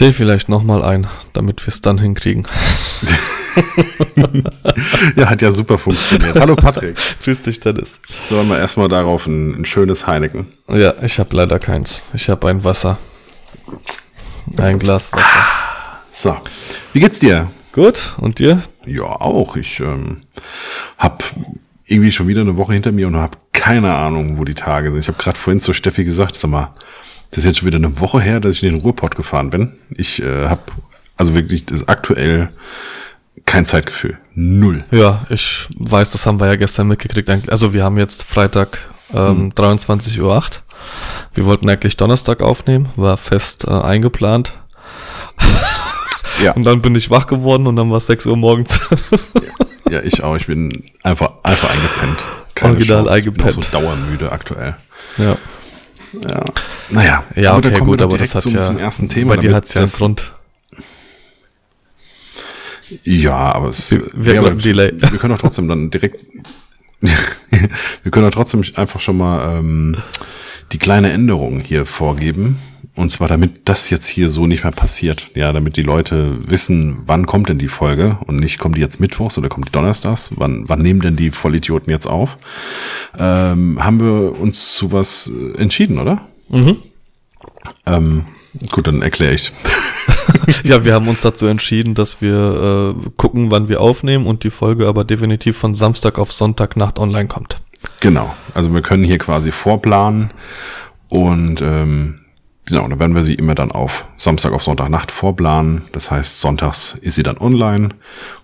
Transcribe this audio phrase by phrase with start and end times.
[0.00, 2.46] Zähl vielleicht nochmal ein, damit wir es dann hinkriegen.
[5.14, 6.40] ja, hat ja super funktioniert.
[6.40, 6.96] Hallo Patrick.
[7.22, 8.00] Grüß dich, Dennis.
[8.26, 10.46] Sollen wir erstmal darauf ein, ein, schönes Heineken?
[10.68, 12.00] Ja, ich habe leider keins.
[12.14, 12.96] Ich habe ein Wasser.
[14.56, 15.44] Ein Glas Wasser.
[16.14, 16.34] So,
[16.94, 17.50] wie geht's dir?
[17.72, 18.62] Gut, und dir?
[18.86, 19.56] Ja, auch.
[19.56, 20.22] Ich ähm,
[20.96, 21.22] habe
[21.84, 25.00] irgendwie schon wieder eine Woche hinter mir und habe keine Ahnung, wo die Tage sind.
[25.00, 26.72] Ich habe gerade vorhin zu Steffi gesagt, sag mal,
[27.30, 29.72] das ist jetzt schon wieder eine Woche her, dass ich in den Ruhrpott gefahren bin.
[29.90, 30.62] Ich äh, habe
[31.16, 32.50] also wirklich das aktuell
[33.46, 34.18] kein Zeitgefühl.
[34.34, 34.84] Null.
[34.90, 37.28] Ja, ich weiß, das haben wir ja gestern mitgekriegt.
[37.50, 38.78] Also wir haben jetzt Freitag
[39.12, 39.48] ähm, hm.
[39.50, 40.42] 23.08 Uhr.
[41.34, 44.54] Wir wollten eigentlich Donnerstag aufnehmen, war fest äh, eingeplant.
[46.42, 46.52] ja.
[46.54, 48.80] Und dann bin ich wach geworden und dann war es 6 Uhr morgens.
[49.88, 50.36] ja, ja, ich auch.
[50.36, 52.26] Ich bin einfach, einfach eingepennt.
[52.54, 53.12] Keine Original Chance.
[53.12, 53.50] eingepennt.
[53.50, 54.76] Ich bin so dauermüde aktuell.
[55.18, 55.36] Ja.
[56.12, 56.44] Ja.
[56.90, 57.24] Naja.
[57.36, 59.36] Ja, okay, gut, aber das hat zum, ja, zum ersten Thema.
[59.36, 60.32] Bei dir hat es ja einen Grund.
[63.04, 64.92] Ja, aber es wir, wir, ja, aber Delay.
[64.96, 66.24] wir können auch trotzdem dann direkt,
[67.00, 69.96] wir können auch trotzdem einfach schon mal ähm,
[70.72, 72.58] die kleine Änderung hier vorgeben.
[72.96, 75.28] Und zwar, damit das jetzt hier so nicht mehr passiert.
[75.34, 79.00] Ja, damit die Leute wissen, wann kommt denn die Folge und nicht kommt die jetzt
[79.00, 80.32] mittwochs oder kommt die donnerstags.
[80.36, 82.36] Wann, wann nehmen denn die Vollidioten jetzt auf?
[83.18, 86.26] Ähm, haben wir uns zu was äh, entschieden, oder?
[86.48, 86.76] Mhm.
[87.86, 88.24] Ähm,
[88.70, 89.52] gut, dann erkläre ich.
[90.64, 94.50] ja, wir haben uns dazu entschieden, dass wir äh, gucken, wann wir aufnehmen und die
[94.50, 97.60] Folge aber definitiv von Samstag auf Sonntagnacht online kommt.
[98.00, 98.34] Genau.
[98.54, 100.30] Also wir können hier quasi vorplanen
[101.08, 102.20] und ähm,
[102.70, 105.82] Genau, dann werden wir sie immer dann auf Samstag auf Sonntagnacht vorplanen.
[105.90, 107.88] Das heißt, sonntags ist sie dann online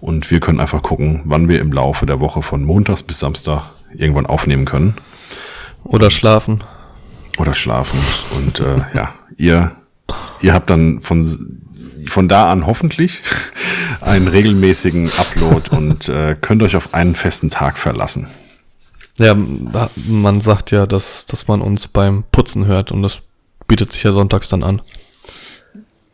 [0.01, 3.70] und wir können einfach gucken, wann wir im Laufe der Woche von montags bis Samstag
[3.95, 4.95] irgendwann aufnehmen können.
[5.84, 6.65] Oder schlafen.
[7.39, 8.00] Oder schlafen.
[8.37, 9.77] Und äh, ja, ihr,
[10.41, 11.62] ihr habt dann von,
[12.09, 13.23] von da an hoffentlich
[14.00, 18.27] einen regelmäßigen Upload und äh, könnt euch auf einen festen Tag verlassen.
[19.19, 19.34] Ja,
[19.94, 23.21] man sagt ja, dass, dass man uns beim Putzen hört und das
[23.66, 24.82] bietet sich ja sonntags dann an.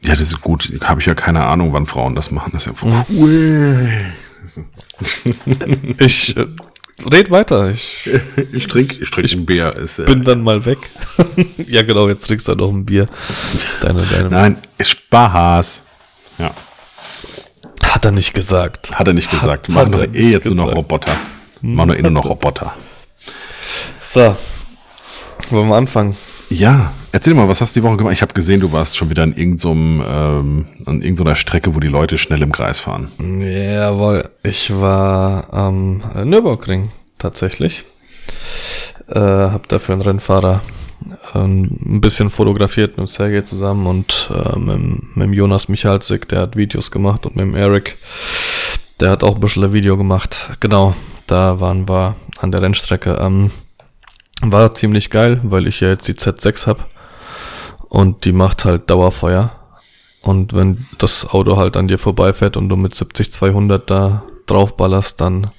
[0.04, 0.72] Ja, das ist gut.
[0.82, 2.50] Habe ich ja keine Ahnung, wann Frauen das machen.
[2.52, 4.12] Das ist ja mhm.
[5.98, 6.46] Ich äh,
[7.10, 7.70] red weiter.
[7.70, 8.10] Ich,
[8.52, 9.74] ich trinke ich trink ein Bier.
[9.76, 10.78] Ist, äh, bin dann mal weg.
[11.68, 13.08] ja, genau, jetzt trinkst du noch ein Bier.
[13.80, 15.82] Deine, deine Nein, ist Spaß.
[16.38, 16.50] Ja.
[17.84, 18.90] Hat er nicht gesagt.
[18.92, 19.68] Hat er nicht gesagt.
[19.68, 20.56] Machen doch eh jetzt gesagt.
[20.56, 21.16] nur noch Roboter.
[21.60, 22.74] Machen nur eh nur noch Roboter.
[24.12, 24.36] So.
[25.48, 26.18] Wollen wir anfangen?
[26.50, 28.12] Ja, erzähl mal, was hast du die Woche gemacht?
[28.12, 31.88] Ich habe gesehen, du warst schon wieder an irgendeinem, ähm, an irgendeiner Strecke, wo die
[31.88, 33.10] Leute schnell im Kreis fahren.
[33.18, 37.84] Jawohl, ich war am Nürburgring tatsächlich.
[39.08, 40.60] Äh, hab dafür einen Rennfahrer
[41.34, 46.54] ähm, ein bisschen fotografiert mit Sergej zusammen und äh, mit, mit Jonas Michalzik, der hat
[46.54, 47.96] Videos gemacht und mit dem Eric,
[49.00, 50.50] der hat auch ein bisschen ein Video gemacht.
[50.60, 50.94] Genau,
[51.26, 53.18] da waren wir an der Rennstrecke.
[53.18, 53.50] Ähm,
[54.42, 56.88] war ziemlich geil, weil ich ja jetzt die Z6 hab
[57.88, 59.52] und die macht halt Dauerfeuer.
[60.22, 65.20] Und wenn das Auto halt an dir vorbeifährt und du mit 70, 200 da draufballerst,
[65.20, 65.50] dann,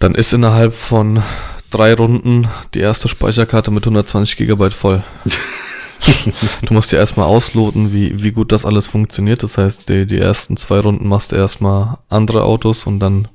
[0.00, 1.22] dann ist innerhalb von
[1.70, 5.02] drei Runden die erste Speicherkarte mit 120 Gigabyte voll.
[6.62, 9.42] du musst ja erstmal ausloten, wie, wie gut das alles funktioniert.
[9.42, 13.28] Das heißt, die, die ersten zwei Runden machst du erstmal andere Autos und dann,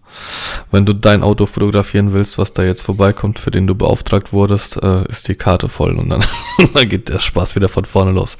[0.71, 4.81] wenn du dein Auto fotografieren willst, was da jetzt vorbeikommt, für den du beauftragt wurdest,
[4.81, 6.23] äh, ist die Karte voll und dann,
[6.73, 8.37] dann geht der Spaß wieder von vorne los.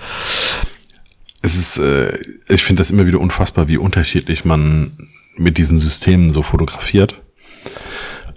[1.42, 2.18] Es ist, äh,
[2.48, 4.92] ich finde das immer wieder unfassbar, wie unterschiedlich man
[5.36, 7.22] mit diesen Systemen so fotografiert.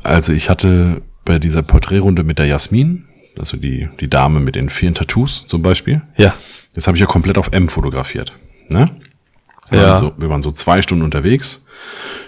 [0.03, 3.05] Also ich hatte bei dieser Porträtrunde mit der Jasmin,
[3.39, 6.03] also die, die Dame mit den vielen Tattoos zum Beispiel.
[6.17, 6.35] Ja.
[6.75, 8.33] Das habe ich ja komplett auf M fotografiert.
[8.69, 8.91] Ne?
[9.71, 9.89] Wir ja.
[9.89, 11.65] Waren so, wir waren so zwei Stunden unterwegs.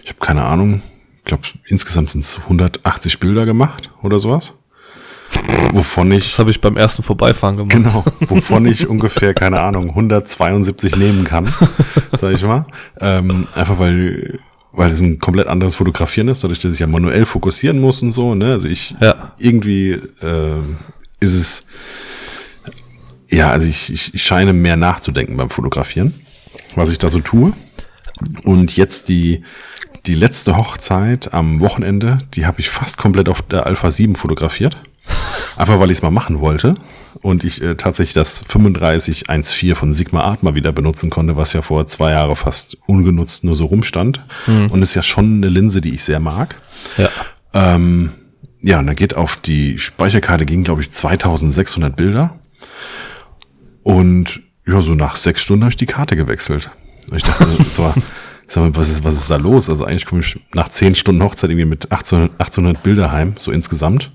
[0.02, 0.82] Ich habe keine Ahnung.
[1.28, 4.54] Ich glaube, insgesamt sind es 180 Bilder gemacht oder sowas.
[5.72, 6.24] Wovon ich.
[6.24, 7.74] Das habe ich beim ersten Vorbeifahren gemacht.
[7.74, 8.02] Genau.
[8.20, 11.52] Wovon ich ungefähr, keine Ahnung, 172 nehmen kann.
[12.18, 12.64] sag ich mal.
[13.02, 14.40] Ähm, einfach weil
[14.72, 18.12] weil es ein komplett anderes Fotografieren ist, dadurch, dass ich ja manuell fokussieren muss und
[18.12, 18.34] so.
[18.34, 18.52] Ne?
[18.52, 19.32] Also ich ja.
[19.36, 19.90] irgendwie
[20.22, 20.62] äh,
[21.20, 21.66] ist es,
[23.28, 26.14] ja, also ich, ich, ich scheine mehr nachzudenken beim Fotografieren,
[26.74, 27.52] was ich da so tue.
[28.44, 29.42] Und jetzt die,
[30.06, 34.76] die letzte Hochzeit am Wochenende, die habe ich fast komplett auf der Alpha 7 fotografiert.
[35.56, 36.74] Einfach weil ich es mal machen wollte.
[37.22, 41.62] Und ich äh, tatsächlich das 3514 von Sigma Art mal wieder benutzen konnte, was ja
[41.62, 44.20] vor zwei Jahren fast ungenutzt nur so rumstand.
[44.46, 44.68] Mhm.
[44.68, 46.54] Und ist ja schon eine Linse, die ich sehr mag.
[46.96, 47.08] Ja.
[47.54, 48.12] Ähm,
[48.60, 52.38] ja, und da geht auf die Speicherkarte ging, glaube ich, 2600 Bilder.
[53.82, 56.70] Und ja, so nach sechs Stunden habe ich die Karte gewechselt.
[57.10, 57.94] Und ich dachte, das war,
[58.48, 59.68] sag mal, was ist, was ist da los?
[59.68, 63.52] Also eigentlich komme ich nach zehn Stunden Hochzeit irgendwie mit 1800, 1800 Bilder heim, so
[63.52, 64.10] insgesamt.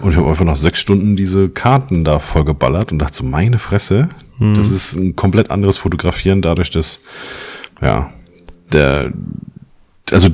[0.00, 3.58] Und ich habe einfach nach sechs Stunden diese Karten da vollgeballert und dachte so, meine
[3.58, 4.54] Fresse, hm.
[4.54, 7.00] das ist ein komplett anderes Fotografieren dadurch, dass,
[7.82, 8.10] ja,
[8.72, 9.12] der,
[10.10, 10.28] also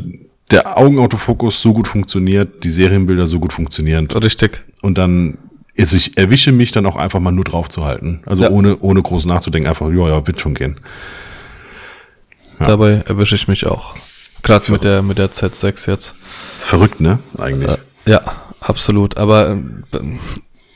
[0.51, 4.07] der Augenautofokus so gut funktioniert, die Serienbilder so gut funktionieren.
[4.07, 4.63] Richtig.
[4.83, 5.39] Und dann
[5.77, 8.23] also ich erwische mich dann auch einfach mal nur drauf zu halten.
[8.27, 8.51] Also ja.
[8.51, 10.77] ohne, ohne groß nachzudenken, einfach, ja, ja, wird schon gehen.
[12.61, 12.67] Ja.
[12.67, 13.95] Dabei erwische ich mich auch.
[14.43, 16.15] Gerade mit der, mit der Z6 jetzt.
[16.59, 17.19] ist verrückt, ne?
[17.39, 17.71] Eigentlich.
[17.71, 18.21] Äh, ja,
[18.61, 19.17] absolut.
[19.17, 19.99] Aber äh,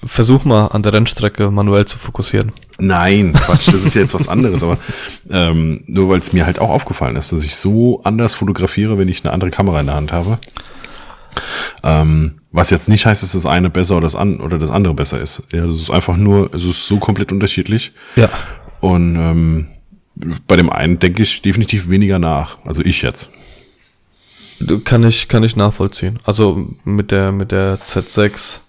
[0.07, 2.53] versuch mal an der Rennstrecke manuell zu fokussieren.
[2.79, 4.79] Nein, Quatsch, das ist ja jetzt was anderes, aber
[5.31, 9.09] ähm, nur weil es mir halt auch aufgefallen ist, dass ich so anders fotografiere, wenn
[9.09, 10.39] ich eine andere Kamera in der Hand habe.
[11.83, 14.95] Ähm, was jetzt nicht heißt, dass das eine besser oder das, an, oder das andere
[14.95, 15.43] besser ist.
[15.53, 17.93] Ja, es ist einfach nur, es ist so komplett unterschiedlich.
[18.17, 18.29] Ja.
[18.81, 19.67] Und ähm,
[20.47, 22.59] bei dem einen denke ich definitiv weniger nach.
[22.65, 23.31] Also ich jetzt.
[24.85, 26.19] Kann ich, kann ich nachvollziehen.
[26.25, 28.61] Also mit der, mit der Z6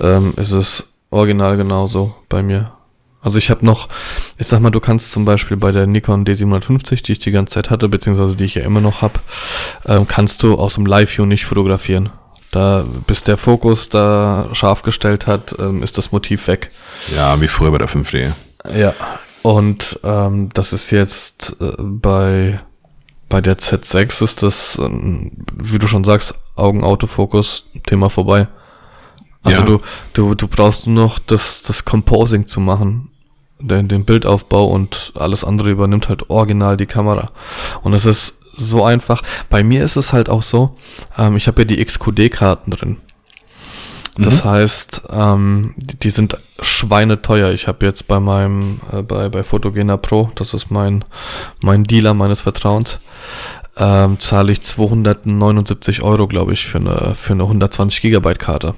[0.00, 2.72] ähm, ist es original genauso bei mir.
[3.22, 3.88] Also ich habe noch,
[4.38, 7.54] ich sag mal, du kannst zum Beispiel bei der Nikon D750, die ich die ganze
[7.54, 9.20] Zeit hatte, beziehungsweise die ich ja immer noch habe,
[9.86, 12.08] ähm, kannst du aus dem Live-View nicht fotografieren.
[12.50, 16.70] Da, bis der Fokus da scharf gestellt hat, ähm, ist das Motiv weg.
[17.14, 18.32] Ja, wie früher bei der 5D.
[18.74, 18.94] Ja,
[19.42, 22.60] und ähm, das ist jetzt äh, bei,
[23.28, 28.48] bei der Z6 ist das, ähm, wie du schon sagst, Augenautofokus, Thema vorbei.
[29.42, 29.66] Also ja.
[29.66, 29.80] du,
[30.12, 33.08] du, du brauchst nur noch das, das Composing zu machen,
[33.58, 37.30] den, den Bildaufbau und alles andere übernimmt halt original die Kamera.
[37.82, 39.22] Und es ist so einfach.
[39.48, 40.74] Bei mir ist es halt auch so,
[41.16, 42.98] ähm, ich habe ja die XQD-Karten drin.
[44.20, 44.48] Das mhm.
[44.48, 47.52] heißt, ähm, die, die, sind schweineteuer.
[47.52, 51.04] Ich habe jetzt bei meinem, äh, bei, bei Photogena Pro, das ist mein,
[51.60, 53.00] mein Dealer meines Vertrauens,
[53.76, 58.74] ähm, zahle ich 279 Euro, glaube ich, für eine, für eine 120 Gigabyte Karte.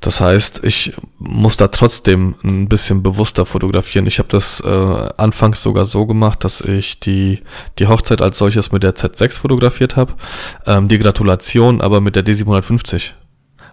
[0.00, 4.06] Das heißt, ich muss da trotzdem ein bisschen bewusster fotografieren.
[4.06, 7.42] Ich habe das äh, anfangs sogar so gemacht, dass ich die,
[7.78, 10.14] die Hochzeit als solches mit der Z6 fotografiert habe,
[10.66, 13.12] ähm, die Gratulation aber mit der D750.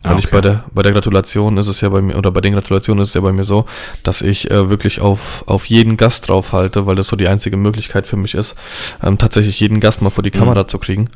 [0.03, 0.23] Weil okay.
[0.25, 3.01] ich bei der, bei der Gratulation ist es ja bei mir, oder bei den Gratulationen
[3.01, 3.65] ist es ja bei mir so,
[4.03, 8.05] dass ich äh, wirklich auf, auf jeden Gast draufhalte, weil das so die einzige Möglichkeit
[8.05, 8.55] für mich ist,
[9.01, 10.67] ähm, tatsächlich jeden Gast mal vor die Kamera mhm.
[10.67, 11.09] zu kriegen.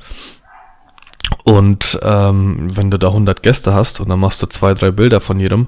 [1.44, 5.20] Und ähm, wenn du da 100 Gäste hast und dann machst du zwei, drei Bilder
[5.20, 5.68] von jedem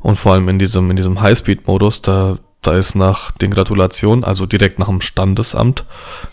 [0.00, 4.44] und vor allem in diesem, in diesem Highspeed-Modus, da da ist nach den Gratulationen, also
[4.44, 5.84] direkt nach dem Standesamt,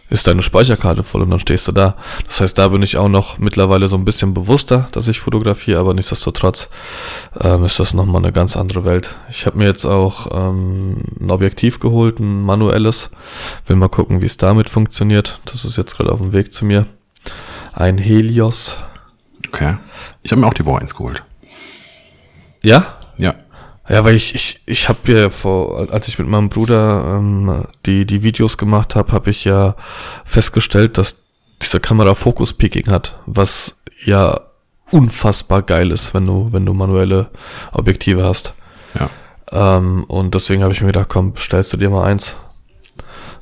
[0.09, 1.95] ist deine Speicherkarte voll und dann stehst du da.
[2.25, 5.79] Das heißt, da bin ich auch noch mittlerweile so ein bisschen bewusster, dass ich fotografiere,
[5.79, 6.69] aber nichtsdestotrotz
[7.39, 9.15] ähm, ist das nochmal eine ganz andere Welt.
[9.29, 13.11] Ich habe mir jetzt auch ähm, ein Objektiv geholt, ein manuelles.
[13.67, 15.39] Will mal gucken, wie es damit funktioniert.
[15.45, 16.87] Das ist jetzt gerade auf dem Weg zu mir.
[17.73, 18.77] Ein Helios.
[19.47, 19.77] Okay.
[20.23, 21.23] Ich habe mir auch die Woche eins geholt.
[22.63, 22.97] Ja?
[23.17, 23.35] Ja.
[23.87, 28.05] Ja, weil ich, ich, ich habe ja vor, als ich mit meinem Bruder ähm, die,
[28.05, 29.75] die Videos gemacht habe, habe ich ja
[30.23, 31.17] festgestellt, dass
[31.61, 34.41] diese Kamera Focus Peaking hat, was ja
[34.91, 37.29] unfassbar geil ist, wenn du, wenn du manuelle
[37.73, 38.53] Objektive hast.
[38.99, 39.09] Ja.
[39.51, 42.35] Ähm, und deswegen habe ich mir gedacht, komm, stellst du dir mal eins.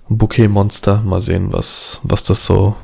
[0.09, 2.75] Bouquet Monster, mal sehen, was, was das so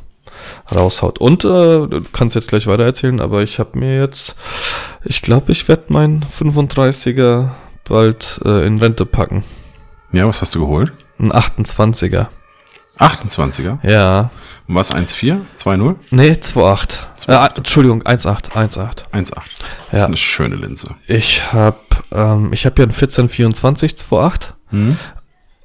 [0.74, 1.20] raushaut.
[1.20, 4.36] Und äh, du kannst jetzt gleich weiter erzählen, aber ich habe mir jetzt,
[5.04, 7.50] ich glaube, ich werde mein 35er
[7.88, 9.44] bald äh, in Rente packen.
[10.12, 10.92] Ja, was hast du geholt?
[11.20, 12.28] Ein 28er.
[12.98, 13.78] 28er?
[13.88, 14.30] Ja.
[14.68, 15.42] Und was, 1,4?
[15.58, 15.96] 2,0?
[16.12, 17.28] Nee, 2,8.
[17.28, 18.52] Äh, Entschuldigung, 1,8.
[18.52, 19.06] 1,8.
[19.14, 19.34] 1,8.
[19.34, 19.44] Das
[19.92, 20.00] ja.
[20.00, 20.96] ist eine schöne Linse.
[21.08, 21.78] Ich habe
[22.12, 24.50] ähm, ich hab ja einen 1424 2,8.
[24.72, 24.98] Mhm.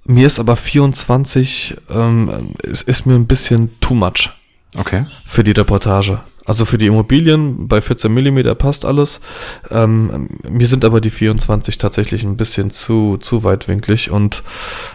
[0.07, 4.31] Mir ist aber 24, ähm, es ist mir ein bisschen too much.
[4.79, 5.07] Okay.
[5.25, 6.21] Für die Reportage.
[6.47, 9.21] Also für die Immobilien bei 14 mm passt alles.
[9.71, 14.43] Ähm, mir sind aber die 24 tatsächlich ein bisschen zu, zu weitwinklig und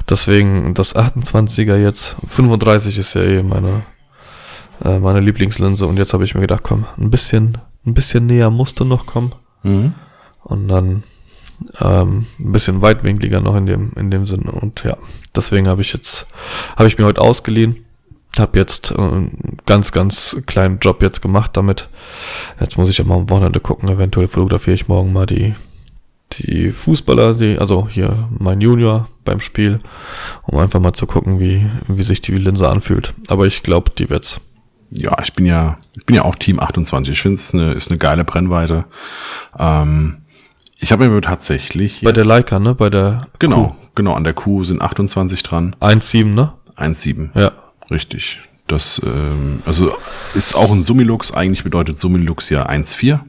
[0.07, 2.17] deswegen das 28er jetzt.
[2.27, 3.81] 35 ist ja eh meine,
[4.83, 8.51] äh, meine Lieblingslinse und jetzt habe ich mir gedacht, komm, ein bisschen, ein bisschen näher
[8.51, 9.33] musste noch kommen.
[9.63, 9.93] Mhm.
[10.43, 11.03] Und dann
[11.81, 14.51] ähm, ein bisschen weitwinkliger noch in dem, in dem Sinne.
[14.51, 14.97] Und ja,
[15.35, 16.27] deswegen habe ich jetzt,
[16.75, 17.85] habe ich mir heute ausgeliehen
[18.37, 21.89] habe jetzt äh, einen ganz, ganz kleinen Job jetzt gemacht damit.
[22.59, 23.89] Jetzt muss ich ja mal am Wochenende gucken.
[23.89, 25.55] Eventuell fotografiere ich morgen mal die,
[26.33, 29.79] die Fußballer, die, also hier mein Junior beim Spiel,
[30.43, 33.13] um einfach mal zu gucken, wie, wie sich die Linse anfühlt.
[33.29, 34.41] Aber ich glaube, die wird's.
[34.91, 37.13] Ja, ich bin ja, ich bin ja auch Team 28.
[37.13, 38.85] Ich finde es eine, ist eine geile Brennweite.
[39.57, 40.17] Ähm,
[40.79, 42.01] Ich habe mir tatsächlich.
[42.01, 42.73] Bei der Leica, ne?
[42.73, 43.75] Bei der Genau, Q.
[43.95, 44.13] genau.
[44.13, 45.75] An der Q sind 28 dran.
[45.79, 46.53] 1,7, ne?
[46.75, 47.29] 1,7.
[47.39, 47.51] Ja.
[47.89, 48.39] Richtig.
[48.67, 49.91] Das, ähm, also
[50.35, 51.33] ist auch ein Summilux.
[51.33, 53.19] Eigentlich bedeutet Summilux ja 1,4.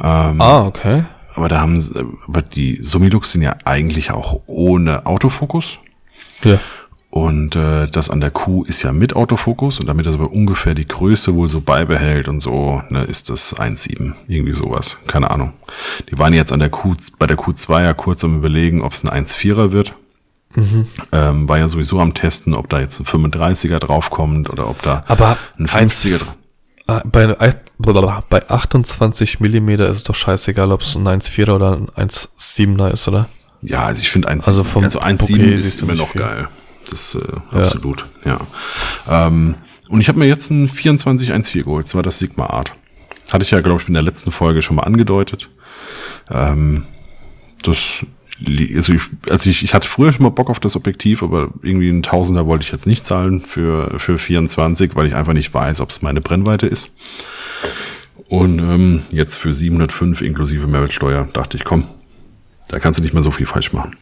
[0.00, 1.04] Ähm, Ah, okay.
[1.34, 1.92] Aber da haben sie,
[2.26, 5.78] aber die Summilux sind ja eigentlich auch ohne Autofokus.
[6.44, 6.60] Ja.
[7.10, 10.74] Und äh, das an der Q ist ja mit Autofokus und damit das aber ungefähr
[10.74, 14.12] die Größe wohl so beibehält und so, ne, ist das 1,7.
[14.28, 14.98] Irgendwie sowas.
[15.06, 15.54] Keine Ahnung.
[16.10, 19.04] Die waren jetzt an der Q, bei der Q2 ja kurz am überlegen, ob es
[19.04, 19.94] ein 1,4er wird.
[21.12, 25.04] Ähm, war ja sowieso am Testen, ob da jetzt ein 35er draufkommt oder ob da
[25.06, 26.36] Aber ein 50er drauf.
[26.88, 27.26] Ah, Bei,
[28.28, 33.08] bei 28 Millimeter ist es doch scheißegal, ob es ein 1,4er oder ein 1,7er ist,
[33.08, 33.28] oder?
[33.62, 36.20] Ja, also ich finde 1,7 Also vom also 1,7 Bouquet ist immer nicht noch viel.
[36.20, 36.48] geil.
[36.88, 38.38] Das äh, absolut, ja.
[39.10, 39.56] Ähm,
[39.88, 42.74] und ich habe mir jetzt ein 24 1.4 geholt, das war das Sigma Art.
[43.32, 45.50] Hatte ich ja, glaube ich, in der letzten Folge schon mal angedeutet.
[46.30, 46.84] Ähm,
[47.64, 48.06] das,
[48.44, 51.88] also ich, also ich, ich hatte früher schon mal Bock auf das Objektiv, aber irgendwie
[51.88, 55.80] ein Tausender wollte ich jetzt nicht zahlen für, für 24, weil ich einfach nicht weiß,
[55.80, 56.94] ob es meine Brennweite ist.
[58.28, 61.84] Und ähm, jetzt für 705 inklusive Mehrwertsteuer dachte ich, komm,
[62.68, 63.96] da kannst du nicht mehr so viel falsch machen.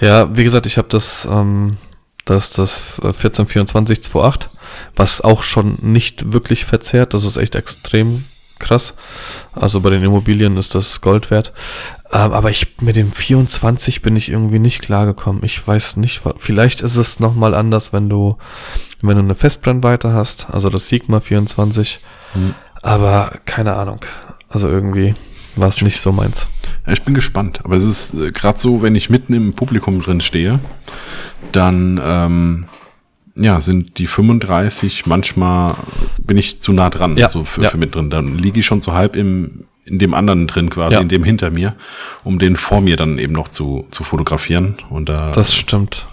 [0.00, 1.76] Ja, wie gesagt, ich habe das, ähm,
[2.24, 4.50] das, das äh, 1424 28,
[4.94, 7.12] was auch schon nicht wirklich verzerrt.
[7.12, 8.24] Das ist echt extrem
[8.58, 8.94] krass.
[9.52, 11.52] Also bei den Immobilien ist das Gold wert.
[12.12, 15.42] Ähm, aber ich mit dem 24 bin ich irgendwie nicht klargekommen.
[15.44, 18.36] Ich weiß nicht, vielleicht ist es nochmal anders, wenn du,
[19.02, 22.00] wenn du eine Festbrennweite hast, also das Sigma 24.
[22.82, 24.00] Aber keine Ahnung.
[24.48, 25.14] Also irgendwie
[25.56, 26.46] war es nicht so meins.
[26.86, 27.60] Ja, ich bin gespannt.
[27.64, 30.60] Aber es ist äh, gerade so, wenn ich mitten im Publikum drin stehe,
[31.52, 32.66] dann ähm,
[33.34, 35.74] ja, sind die 35 manchmal
[36.18, 37.70] bin ich zu nah dran, Ja, so für, ja.
[37.70, 38.10] für mit drin.
[38.10, 41.00] Dann liege ich schon so halb im in dem anderen drin quasi, Ja.
[41.00, 41.74] in dem hinter mir,
[42.24, 44.76] um den vor mir dann eben noch zu, zu fotografieren.
[44.90, 46.06] Und da Das stimmt.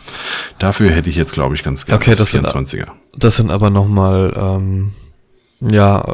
[0.59, 2.87] dafür hätte ich jetzt, glaube ich, ganz gerne Okay, das sind- 24er.
[3.17, 4.93] Das sind aber nochmal, ähm,
[5.59, 6.05] ja,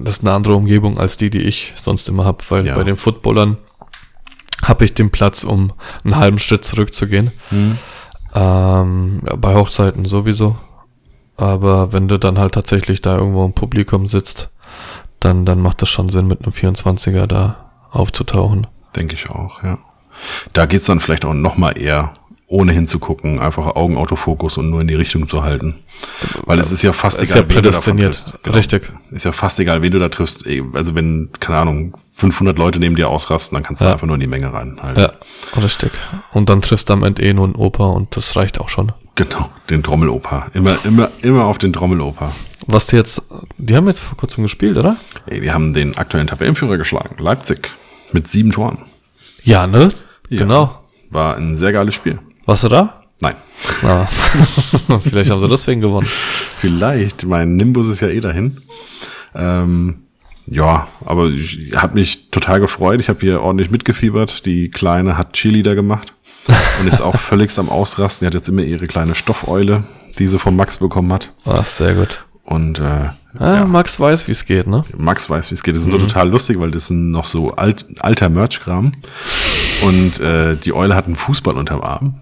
[0.00, 2.74] das ist eine andere Umgebung als die, die ich sonst immer habe, weil Ja.
[2.76, 3.56] bei den Footballern
[4.62, 5.72] habe ich den Platz, um
[6.04, 7.32] einen halben Schritt zurückzugehen.
[7.50, 7.76] Hm.
[8.34, 10.56] Ähm, ja, bei Hochzeiten sowieso.
[11.36, 14.50] Aber wenn du dann halt tatsächlich da irgendwo im Publikum sitzt,
[15.24, 17.56] dann, dann macht das schon Sinn, mit einem 24er da
[17.90, 18.66] aufzutauchen.
[18.96, 19.78] Denke ich auch, ja.
[20.52, 22.12] Da geht's dann vielleicht auch noch mal eher,
[22.46, 25.74] ohne hinzugucken, einfach Augenautofokus und nur in die Richtung zu halten.
[26.44, 28.12] Weil es ist ja fast Ist egal, ja wen du davon prädestiniert.
[28.12, 28.42] triffst.
[28.44, 28.56] Genau.
[28.56, 28.92] Richtig.
[29.10, 30.44] Ist ja fast egal, wen du da triffst.
[30.74, 33.92] Also wenn, keine Ahnung, 500 Leute neben dir ausrasten, dann kannst du Ja.
[33.94, 35.02] einfach nur in die Menge reinhalten.
[35.02, 35.90] Ja, richtig.
[36.32, 38.92] Und dann triffst du am Ende eh nur einen Opa und das reicht auch schon.
[39.16, 40.46] Genau, den Trommeloper.
[40.54, 42.30] Immer, immer, immer auf den Trommeloper.
[42.66, 43.22] Was die jetzt,
[43.58, 44.96] die haben jetzt vor kurzem gespielt, oder?
[45.26, 47.70] Ey, die haben den aktuellen Tabellenführer geschlagen, Leipzig,
[48.12, 48.78] mit sieben Toren.
[49.42, 49.90] Ja, ne?
[50.30, 50.38] Ja.
[50.38, 50.80] Genau.
[51.10, 52.18] War ein sehr geiles Spiel.
[52.46, 53.02] Warst du da?
[53.20, 53.36] Nein.
[53.82, 54.06] Ah.
[55.02, 56.08] Vielleicht haben sie deswegen gewonnen.
[56.58, 58.56] Vielleicht, mein Nimbus ist ja eh dahin.
[59.34, 60.04] Ähm,
[60.46, 63.00] ja, aber ich habe mich total gefreut.
[63.00, 64.44] Ich habe hier ordentlich mitgefiebert.
[64.44, 66.12] Die Kleine hat Cheerleader gemacht
[66.80, 68.24] und ist auch völligst am Ausrasten.
[68.24, 69.84] Die hat jetzt immer ihre kleine Stoffeule,
[70.18, 71.32] die sie von Max bekommen hat.
[71.44, 72.24] Ah, sehr gut.
[72.44, 73.08] Und äh,
[73.38, 74.84] Ah, Max weiß, wie es geht, ne?
[74.96, 75.74] Max weiß, wie es geht.
[75.74, 78.92] Das ist nur total lustig, weil das ist noch so alt, alter Merch-Kram.
[79.82, 82.20] Und äh, die Eule hat einen Fußball unterm Arm.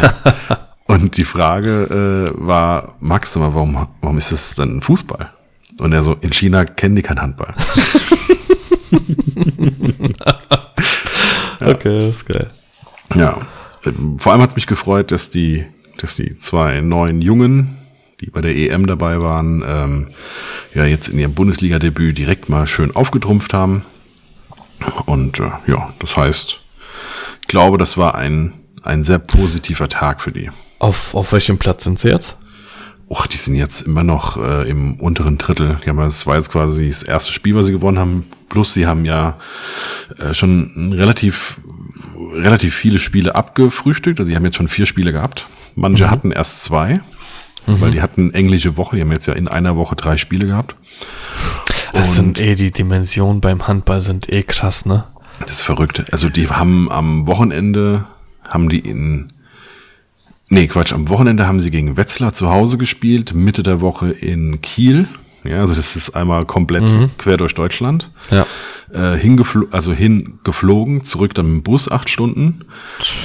[0.00, 0.14] Ja.
[0.86, 5.30] Und die Frage äh, war, Max, warum, warum ist das dann ein Fußball?
[5.78, 7.54] Und er so, in China kennen die keinen Handball.
[11.64, 12.50] Okay, das ist geil.
[13.14, 13.40] Ja.
[14.18, 15.64] Vor allem hat es mich gefreut, dass die,
[15.96, 17.76] dass die zwei neuen Jungen,
[18.22, 20.08] die bei der EM dabei waren, ähm,
[20.74, 23.84] ja jetzt in ihrem Bundesliga-Debüt direkt mal schön aufgetrumpft haben.
[25.06, 26.60] Und äh, ja, das heißt,
[27.42, 30.50] ich glaube, das war ein, ein sehr positiver Tag für die.
[30.78, 32.36] Auf, auf welchem Platz sind sie jetzt?
[33.08, 35.78] Och, die sind jetzt immer noch äh, im unteren Drittel.
[35.84, 38.26] Die haben, ja- das war jetzt quasi das erste Spiel, was sie gewonnen haben.
[38.48, 39.38] Plus sie haben ja
[40.18, 41.58] äh, schon relativ,
[42.34, 44.18] relativ viele Spiele abgefrühstückt.
[44.18, 45.46] Also sie haben jetzt schon vier Spiele gehabt.
[45.74, 47.00] Manche hatten erst zwei,
[47.66, 48.96] weil die hatten englische Woche.
[48.96, 50.76] Die haben jetzt ja in einer Woche drei Spiele gehabt.
[51.92, 55.04] Das sind eh, die Dimensionen beim Handball sind eh krass, ne?
[55.40, 56.04] Das ist verrückt.
[56.12, 58.04] Also die haben am Wochenende,
[58.44, 59.28] haben die in,
[60.48, 64.60] nee, Quatsch, am Wochenende haben sie gegen Wetzlar zu Hause gespielt, Mitte der Woche in
[64.62, 65.08] Kiel.
[65.44, 68.10] Ja, also das ist einmal komplett quer durch Deutschland.
[68.30, 68.46] Ja.
[68.92, 72.66] Äh, hingeflo also hingeflogen, zurück dann mit dem Bus acht Stunden,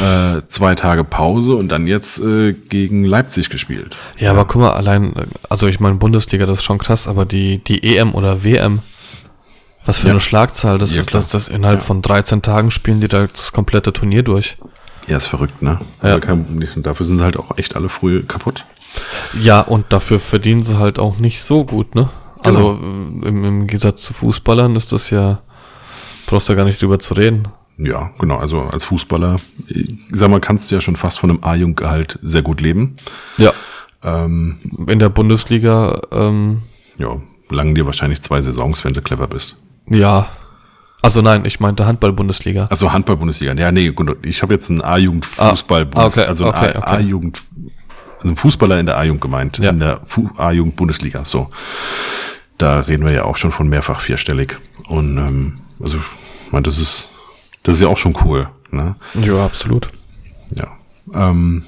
[0.02, 3.98] äh, zwei Tage Pause und dann jetzt äh, gegen Leipzig gespielt.
[4.18, 5.14] Ja, aber guck mal, allein,
[5.50, 8.82] also ich meine, Bundesliga, das ist schon krass, aber die, die EM oder WM
[9.86, 10.12] Was für Ja.
[10.12, 10.78] eine Schlagzahl.
[10.78, 11.24] Das Ja, ist, klar.
[11.32, 11.86] das, innerhalb Ja.
[11.86, 14.58] von 13 Tagen spielen die da das komplette Turnier durch.
[15.08, 15.80] Ja, ist verrückt, ne?
[16.04, 16.12] Ja.
[16.12, 18.66] Aber kein- Dafür sind sie halt auch echt alle früh kaputt.
[19.40, 22.10] Ja, und dafür verdienen sie halt auch nicht so gut, ne?
[22.44, 23.28] Also Genau.
[23.28, 25.40] im, im Gegensatz zu Fußballern ist das ja,
[26.28, 27.48] brauchst ja gar nicht drüber zu reden.
[27.80, 28.38] Ja, genau.
[28.38, 32.42] Also als Fußballer, ich sag mal, kannst du ja schon fast von einem A-Jugendgehalt sehr
[32.44, 32.96] gut leben.
[33.38, 33.52] Ja.
[34.04, 34.58] Ähm,
[34.88, 36.62] In der Bundesliga, ähm,
[36.98, 37.20] ja,
[37.50, 39.58] langen dir wahrscheinlich zwei Saisons, wenn du clever bist.
[39.88, 40.28] ja.
[41.04, 42.66] Also nein, ich meinte Handball-Bundesliga.
[42.72, 43.54] Also Handball-Bundesliga.
[43.54, 46.80] Ja, nee, gut, ich habe jetzt einen A-Jugend-Fußball, Ah, okay, also ein okay, okay.
[46.84, 47.44] A-Jugend,
[48.18, 49.70] also ein Fußballer in der A-Jugend gemeint, Ja.
[49.70, 50.02] in der
[50.38, 51.24] A-Jugend-Bundesliga.
[51.24, 51.50] So,
[52.58, 54.58] da reden wir ja auch schon von mehrfach vierstellig.
[54.90, 57.12] Und ähm, also, ich meine, das ist,
[57.64, 58.50] das ist ja auch schon cool.
[58.72, 58.96] Ne?
[59.22, 59.90] Ja, absolut.
[60.56, 60.68] Ja.
[61.14, 61.66] Ähm,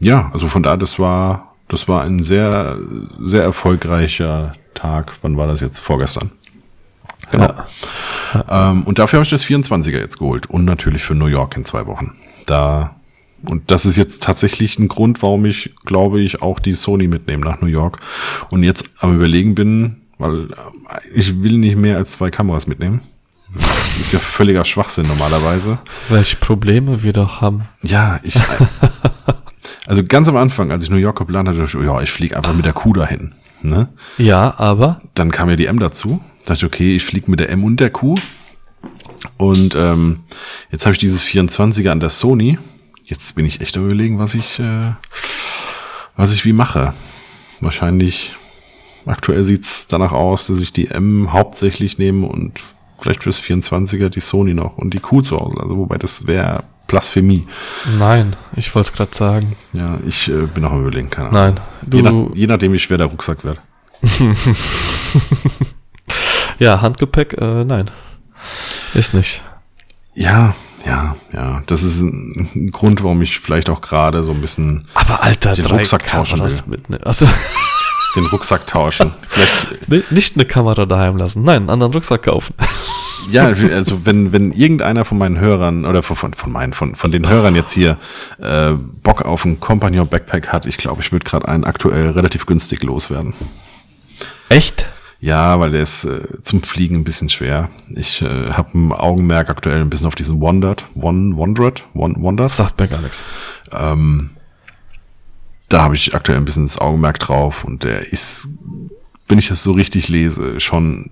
[0.00, 2.78] ja, also von da, das war, das war ein sehr,
[3.20, 5.12] sehr erfolgreicher Tag.
[5.22, 5.78] Wann war das jetzt?
[5.78, 6.32] Vorgestern.
[7.30, 7.54] Genau.
[8.34, 8.70] Ja.
[8.70, 10.46] Ähm, und dafür habe ich das 24er jetzt geholt.
[10.46, 12.16] Und natürlich für New York in zwei Wochen.
[12.46, 12.96] Da,
[13.44, 17.44] und das ist jetzt tatsächlich ein Grund, warum ich, glaube ich, auch die Sony mitnehme
[17.44, 17.98] nach New York.
[18.50, 23.02] Und jetzt am überlegen bin, weil äh, ich will nicht mehr als zwei Kameras mitnehmen.
[23.54, 25.78] Das ist ja völliger Schwachsinn normalerweise.
[26.08, 27.68] Welche Probleme wir doch haben.
[27.82, 28.40] Ja, ich.
[29.86, 32.36] Also ganz am Anfang, als ich New York geplant hatte, dachte ich, ja, ich fliege
[32.36, 33.34] einfach mit der Q dahin.
[33.62, 33.88] Ne?
[34.18, 36.22] Ja, aber Dann kam ja die M dazu.
[36.46, 38.16] Dachte ich, okay, ich fliege mit der M und der Q.
[39.36, 40.20] Und ähm,
[40.70, 42.58] jetzt habe ich dieses 24er an der Sony.
[43.04, 44.92] Jetzt bin ich echt am überlegen, was ich, äh,
[46.16, 46.94] was ich wie mache.
[47.60, 48.34] Wahrscheinlich,
[49.06, 52.60] aktuell sieht's danach aus, dass ich die M hauptsächlich nehme und
[52.98, 55.56] vielleicht fürs 24er die Sony noch und die Q zu Hause.
[55.60, 57.46] Also wobei das wäre Blasphemie.
[57.98, 59.56] nein, ich wollte es gerade sagen.
[59.72, 61.54] Ja, ich äh, bin auch am überlegen, keine Ahnung.
[61.54, 63.60] Nein, du, Je, nach, je nachdem, wie schwer der Rucksack wird.
[66.58, 67.90] ja, Handgepäck, äh, nein.
[68.94, 69.40] Ist nicht.
[70.14, 70.54] Ja,
[70.84, 71.62] ja, ja.
[71.66, 75.54] Das ist ein, ein Grund, warum ich vielleicht auch gerade so ein bisschen Aber Alter,
[75.54, 76.72] Den Rucksack tauschen Kameras will.
[76.78, 77.04] mitnehmen.
[77.04, 77.26] Also,
[78.16, 79.12] den Rucksack tauschen.
[79.28, 82.54] Vielleicht, ni- nicht eine Kamera daheim lassen, nein, einen anderen Rucksack kaufen.
[83.30, 87.10] ja, also wenn, wenn irgendeiner von meinen Hörern oder von, von, von meinen, von, von
[87.12, 87.98] den Hörern jetzt hier
[88.40, 92.46] äh, Bock auf einen Compagnon Backpack hat, ich glaube, ich würde gerade einen aktuell relativ
[92.46, 93.34] günstig loswerden.
[94.48, 94.86] Echt?
[95.20, 97.68] Ja, weil der ist äh, zum Fliegen ein bisschen schwer.
[97.94, 102.56] Ich äh, habe ein Augenmerk aktuell ein bisschen auf diesen Wandered, One, Wandered, One, Wonders.
[102.56, 103.22] Sagt gar nichts.
[103.72, 104.30] Ähm,
[105.72, 108.48] da habe ich aktuell ein bisschen das Augenmerk drauf und der ist,
[109.28, 111.10] wenn ich das so richtig lese, schon,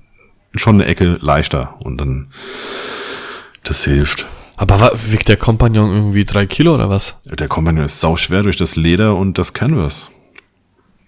[0.55, 2.29] schon eine Ecke leichter und dann,
[3.64, 4.27] das hilft.
[4.57, 7.20] Aber wiegt der Kompagnon irgendwie drei Kilo oder was?
[7.25, 10.11] Der Companion ist sau schwer durch das Leder und das Canvas.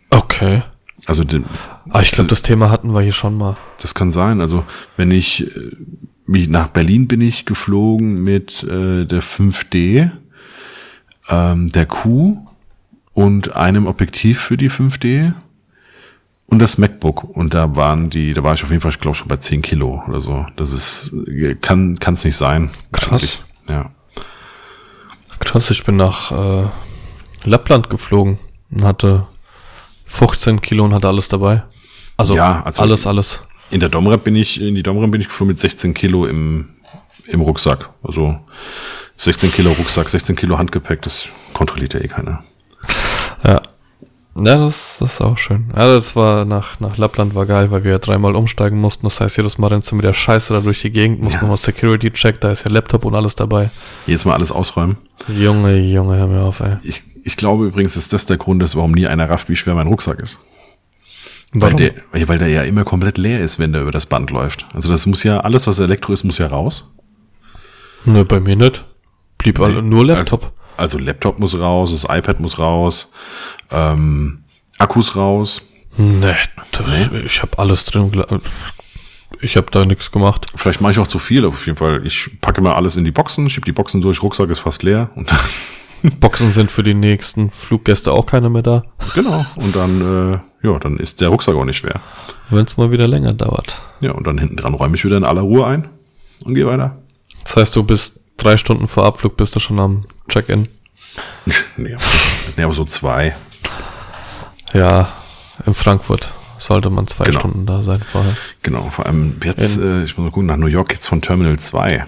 [0.09, 0.63] Okay.
[1.05, 1.45] Also den,
[1.91, 3.57] Aber ich glaube, das Thema hatten wir hier schon mal.
[3.83, 4.41] das kann sein.
[4.41, 4.65] Also
[4.97, 5.77] wenn ich, äh,
[6.25, 10.11] mich nach Berlin bin ich geflogen mit äh, der 5D,
[11.29, 12.42] ähm, der Q
[13.15, 15.33] und einem Objektiv für die 5D
[16.47, 17.25] und das MacBook.
[17.25, 19.63] Und da waren die, da war ich auf jeden Fall, ich glaube schon bei 10
[19.63, 20.47] Kilo oder so.
[20.57, 21.13] Das ist,
[21.61, 22.71] kann es nicht sein.
[22.93, 23.39] Krass.
[23.69, 23.91] Ja.
[25.39, 26.67] Krass, ich bin nach äh,
[27.45, 28.39] Lappland geflogen
[28.71, 29.27] und hatte
[30.07, 31.63] 15 Kilo und hatte alles dabei.
[32.17, 33.41] Also, Ja, also- alles, alles.
[33.71, 36.69] In der Domrep bin ich, in die Domrep bin ich geflogen mit 16 Kilo im,
[37.27, 37.89] im Rucksack.
[38.03, 38.39] Also
[39.17, 42.45] 16 Kilo Rucksack, 16 Kilo Handgepäck, das kontrolliert ja eh keiner.
[43.45, 43.61] Ja.
[44.35, 45.67] Ja, das, das ist auch schön.
[45.77, 49.05] Ja, das war nach, nach Lappland war geil, weil wir ja dreimal umsteigen mussten.
[49.05, 51.43] Das heißt, jedes Mal rennst du mit der Scheiße da durch die Gegend, musst Ja.
[51.43, 53.71] nochmal Security-Check, da ist ja Laptop und alles dabei.
[54.07, 54.97] Jedes Mal alles ausräumen.
[55.29, 56.77] Junge, Junge, hör mir auf, ey.
[56.83, 59.75] Ich, ich glaube übrigens, dass das der Grund ist, warum nie einer rafft, wie schwer
[59.75, 60.39] mein Rucksack ist.
[61.53, 61.79] Warum?
[61.79, 64.31] Weil der, ja, weil der ja immer komplett leer ist, wenn der über das Band
[64.31, 64.65] läuft.
[64.73, 66.95] Also das muss ja, alles was Elektro ist, muss ja raus.
[68.07, 68.83] Nö, bei mir nicht.
[69.37, 70.43] Blieb alle, nur Laptop.
[70.45, 73.13] Also, also Laptop muss raus, das iPad muss raus,
[73.71, 74.43] ähm,
[74.79, 75.63] Akkus raus.
[75.97, 76.35] nee,
[76.73, 78.11] das, ich habe alles drin.
[79.41, 80.47] Ich habe da nichts gemacht.
[80.57, 82.05] Vielleicht mache ich auch zu viel, auf jeden Fall.
[82.05, 85.11] Ich packe mal alles in die Boxen, schieb die Boxen durch, Rucksack ist fast leer
[85.15, 88.83] und dann, Boxen sind für die nächsten Fluggäste auch keine mehr da.
[89.15, 89.45] genau.
[89.57, 90.01] Und dann,
[90.35, 92.01] äh, ja, dann ist der Rucksack auch nicht schwer.
[92.51, 93.81] Wenn es mal wieder länger dauert.
[94.01, 95.89] Ja, und dann hinten dran räume ich wieder in aller Ruhe ein
[96.45, 96.99] und gehe weiter.
[97.45, 100.67] Das heißt, du bist drei Stunden vor Abflug, bist du schon am Check-in.
[101.77, 102.03] nee, aber,
[102.57, 103.37] nee, aber so zwei.
[104.73, 105.13] Ja,
[105.67, 107.41] in Frankfurt sollte man zwei Genau.
[107.41, 108.35] Stunden da sein vorher.
[108.63, 111.59] Genau, vor allem jetzt, äh, ich muss mal gucken, nach New York jetzt von Terminal
[111.59, 112.07] 2.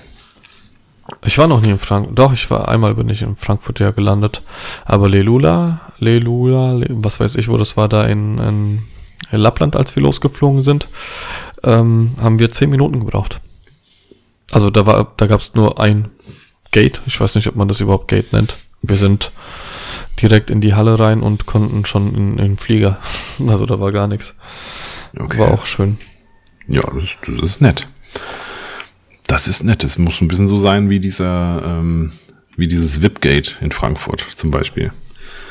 [1.27, 2.19] Ich war noch nie in Frankfurt.
[2.19, 4.41] Doch, ich war einmal bin ich in Frankfurt ja gelandet.
[4.87, 8.83] Aber Lelula, Lelula, Le was weiß ich, wo das war da in, in
[9.31, 10.89] Lappland, als wir losgeflogen sind.
[11.63, 13.41] ähm, haben wir zehn Minuten gebraucht.
[14.51, 16.11] Also da war, da gab es nur ein
[16.75, 17.01] Gate.
[17.07, 18.59] Ich weiß nicht, ob man das überhaupt Gate nennt.
[18.83, 19.33] Wir sind
[20.21, 22.99] direkt in die Halle rein und konnten schon in, in den Flieger.
[23.49, 24.37] Also da war gar nichts.
[25.19, 25.39] Okay.
[25.39, 25.99] War auch schön.
[26.69, 27.87] Ja, das, das ist nett.
[29.27, 29.83] Das ist nett.
[29.83, 32.13] Es muss ein bisschen so sein wie dieser, ähm,
[32.57, 34.93] wie dieses VIP-Gate in Frankfurt zum Beispiel.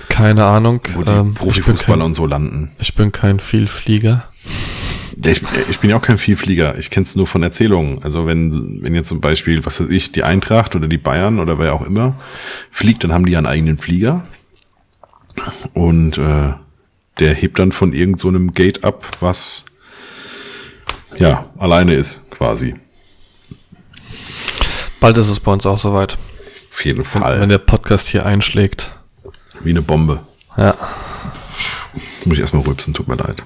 [0.09, 0.81] Keine Ahnung.
[0.93, 2.71] Wo die ähm, Profifußballer kein, und so landen.
[2.79, 4.25] ich bin kein Vielflieger.
[5.21, 6.77] Ich, ich bin ja auch kein Vielflieger.
[6.77, 8.03] Ich kenne es nur von Erzählungen.
[8.03, 11.59] Also wenn, wenn jetzt zum Beispiel, was weiß ich, die Eintracht oder die Bayern oder
[11.59, 12.15] wer auch immer
[12.71, 14.25] fliegt, dann haben die ja einen eigenen Flieger.
[15.73, 16.53] Und äh,
[17.19, 19.65] der hebt dann von irgend so einem Gate ab, was
[21.17, 22.75] ja alleine ist, quasi.
[24.99, 26.17] Bald ist es bei uns auch soweit.
[26.71, 27.39] Auf jeden Wenn, Fall.
[27.39, 28.91] wenn der Podcast hier einschlägt.
[29.61, 30.21] Wie eine Bombe.
[30.57, 30.75] Ja,
[32.25, 33.43] Muss ich erstmal rülpsen, tut mir leid.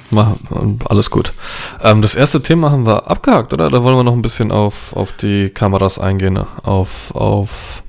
[0.86, 1.34] alles gut.
[1.82, 3.70] Ähm, das erste Thema haben wir abgehakt, oder?
[3.70, 7.84] Da wollen wir noch ein bisschen auf, auf die Kameras eingehen, auf, auf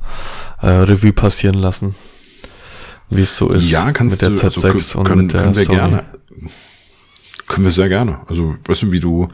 [0.62, 1.94] äh, Revue passieren lassen.
[3.10, 4.56] Wie es so ist Ja, kannst mit der du.
[4.58, 5.78] Z6 also, und können, mit der können wir Sony.
[5.78, 6.04] gerne.
[7.46, 8.20] Können wir sehr gerne.
[8.28, 9.28] Also, weißt du, wie du,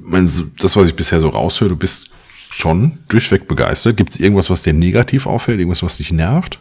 [0.00, 2.08] mein, das, was ich bisher so raushöre, du bist
[2.50, 3.96] schon durchweg begeistert.
[3.96, 5.58] Gibt es irgendwas, was dir negativ auffällt?
[5.58, 6.58] Irgendwas, was dich nervt?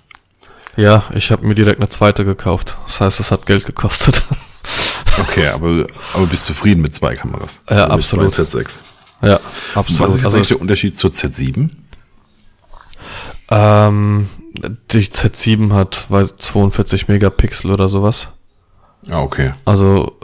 [0.77, 2.77] Ja, ich habe mir direkt eine zweite gekauft.
[2.85, 4.23] Das heißt, es hat Geld gekostet.
[5.19, 7.59] Okay, aber, aber bist zufrieden mit zwei Kameras?
[7.69, 8.33] Ja, mit absolut.
[8.33, 8.79] zwei Z6.
[9.21, 9.39] ja,
[9.75, 9.99] absolut.
[9.99, 11.69] Was ist also der Unterschied zur Z7?
[13.49, 14.29] ähm,
[14.91, 18.29] die Z7 hat weiß, 42 Megapixel oder sowas.
[19.09, 19.53] Ah, okay.
[19.65, 20.15] Also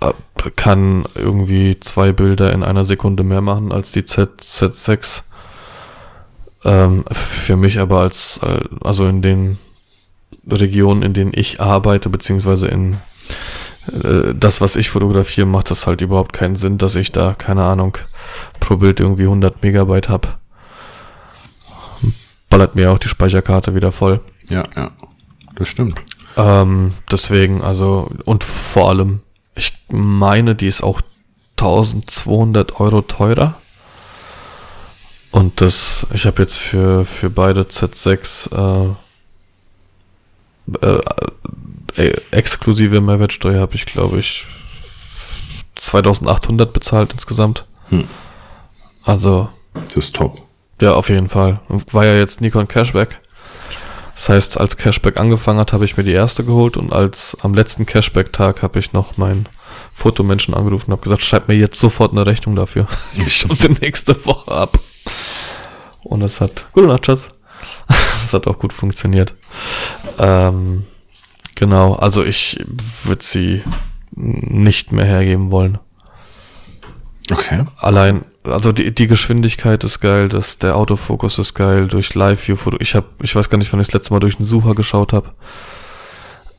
[0.00, 5.22] äh, kann irgendwie zwei Bilder in einer Sekunde mehr machen als die Z, Z6.
[6.64, 9.58] Ähm, für mich aber als, äh, also in den
[10.48, 12.98] Regionen, in denen ich arbeite, beziehungsweise in
[13.86, 17.64] äh, das, was ich fotografiere, macht das halt überhaupt keinen Sinn, dass ich da, keine
[17.64, 17.98] Ahnung,
[18.60, 20.38] pro Bild irgendwie 100 Megabyte hab.
[22.48, 24.20] Ballert mir auch die Speicherkarte wieder voll.
[24.48, 24.90] Ja, ja.
[25.56, 25.94] Das stimmt.
[26.36, 29.20] Ähm, deswegen, also, und vor allem,
[29.54, 31.00] ich meine, die ist auch
[31.58, 33.54] 1200 Euro teurer.
[35.30, 38.94] Und das, ich habe jetzt für, für beide Z6 äh,
[40.80, 40.98] äh,
[41.96, 44.46] äh, exklusive Mehrwertsteuer habe ich, glaube ich,
[45.76, 47.64] 2800 bezahlt insgesamt.
[47.90, 48.08] Hm.
[49.04, 49.48] Also,
[49.88, 50.40] Das ist top.
[50.80, 51.60] ja, auf jeden Fall.
[51.68, 53.20] War ja jetzt Nikon Cashback.
[54.14, 57.52] Das heißt, als Cashback angefangen hat, habe ich mir die erste geholt und als am
[57.52, 59.48] letzten Cashback-Tag habe ich noch meinen
[59.92, 62.86] Fotomenschen angerufen und habe gesagt, schreib mir jetzt sofort eine Rechnung dafür.
[63.26, 64.78] Ich hole sie nächste Woche ab.
[66.04, 67.24] Und das hat, gute Nacht, Schatz.
[68.34, 69.34] Hat auch gut funktioniert.
[70.18, 70.84] Ähm,
[71.54, 72.64] genau, also ich
[73.04, 73.62] würde sie
[74.16, 75.78] nicht mehr hergeben wollen
[77.30, 77.64] Okay.
[77.78, 82.76] allein, also die, die Geschwindigkeit ist geil, das, der Autofokus ist geil, durch Live-View-Foto.
[82.80, 85.12] Ich habe, ich weiß gar nicht, wann ich das letzte Mal durch den Sucher geschaut
[85.14, 85.30] habe.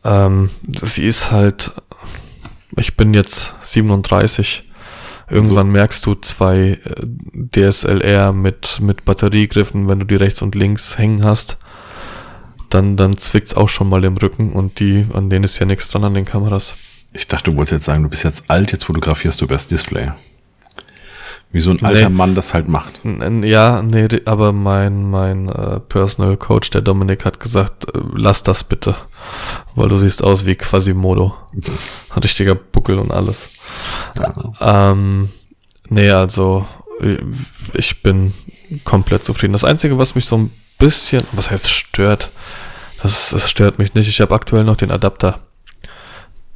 [0.04, 0.50] Ähm,
[0.84, 1.72] sie ist halt,
[2.78, 4.64] ich bin jetzt 37.
[5.30, 10.98] Irgendwann merkst du zwei äh, DSLR mit, mit Batteriegriffen, wenn du die rechts und links
[10.98, 11.58] hängen hast.
[12.70, 15.90] Dann, dann zwickt's auch schon mal im Rücken und die, an denen ist ja nichts
[15.90, 16.76] dran an den Kameras.
[17.14, 20.12] Ich dachte, du wolltest jetzt sagen, du bist jetzt alt, jetzt fotografierst du übers Display.
[21.52, 22.16] Wie so ein alter Nee.
[22.16, 23.00] Mann das halt macht.
[23.04, 28.66] Ja, nee, aber mein, mein äh, Personal Coach, der Dominik, hat gesagt, äh, lass das
[28.66, 28.96] bitte.
[29.76, 31.34] Weil du siehst aus wie Quasimodo.
[31.54, 33.50] Ein richtiger Buckel und alles.
[34.18, 34.92] Ja.
[34.92, 35.30] Ähm,
[35.88, 36.66] nee, also
[37.74, 38.34] ich bin
[38.84, 39.54] komplett zufrieden.
[39.54, 42.32] Das Einzige, was mich so ein bisschen, was heißt stört,
[43.02, 44.08] das, das stört mich nicht.
[44.10, 45.40] Ich habe aktuell noch den Adapter.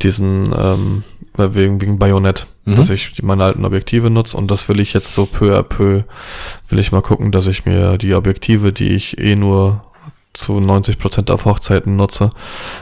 [0.02, 1.04] Diesen, ähm,
[1.36, 2.76] wegen, wegen Bayonet, Mhm.
[2.76, 6.04] dass ich meine alten Objektive nutze und das will ich jetzt so peu à peu,
[6.70, 9.82] will ich mal gucken, dass ich mir die Objektive, die ich eh nur
[10.34, 12.30] zu 90% auf Hochzeiten nutze,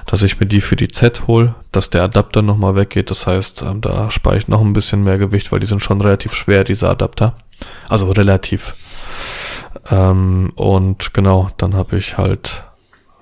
[0.05, 3.09] dass ich mir die für die Z hole, dass der Adapter nochmal weggeht.
[3.09, 6.01] Das heißt, ähm, da spare ich noch ein bisschen mehr Gewicht, weil die sind schon
[6.01, 7.37] relativ schwer, diese Adapter.
[7.87, 8.75] Also relativ.
[9.89, 12.63] Ähm, und genau, dann habe ich halt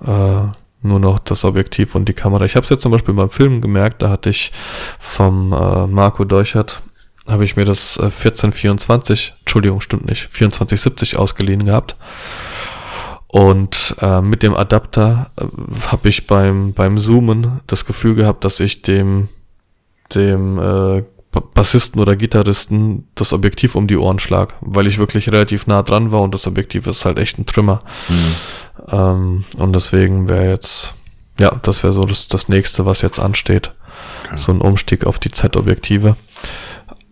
[0.04, 0.48] äh,
[0.82, 2.44] nur noch das Objektiv und die Kamera.
[2.44, 4.52] Ich habe es jetzt zum Beispiel beim Filmen gemerkt, da hatte ich
[4.98, 6.82] vom äh, Marco Deuchert,
[7.26, 11.96] habe ich mir das äh, 1424, Entschuldigung, stimmt nicht, 2470 ausgeliehen gehabt.
[13.28, 15.44] Und äh, mit dem Adapter äh,
[15.88, 19.28] habe ich beim, beim Zoomen das Gefühl gehabt, dass ich dem,
[20.14, 25.30] dem äh, Ba- Bassisten oder Gitarristen das Objektiv um die Ohren schlag, weil ich wirklich
[25.32, 27.82] relativ nah dran war und das Objektiv ist halt echt ein Trümmer.
[28.90, 30.94] Ähm, und deswegen wäre jetzt,
[31.38, 33.72] ja, das wäre so das, das nächste, was jetzt ansteht.
[34.24, 34.38] Okay.
[34.38, 36.16] So ein Umstieg auf die Z-Objektive.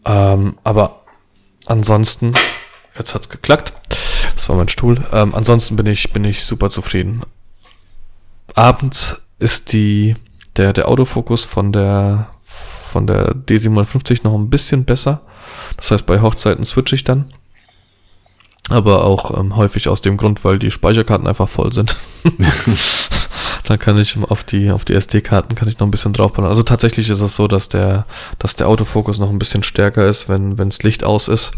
[0.05, 1.01] Ähm, aber
[1.67, 2.35] ansonsten,
[2.97, 3.73] jetzt hat's geklackt.
[4.35, 5.05] Das war mein Stuhl.
[5.13, 7.23] Ähm, ansonsten bin ich, bin ich super zufrieden.
[8.55, 10.17] Abends ist die,
[10.57, 15.23] der, der Autofokus von der, von der D750 noch ein bisschen besser.
[15.77, 17.33] Das heißt, bei Hochzeiten switche ich dann.
[18.71, 21.97] Aber auch ähm, häufig aus dem Grund, weil die Speicherkarten einfach voll sind.
[23.65, 26.49] dann kann ich auf die, auf die SD-Karten kann ich noch ein bisschen draufbauen.
[26.49, 28.07] Also tatsächlich ist es so, dass der,
[28.39, 31.53] dass der Autofokus noch ein bisschen stärker ist, wenn, wenns Licht aus ist.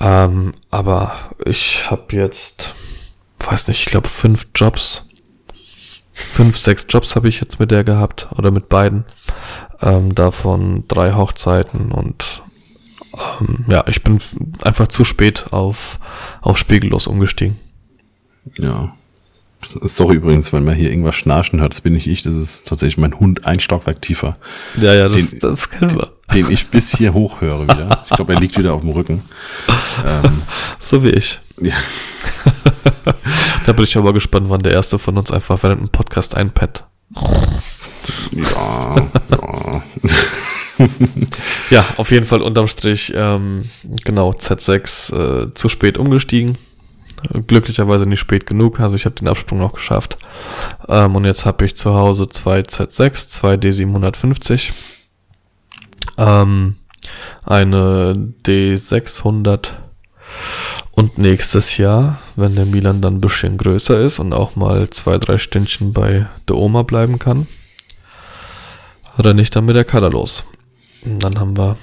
[0.00, 1.12] Ähm, aber
[1.44, 2.74] ich habe jetzt,
[3.40, 5.04] weiß nicht, ich glaube fünf Jobs.
[6.12, 9.04] Fünf, sechs Jobs habe ich jetzt mit der gehabt oder mit beiden.
[9.80, 12.42] Ähm, davon drei Hochzeiten und
[13.40, 14.18] ähm, ja, ich bin
[14.62, 15.98] einfach zu spät auf,
[16.40, 17.56] auf spiegellos umgestiegen.
[18.56, 18.94] Ja.
[19.82, 22.96] Sorry übrigens, wenn man hier irgendwas schnarchen hört, das bin nicht ich, das ist tatsächlich
[22.96, 24.36] mein Hund ein Stockwerk tiefer.
[24.80, 26.08] Ja, ja, das, den, das kennen wir.
[26.32, 28.04] Den, den ich bis hier hoch höre wieder.
[28.04, 29.22] Ich glaube, er liegt wieder auf dem Rücken.
[30.06, 30.42] Ähm,
[30.78, 31.40] so wie ich.
[31.60, 31.74] Ja.
[33.66, 36.84] da bin ich aber gespannt, wann der erste von uns einfach während einem Podcast einpennt.
[38.30, 38.96] Ja,
[39.30, 39.82] ja.
[41.70, 43.68] ja, auf jeden Fall unterm Strich, ähm,
[44.04, 46.56] genau, Z6 äh, zu spät umgestiegen.
[47.48, 50.18] Glücklicherweise nicht spät genug, also ich habe den Absprung noch geschafft.
[50.88, 54.70] Ähm, und jetzt habe ich zu Hause zwei Z6, zwei D750,
[56.16, 56.76] ähm,
[57.44, 59.70] eine D600
[60.92, 65.18] und nächstes Jahr, wenn der Milan dann ein bisschen größer ist und auch mal zwei,
[65.18, 67.46] drei Stündchen bei der Oma bleiben kann,
[69.18, 70.44] renne ich dann mit der Kader los.
[71.04, 71.76] Und dann haben wir.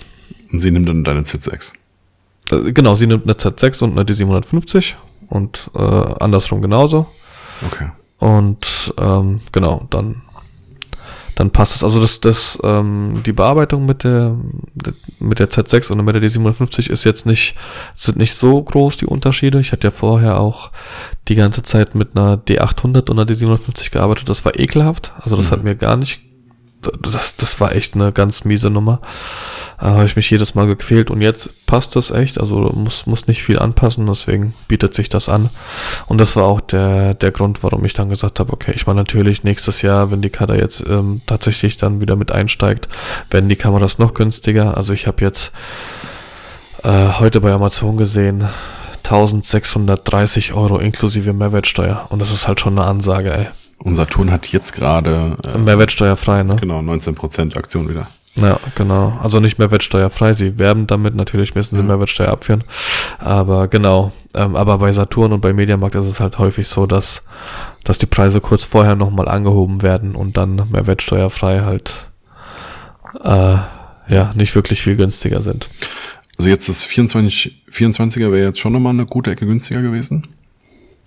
[0.51, 1.73] Und sie nimmt dann deine Z6.
[2.51, 4.95] Äh, genau, sie nimmt eine Z6 und eine D750
[5.27, 7.07] und äh, andersrum genauso.
[7.65, 7.91] Okay.
[8.19, 10.21] Und ähm, genau, dann
[11.35, 11.83] dann passt es.
[11.83, 14.35] Also das, das, ähm, die Bearbeitung mit der
[15.19, 17.55] mit der Z6 und mit der D750 ist jetzt nicht,
[17.93, 19.59] sind nicht so groß die Unterschiede.
[19.59, 20.71] Ich hatte ja vorher auch
[21.27, 24.29] die ganze Zeit mit einer D800 und einer D750 gearbeitet.
[24.29, 25.13] Das war ekelhaft.
[25.19, 25.51] Also das mhm.
[25.51, 26.21] hat mir gar nicht
[27.01, 28.99] das, das war echt eine ganz miese Nummer.
[29.79, 32.39] Da habe ich mich jedes Mal gequält und jetzt passt das echt.
[32.39, 35.49] Also muss, muss nicht viel anpassen, deswegen bietet sich das an.
[36.07, 39.01] Und das war auch der, der Grund, warum ich dann gesagt habe, okay, ich meine
[39.01, 42.87] natürlich nächstes Jahr, wenn die Kader jetzt ähm, tatsächlich dann wieder mit einsteigt,
[43.29, 44.77] werden die Kameras noch günstiger.
[44.77, 45.51] Also ich habe jetzt
[46.83, 48.47] äh, heute bei Amazon gesehen,
[49.03, 52.07] 1630 Euro inklusive Mehrwertsteuer.
[52.09, 53.47] Und das ist halt schon eine Ansage, ey.
[53.79, 56.55] Unser Saturn hat jetzt gerade äh, Mehrwertsteuerfrei, ne?
[56.55, 58.07] Genau, 19% Aktion wieder.
[58.35, 59.17] Ja, genau.
[59.23, 60.33] Also nicht mehrwertsteuerfrei.
[60.33, 61.87] Sie werben damit, natürlich müssen sie mhm.
[61.87, 62.63] Mehrwertsteuer abführen.
[63.17, 64.11] Aber genau.
[64.33, 67.25] Ähm, aber bei Saturn und bei Mediamarkt ist es halt häufig so, dass,
[67.85, 72.09] dass die Preise kurz vorher nochmal angehoben werden und dann mehrwertsteuerfrei halt
[73.23, 73.57] äh,
[74.09, 75.69] ja nicht wirklich viel günstiger sind.
[76.37, 80.27] Also jetzt das 24, 24er wäre jetzt schon nochmal eine gute Ecke günstiger gewesen.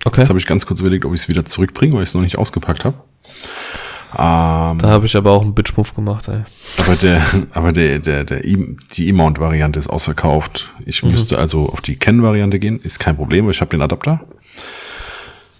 [0.05, 0.21] Okay.
[0.21, 2.23] Jetzt habe ich ganz kurz überlegt, ob ich es wieder zurückbringe, weil ich es noch
[2.23, 2.97] nicht ausgepackt habe.
[4.13, 6.41] Ähm, da habe ich aber auch einen Bitch-Move gemacht, ey.
[6.79, 8.57] Aber der, aber der, der, der e
[8.93, 10.71] die E-Mount-Variante ist ausverkauft.
[10.87, 11.13] Ich mhm.
[11.13, 12.81] müsste also auf die Ken-Variante gehen.
[12.81, 14.21] Ist kein Problem, weil ich habe den Adapter.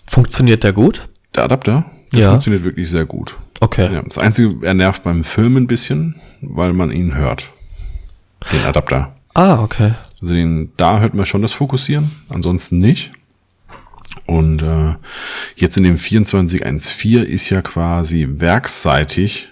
[0.07, 1.09] Funktioniert der gut?
[1.35, 1.85] Der Adapter?
[2.13, 2.31] Der ja.
[2.31, 3.37] funktioniert wirklich sehr gut.
[3.61, 3.93] Okay.
[3.93, 7.51] Ja, das Einzige, er nervt beim Filmen ein bisschen, weil man ihn hört.
[8.53, 9.15] Den Adapter.
[9.35, 9.95] Ah, okay.
[10.23, 13.11] Also den, da hört man schon das Fokussieren, ansonsten nicht.
[14.29, 14.95] Und äh,
[15.57, 19.49] jetzt in dem 2414 ist ja quasi werksseitig,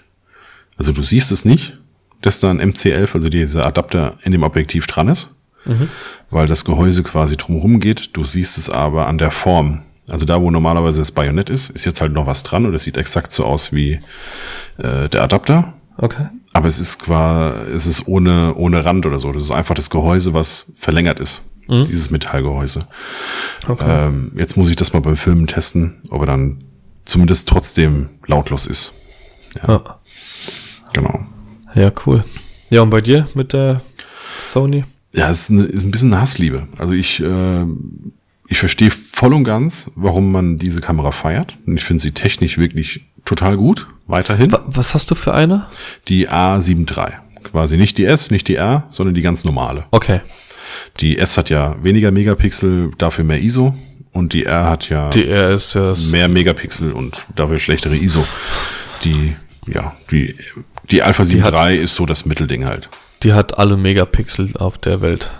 [0.77, 1.79] also du siehst es nicht,
[2.21, 5.33] dass da ein MC11, also dieser Adapter in dem Objektiv dran ist,
[5.65, 5.89] mhm.
[6.29, 8.15] weil das Gehäuse quasi drumherum geht.
[8.15, 9.81] Du siehst es aber an der Form.
[10.09, 12.83] Also da, wo normalerweise das Bajonett ist, ist jetzt halt noch was dran und es
[12.83, 13.99] sieht exakt so aus wie
[14.77, 15.73] äh, der Adapter.
[15.97, 16.27] Okay.
[16.53, 19.31] Aber es ist quasi, es ist ohne, ohne Rand oder so.
[19.31, 21.46] Das ist einfach das Gehäuse, was verlängert ist.
[21.67, 21.85] Mhm.
[21.85, 22.87] Dieses Metallgehäuse.
[23.67, 23.85] Okay.
[23.87, 26.63] Ähm, jetzt muss ich das mal beim Filmen testen, ob er dann
[27.05, 28.93] zumindest trotzdem lautlos ist.
[29.61, 29.69] Ja.
[29.69, 29.99] ja.
[30.93, 31.25] Genau.
[31.75, 32.23] Ja, cool.
[32.69, 33.77] Ja, und bei dir mit der
[34.41, 34.83] Sony?
[35.13, 36.67] Ja, es ist, eine, ist ein bisschen eine Hassliebe.
[36.77, 37.65] Also ich, äh,
[38.47, 41.57] ich verstehe voll und ganz, warum man diese Kamera feiert.
[41.65, 43.87] Und ich finde sie technisch wirklich total gut.
[44.07, 44.55] Weiterhin.
[44.65, 45.67] Was hast du für eine?
[46.07, 47.13] Die A73.
[47.43, 49.85] Quasi nicht die S, nicht die R, sondern die ganz normale.
[49.91, 50.21] Okay.
[50.99, 53.75] Die S hat ja weniger Megapixel, dafür mehr ISO.
[54.11, 58.25] Und die R hat ja, die R ist ja mehr Megapixel und dafür schlechtere ISO.
[59.03, 59.35] Die,
[59.67, 60.35] ja, die,
[60.89, 62.89] die Alpha 7 III hat, ist so das Mittelding halt.
[63.23, 65.31] Die hat alle Megapixel auf der Welt.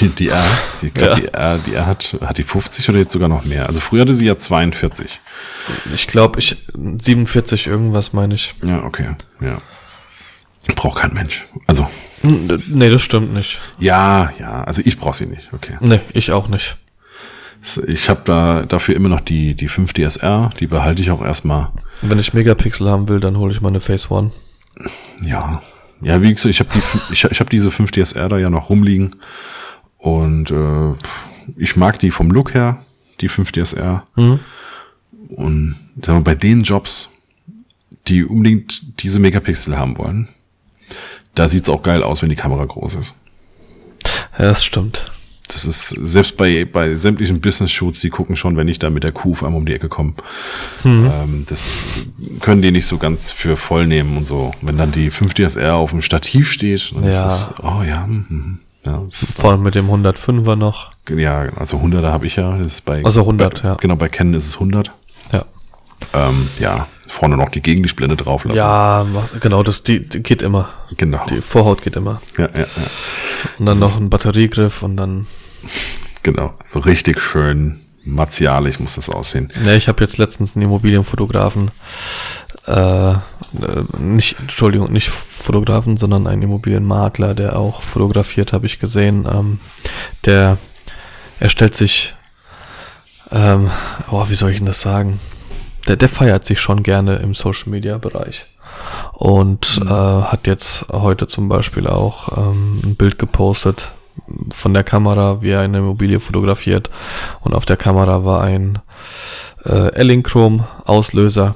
[0.00, 0.44] Die, die R,
[0.82, 1.14] die, ja.
[1.14, 3.68] die R, die R hat, hat die 50 oder jetzt sogar noch mehr.
[3.68, 5.20] Also früher hatte sie ja 42.
[5.94, 8.54] Ich glaube, ich 47 irgendwas meine ich.
[8.62, 9.58] Ja, okay, ja.
[10.74, 11.44] Braucht kein Mensch.
[11.66, 11.88] Also
[12.24, 13.60] Nee, das stimmt nicht.
[13.78, 15.76] Ja, ja, also ich brauche sie nicht, okay.
[15.80, 16.76] Nee, ich auch nicht.
[17.86, 21.70] Ich habe da dafür immer noch die, die 5 DSR, die behalte ich auch erstmal.
[22.02, 24.32] Wenn ich Megapixel haben will, dann hole ich meine Phase One.
[25.22, 25.62] Ja.
[26.02, 28.68] Ja, wie gesagt, ich habe die, ich, ich hab diese 5 DSR da ja noch
[28.68, 29.16] rumliegen.
[29.96, 30.92] Und äh,
[31.56, 32.84] ich mag die vom Look her,
[33.20, 34.06] die 5 DSR.
[34.16, 34.40] Mhm.
[35.28, 37.10] Und sagen wir, bei den Jobs,
[38.08, 40.28] die unbedingt diese Megapixel haben wollen,
[41.34, 43.14] da sieht's auch geil aus, wenn die Kamera groß ist.
[44.38, 45.10] Ja, das stimmt.
[45.48, 49.12] Das ist, selbst bei, bei sämtlichen Business-Shoots, die gucken schon, wenn ich da mit der
[49.12, 50.14] Kuh auf einmal um die Ecke komme.
[50.84, 51.82] Ähm, das
[52.40, 54.52] können die nicht so ganz für voll nehmen und so.
[54.62, 57.24] Wenn dann die 5 DSR auf dem Stativ steht, dann ist Ja.
[57.24, 60.92] das, oh ja, hm, hm, ja, ist Vor allem mit dem 105er noch.
[61.14, 62.56] ja, also 100er habe ich ja.
[62.56, 63.74] Das ist bei, Also 100, bei, ja.
[63.74, 64.92] Genau, bei Canon ist es 100.
[66.12, 66.28] Ja.
[66.28, 68.56] Ähm, ja, vorne noch die Gegenlichtblende drauf lassen.
[68.56, 70.68] Ja, was- genau, das die, die geht immer.
[70.96, 71.24] Genau.
[71.26, 72.20] Die Vorhaut geht immer.
[72.38, 72.66] Ja, ja, ja.
[73.58, 75.26] Und dann Das noch ein Batteriegriff und dann.
[76.22, 76.54] Genau.
[76.72, 79.50] So richtig schön martialisch muss das aussehen.
[79.64, 81.70] Ja, ich habe jetzt letztens einen Immobilienfotografen,
[82.66, 83.16] äh, äh,
[83.98, 89.26] nicht, Entschuldigung, nicht Fotografen, sondern einen Immobilienmakler, der auch fotografiert, habe ich gesehen.
[89.30, 89.58] Ähm,
[90.26, 90.58] der
[91.40, 92.14] erstellt sich,
[93.30, 93.70] ähm,
[94.10, 95.18] oh, wie soll ich denn das sagen?
[95.86, 98.46] Der, der feiert sich schon gerne im Social Media Bereich.
[99.12, 103.92] Und äh, hat jetzt heute zum Beispiel auch ähm, ein Bild gepostet
[104.50, 106.90] von der Kamera, wie er eine Immobilie fotografiert.
[107.40, 108.78] Und auf der Kamera war ein
[109.64, 111.54] äh, Elinchrom-Auslöser.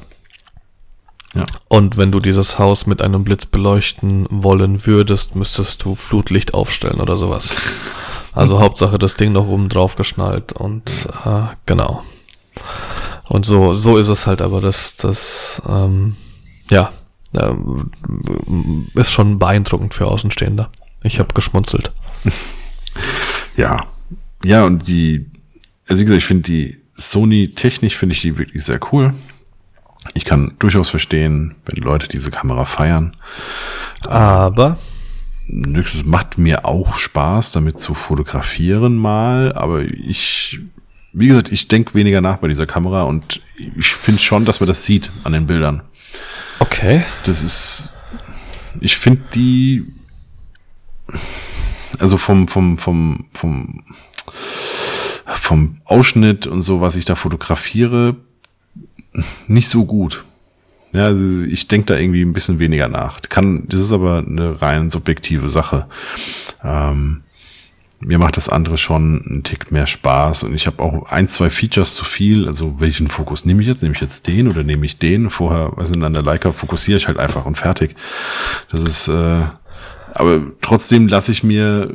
[1.34, 1.44] Ja.
[1.68, 7.00] Und wenn du dieses Haus mit einem Blitz beleuchten wollen würdest, müsstest du Flutlicht aufstellen
[7.00, 7.56] oder sowas.
[8.32, 10.90] Also Hauptsache das Ding noch oben drauf geschnallt und
[11.24, 12.02] äh, genau.
[13.28, 16.16] Und so, so ist es halt, aber das, das, ähm,
[16.70, 16.92] ja,
[17.36, 17.90] ähm,
[18.94, 20.68] ist schon beeindruckend für Außenstehende.
[21.02, 21.92] Ich habe geschmunzelt.
[23.56, 23.88] Ja.
[24.44, 25.26] Ja, und die,
[25.88, 29.14] also wie gesagt, ich finde die Sony technisch finde ich die wirklich sehr cool.
[30.14, 33.16] Ich kann durchaus verstehen, wenn Leute diese Kamera feiern.
[34.06, 34.78] Aber
[35.48, 40.60] Es macht mir auch Spaß, damit zu fotografieren mal, aber ich,
[41.18, 44.68] wie gesagt, ich denke weniger nach bei dieser Kamera und ich finde schon, dass man
[44.68, 45.82] das sieht an den Bildern.
[46.60, 47.04] okay.
[47.24, 47.92] Das ist,
[48.80, 49.84] ich finde die,
[51.98, 53.82] also vom, vom, vom, vom,
[55.26, 58.16] vom Ausschnitt und so, was ich da fotografiere,
[59.48, 60.24] nicht so gut.
[60.92, 63.20] Ja, also ich denke da irgendwie ein bisschen weniger nach.
[63.22, 65.86] Kann, das ist aber eine rein subjektive Sache.
[66.64, 67.22] Ähm,
[68.00, 71.50] mir macht das andere schon einen Tick mehr Spaß und ich habe auch ein, zwei
[71.50, 72.46] Features zu viel.
[72.46, 73.82] Also welchen Fokus nehme ich jetzt?
[73.82, 75.30] Nehme ich jetzt den oder nehme ich den?
[75.30, 77.96] Vorher, also an der Leica fokussiere ich halt einfach und fertig.
[78.70, 79.42] Das ist, äh,
[80.14, 81.92] aber trotzdem lasse ich mir,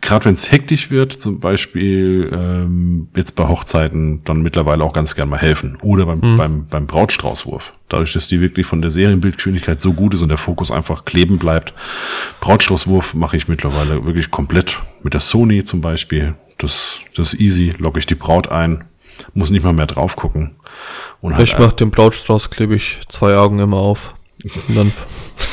[0.00, 5.14] gerade wenn es hektisch wird, zum Beispiel ähm, jetzt bei Hochzeiten, dann mittlerweile auch ganz
[5.14, 5.76] gern mal helfen.
[5.82, 7.74] Oder beim, beim, beim Brautstraußwurf.
[7.88, 11.38] Dadurch, dass die wirklich von der Serienbildgeschwindigkeit so gut ist und der Fokus einfach kleben
[11.38, 11.74] bleibt.
[12.40, 16.34] Brautstraußwurf mache ich mittlerweile wirklich komplett mit der Sony zum Beispiel.
[16.58, 17.74] Das, das ist easy.
[17.78, 18.84] Logge ich die Braut ein.
[19.34, 20.52] Muss nicht mal mehr drauf gucken.
[21.20, 24.14] Und halt Ich mach den Blautstrauß, klebe ich zwei Augen immer auf.
[24.68, 24.92] Und dann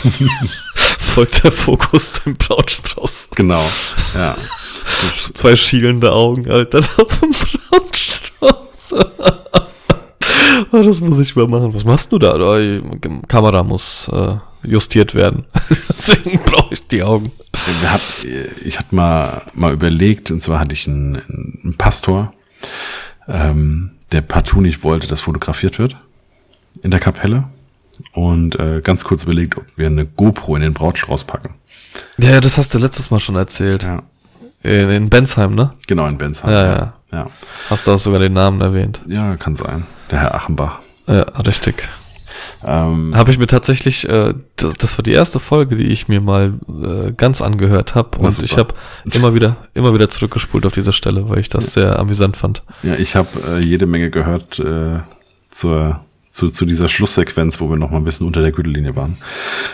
[1.17, 3.29] folgt der Fokus dem Blautstrauß.
[3.33, 3.65] Genau.
[4.13, 4.37] Ja.
[5.33, 8.93] Zwei schielende Augen, Alter, auf dem Blautstrauß.
[10.71, 11.73] Ah, das muss ich mal machen.
[11.73, 12.35] Was machst du da?
[12.57, 12.81] Die
[13.27, 14.35] Kamera muss äh,
[14.67, 15.45] justiert werden.
[15.89, 17.31] Deswegen brauche ich die Augen.
[18.65, 22.33] Ich hatte mal, mal überlegt, und zwar hatte ich einen, einen Pastor,
[23.27, 25.95] ähm, der partout nicht wollte, dass fotografiert wird
[26.81, 27.45] in der Kapelle.
[28.13, 31.55] Und äh, ganz kurz überlegt, ob wir eine GoPro in den Brautstrauß packen.
[32.17, 33.83] Ja, ja, das hast du letztes Mal schon erzählt.
[33.83, 34.03] Ja.
[34.63, 35.71] In, in Bensheim, ne?
[35.87, 36.51] Genau, in Bensheim.
[36.51, 36.93] Ja, ja.
[37.11, 37.29] ja.
[37.69, 39.01] Hast du auch sogar den Namen erwähnt.
[39.07, 39.85] Ja, kann sein.
[40.11, 40.79] Der Herr Achenbach.
[41.07, 41.87] Ja, richtig.
[42.65, 46.21] Ähm, Habe ich mir tatsächlich, äh, das, das war die erste Folge, die ich mir
[46.21, 48.17] mal äh, ganz angehört habe.
[48.17, 48.45] Und super.
[48.45, 48.73] ich habe
[49.13, 52.63] immer wieder, immer wieder zurückgespult auf dieser Stelle, weil ich das sehr amüsant fand.
[52.83, 54.99] ja, ich habe äh, jede Menge gehört äh,
[55.49, 59.17] zur, zu, zu dieser Schlusssequenz, wo wir noch mal ein bisschen unter der Gürtellinie waren.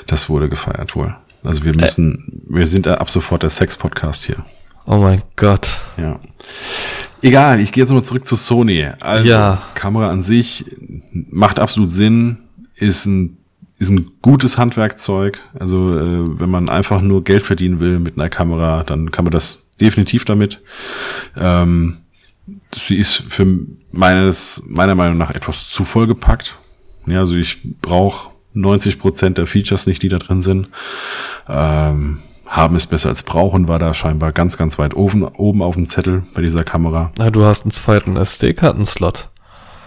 [0.08, 1.16] Das wurde gefeiert wohl.
[1.44, 4.38] Also wir müssen, wir sind ab sofort der Sex-Podcast hier.
[4.86, 5.70] Oh mein Gott.
[5.98, 6.20] Ja.
[7.22, 8.88] Egal, ich gehe jetzt nochmal zurück zu Sony.
[9.00, 9.62] Also, Ja.
[9.76, 10.66] Kamera an sich
[11.12, 12.38] macht absolut Sinn,
[12.76, 13.38] ist ein,
[13.80, 15.40] ist ein gutes Handwerkzeug.
[15.58, 19.32] Also, äh, wenn man einfach nur Geld verdienen will mit einer Kamera, dann kann man
[19.32, 20.62] das definitiv damit.
[21.38, 21.98] Ähm,
[22.74, 23.46] sie ist für
[23.92, 26.58] meines, meiner Meinung nach etwas zu vollgepackt.
[27.06, 30.70] Ja, also ich brauche 90 Prozent der Features nicht, die da drin sind.
[31.48, 35.76] Ähm, haben ist besser als brauchen war da scheinbar ganz, ganz weit oben, oben auf
[35.76, 37.12] dem Zettel bei dieser Kamera.
[37.18, 39.30] Na, du hast einen zweiten SD-Kartenslot.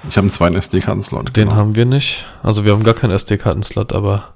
[0.08, 1.36] Ich habe einen zweiten SD-Kartenslot.
[1.36, 2.24] Den haben wir nicht.
[2.42, 4.34] Also wir haben gar keinen SD-Kartenslot, aber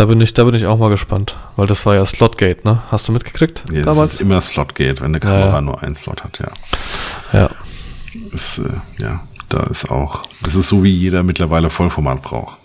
[0.00, 2.80] da bin ich, da bin ich auch mal gespannt, weil das war ja Slotgate, ne?
[2.90, 3.64] Hast du mitgekriegt?
[3.70, 4.14] Ja, es damals?
[4.14, 5.60] ist immer Slotgate, wenn eine Kamera Ja, ja.
[5.60, 7.38] nur einen Slot hat, ja.
[7.38, 7.50] Ja.
[8.32, 9.20] Ist, äh, ja,
[9.50, 12.56] da ist auch, es ist so, wie jeder mittlerweile Vollformat braucht.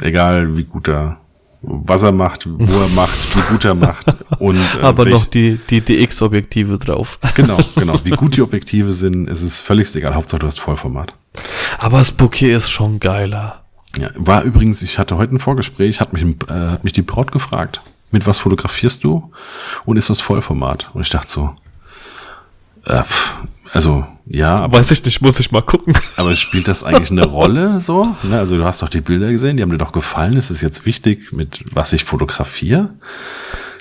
[0.00, 1.18] Egal wie gut er,
[1.62, 5.26] was er macht, wo er macht, wie gut er macht und äh, Aber welch- noch
[5.26, 7.20] die, die DX-Objektive drauf.
[7.36, 7.94] Genau, genau.
[8.02, 10.16] Wie gut die Objektive sind, ist es völlig egal.
[10.16, 11.14] Hauptsache du hast Vollformat.
[11.78, 13.61] Aber das Bouquet ist schon geiler.
[13.98, 17.30] Ja, war übrigens, ich hatte heute ein Vorgespräch, hat mich, äh, hat mich die Braut
[17.30, 17.80] gefragt,
[18.10, 19.30] mit was fotografierst du?
[19.84, 20.90] Und ist das Vollformat?
[20.94, 21.54] Und ich dachte so,
[22.86, 23.40] äh, pff,
[23.72, 25.94] also ja, aber, Weiß ich nicht, muss ich mal gucken.
[26.16, 28.16] aber spielt das eigentlich eine Rolle so?
[28.22, 30.36] Ne, also du hast doch die Bilder gesehen, die haben dir doch gefallen.
[30.36, 32.90] Ist es jetzt wichtig, mit was ich fotografiere?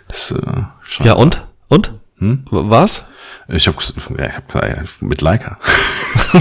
[0.09, 0.63] Äh,
[1.03, 1.45] Ja, und?
[1.67, 1.93] Und?
[2.21, 2.45] Hm?
[2.51, 3.05] Was?
[3.47, 5.57] Ich habe hab mit Leica.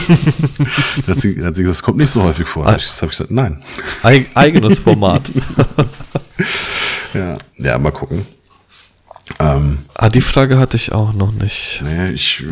[1.06, 2.66] da hat sie, da hat sie gesagt, das kommt nicht so häufig vor.
[2.66, 3.64] Hab ich hab ich gesagt, nein.
[4.02, 5.22] Eig eigenes Format.
[7.14, 8.26] Ja, ja mal gucken.
[9.38, 11.80] Ähm, ah, die Frage hatte ich auch noch nicht.
[11.82, 12.44] nee, ich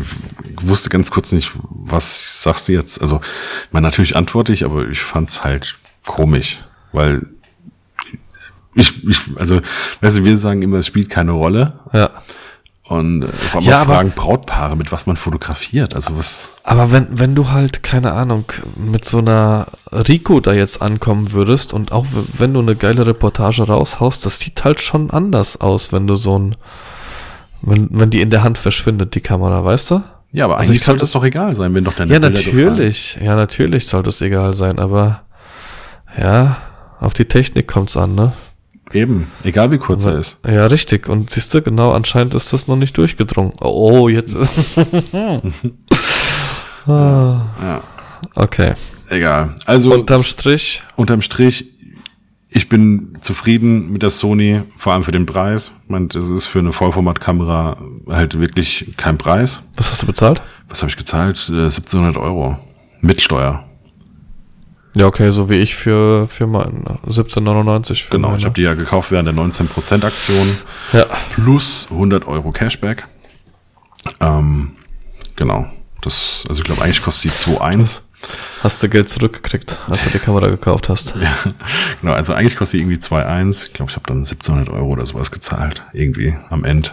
[0.61, 2.99] wusste ganz kurz nicht, was sagst du jetzt?
[2.99, 6.59] Also, ich meine, natürlich antworte ich, aber ich fand's halt komisch,
[6.93, 7.27] weil
[8.73, 9.61] ich, ich also,
[10.01, 11.79] weißt du, wir sagen immer, es spielt keine Rolle.
[11.93, 12.09] Ja.
[12.89, 15.93] Und äh, vor allem Ja, aber- fragen Brautpaare, mit was man fotografiert.
[15.95, 20.81] Also was, Aber wenn, wenn du halt, keine Ahnung, mit so einer Rico da jetzt
[20.81, 25.61] ankommen würdest und auch wenn du eine geile Reportage raushaust, das sieht halt schon anders
[25.61, 26.55] aus, wenn du so ein,
[27.61, 30.03] wenn, wenn die in der Hand verschwindet, die Kamera, weißt du?
[30.31, 32.65] ja, aber Also eigentlich sollte es doch egal sein, wenn doch deine Ja, Bilder gefallen.
[32.67, 33.19] natürlich.
[33.21, 35.21] Ja, natürlich sollte es egal sein, aber
[36.19, 36.57] ja,
[36.99, 38.33] auf die Technik kommt's an, ne?
[38.93, 40.37] Eben, egal wie kurz er ist.
[40.47, 41.07] Ja, richtig.
[41.07, 43.53] Und siehst du, genau, anscheinend ist das noch nicht durchgedrungen.
[43.61, 44.35] Oh, jetzt.
[46.87, 47.83] Ah, Ja,
[48.35, 48.73] okay.
[49.09, 49.55] egal.
[49.65, 51.65] Also Unterm Strich, unterm Strich,
[52.49, 55.71] ich bin zufrieden mit der Sony, vor allem für den Preis.
[55.83, 57.77] Ich meine, das ist für eine Vollformatkamera
[58.07, 59.61] halt wirklich kein Preis.
[59.77, 60.41] was hast du bezahlt?
[60.67, 61.47] Was habe ich gezahlt?
[61.49, 62.57] Äh, 1700 Euro
[63.01, 63.65] mit Steuer.
[64.95, 68.05] Ja, okay, so wie ich für, für mein 1799.
[68.05, 68.39] Für Genau, meine.
[68.39, 70.57] ich habe die ja gekauft während der 19% Aktion
[70.93, 73.07] Ja, plus 100 Euro Cashback.
[74.19, 74.71] Ähm,
[75.35, 75.65] genau.
[76.01, 78.01] Das, also ich glaube, eigentlich kostet sie 2,1.
[78.63, 81.13] hast du Geld zurückgekriegt, als du die Kamera gekauft hast.
[81.21, 81.33] Ja,
[82.01, 83.67] genau, also eigentlich kostet sie irgendwie 2,1.
[83.67, 85.83] Ich glaube, ich habe dann 1700 Euro oder sowas gezahlt.
[85.93, 86.89] Irgendwie am Ende.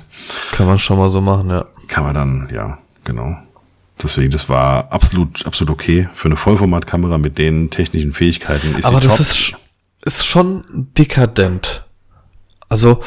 [0.53, 1.65] Kann man schon mal so machen, ja.
[1.89, 3.37] Kann man dann, ja, genau.
[4.03, 6.09] Deswegen, das war absolut, absolut okay.
[6.13, 9.27] Für eine Vollformatkamera mit den technischen Fähigkeiten ist Aber sie das top.
[9.27, 9.57] ist,
[10.05, 10.65] ist schon
[10.97, 11.85] dekadent.
[12.69, 13.03] Also,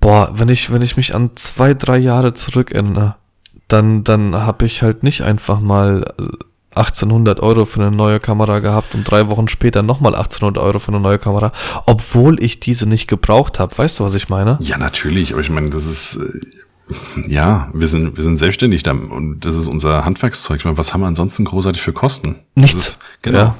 [0.00, 3.16] boah, wenn ich, wenn ich mich an zwei, drei Jahre zurückerinnere,
[3.66, 6.24] dann, dann habe ich halt nicht einfach mal äh,
[6.78, 10.92] 1800 Euro für eine neue Kamera gehabt und drei Wochen später nochmal 1800 Euro für
[10.92, 11.50] eine neue Kamera,
[11.86, 13.76] obwohl ich diese nicht gebraucht habe.
[13.76, 14.58] Weißt du, was ich meine?
[14.60, 16.40] Ja, natürlich, aber ich meine, das ist, äh,
[17.26, 20.58] ja, wir sind, wir sind selbstständig da und das ist unser Handwerkszeug.
[20.58, 22.36] Ich meine, was haben wir ansonsten großartig für Kosten?
[22.54, 22.74] Nichts.
[22.74, 23.38] Ist, genau.
[23.38, 23.56] Ja.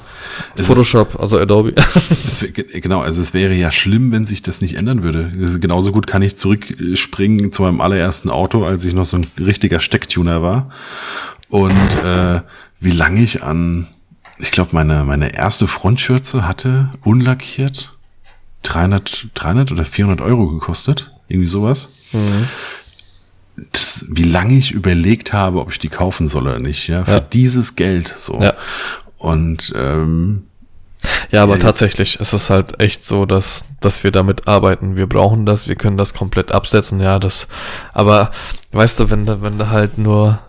[0.55, 1.73] Es ist, Photoshop, also Adobe.
[2.09, 5.31] es, genau, also es wäre ja schlimm, wenn sich das nicht ändern würde.
[5.59, 9.79] Genauso gut kann ich zurückspringen zu meinem allerersten Auto, als ich noch so ein richtiger
[9.79, 10.69] Stecktuner war.
[11.49, 12.41] Und äh,
[12.79, 13.87] wie lange ich an,
[14.37, 17.93] ich glaube, meine, meine erste Frontschürze hatte, unlackiert,
[18.63, 21.11] 300, 300 oder 400 Euro gekostet.
[21.27, 21.89] Irgendwie sowas.
[23.71, 27.11] Das, wie lange ich überlegt habe, ob ich die kaufen soll oder nicht, ja, für
[27.11, 27.19] Ja.
[27.19, 28.33] dieses Geld so.
[28.41, 28.53] Ja.
[29.17, 30.43] Und ähm,
[31.31, 34.95] Ja, aber tatsächlich ist es halt echt so, dass, dass wir damit arbeiten.
[34.97, 37.47] Wir brauchen das, wir können das komplett absetzen, ja, das,
[37.93, 38.31] aber
[38.71, 40.39] weißt du, wenn du, wenn du halt nur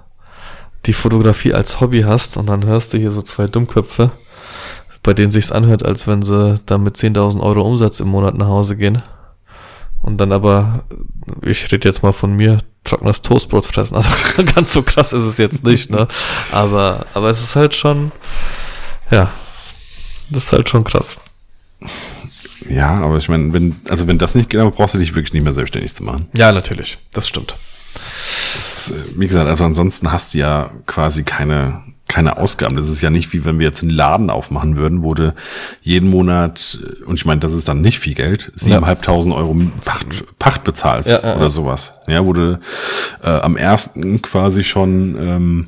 [0.86, 4.10] die Fotografie als Hobby hast und dann hörst du hier so zwei Dummköpfe,
[5.02, 8.46] bei denen sich's anhört, als wenn sie dann mit 10.000 Euro Umsatz im Monat nach
[8.48, 9.00] Hause gehen.
[10.02, 10.84] Und dann aber,
[11.42, 13.96] ich rede jetzt mal von mir, trockenes Toastbrot fressen.
[13.96, 14.10] Also
[14.54, 16.08] ganz so krass ist es jetzt nicht, ne?
[16.50, 18.12] Aber, aber es ist halt schon,
[19.10, 19.30] ja,
[20.30, 21.16] das ist halt schon krass.
[22.68, 25.32] Ja, aber ich meine, wenn, also wenn das nicht geht, dann brauchst du dich wirklich
[25.32, 26.28] nicht mehr selbstständig zu machen.
[26.32, 27.56] Ja, natürlich, das stimmt.
[28.54, 32.76] Das, äh, wie gesagt, also ansonsten hast du ja quasi keine, keine Ausgaben.
[32.76, 35.32] Das ist ja nicht wie wenn wir jetzt einen Laden aufmachen würden, wo du
[35.80, 40.64] jeden Monat, und ich meine, das ist dann nicht viel Geld, siebeneinhalbtausend Euro Pacht, Pacht
[40.64, 41.50] bezahlst Ja, ja, oder ja.
[41.50, 41.94] sowas.
[42.08, 42.58] Ja, wo du
[43.22, 45.66] äh, am ersten quasi schon ähm,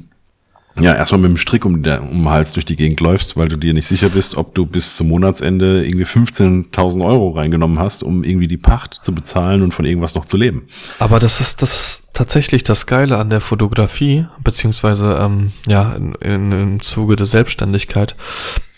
[0.80, 3.49] Ja, erstmal mit dem Strick um, der, um den Hals durch die Gegend läufst, weil
[3.49, 8.03] du dir nicht sicher bist, ob du bis zum Monatsende irgendwie 15.000 Euro reingenommen hast,
[8.03, 10.66] um irgendwie die Pacht zu bezahlen und von irgendwas noch zu leben.
[10.99, 16.15] Aber das ist, das ist tatsächlich das Geile an der Fotografie, beziehungsweise ähm, ja, in,
[16.17, 18.17] in, im Zuge der Selbstständigkeit.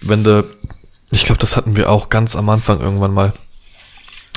[0.01, 0.45] Wenn du,
[1.11, 3.33] ich glaube, das hatten wir auch ganz am Anfang irgendwann mal.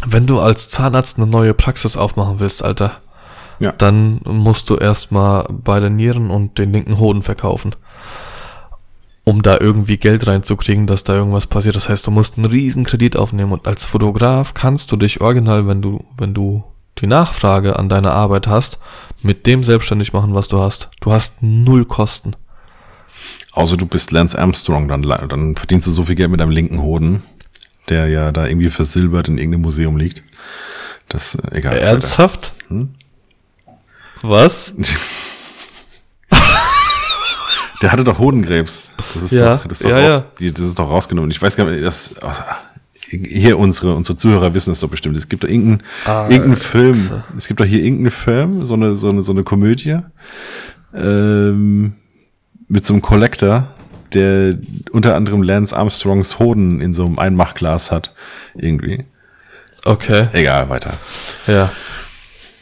[0.06, 2.98] Wenn du als Zahnarzt eine neue Praxis aufmachen willst, Alter,
[3.60, 3.72] Ja.
[3.72, 7.76] dann musst du erstmal beide Nieren und den linken Hoden verkaufen.
[9.24, 11.76] Um da irgendwie Geld reinzukriegen, dass da irgendwas passiert.
[11.76, 15.68] Das heißt, du musst einen riesen Kredit aufnehmen und als Fotograf kannst du dich original,
[15.68, 16.64] wenn du, wenn du
[17.02, 18.80] die Nachfrage an deine Arbeit hast,
[19.22, 20.90] mit dem selbstständig machen, was du hast.
[21.02, 22.36] Du hast null Kosten.
[23.52, 26.82] Außer du bist Lance Armstrong, dann, dann verdienst du so viel Geld mit deinem linken
[26.82, 27.24] Hoden,
[27.90, 30.22] der ja da irgendwie versilbert in irgendeinem Museum liegt.
[31.10, 31.78] Das, äh, egal.
[31.78, 32.52] Ernsthaft?
[32.68, 32.94] Hm?
[34.22, 34.74] Was?
[37.82, 38.92] Der hatte doch Hodenkrebs.
[39.14, 40.52] Das ist Ja, doch, das ist doch, ja, raus, ja.
[40.52, 41.30] Das ist doch rausgenommen.
[41.30, 42.16] Ich weiß gar nicht, das,
[43.10, 45.16] hier unsere, unsere Zuhörer wissen es doch bestimmt.
[45.18, 47.24] Es gibt doch irgendeinen, Ah, irgendeinen Film.
[47.38, 49.98] Es gibt doch hier irgendeinen Film, so eine, so eine, so eine Komödie,
[50.94, 51.94] ähm,
[52.68, 53.74] mit so einem Collector,
[54.14, 54.56] der
[54.92, 58.14] unter anderem Lance Armstrongs Hoden in so einem Einmachglas hat.
[58.56, 59.06] Irgendwie.
[59.86, 60.94] Okay, Egal, weiter.
[61.48, 61.72] ja.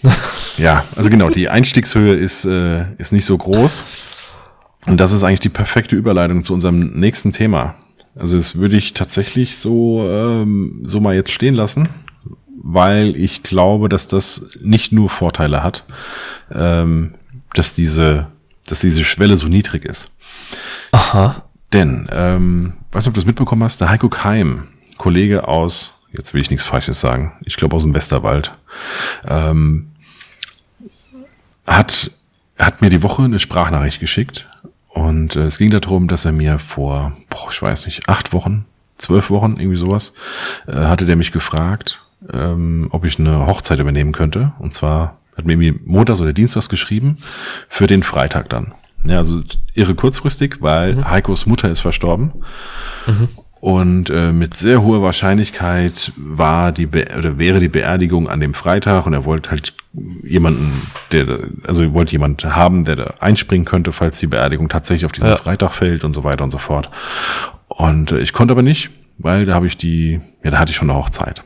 [0.58, 3.84] Ja, also genau, die Einstiegshöhe ist, äh, ist nicht so groß.
[4.86, 7.76] Und das ist eigentlich die perfekte Überleitung zu unserem nächsten Thema.
[8.18, 11.90] Also das würde ich tatsächlich so, ähm, so mal jetzt stehen lassen,
[12.64, 15.86] weil ich glaube, dass das nicht nur Vorteile hat,
[16.52, 17.12] ähm,
[17.54, 18.28] dass diese,
[18.66, 20.16] dass diese Schwelle so niedrig ist.
[20.92, 21.44] Aha.
[21.74, 23.82] Denn, ähm, weißt du, ob du das mitbekommen hast?
[23.82, 27.94] Der Heiko Keim, Kollege aus, jetzt will ich nichts Falsches sagen, ich glaube aus dem
[27.94, 28.54] Westerwald,
[29.28, 29.92] ähm,
[31.68, 32.12] hat,
[32.58, 34.48] hat mir die Woche eine Sprachnachricht geschickt.
[34.96, 38.66] Und äh, es ging darum, dass er mir vor, boah, ich weiß nicht, acht Wochen,
[38.98, 40.14] zwölf Wochen, irgendwie sowas,
[40.68, 44.54] äh, hatte der mich gefragt, ähm, ob ich eine Hochzeit übernehmen könnte.
[44.58, 47.18] Und zwar hat mir irgendwie montags oder dienstags geschrieben
[47.68, 48.74] für den Freitag dann.
[49.06, 49.42] Ja, also
[49.74, 52.32] irre kurzfristig, weil Heikos Mutter ist verstorben.
[53.66, 58.54] Und äh, mit sehr hoher Wahrscheinlichkeit war die Be oder wäre die Beerdigung an dem
[58.54, 59.74] Freitag und er wollte halt
[60.22, 60.72] jemanden,
[61.12, 65.14] der also er wollte jemand haben, der da einspringen könnte, falls die Beerdigung tatsächlich auf
[65.14, 65.38] diesen Ja.
[65.38, 66.92] Freitag fällt und so weiter und so fort.
[67.68, 70.76] Und äh, ich konnte aber nicht, weil da habe ich die, ja, da hatte ich
[70.76, 71.42] schon eine Hochzeit.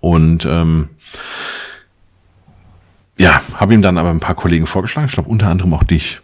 [0.00, 0.88] Und ähm,
[3.18, 6.22] ja, habe ihm dann aber ein paar Kollegen vorgeschlagen, ich glaube unter anderem auch dich.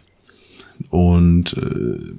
[0.89, 2.15] Und äh,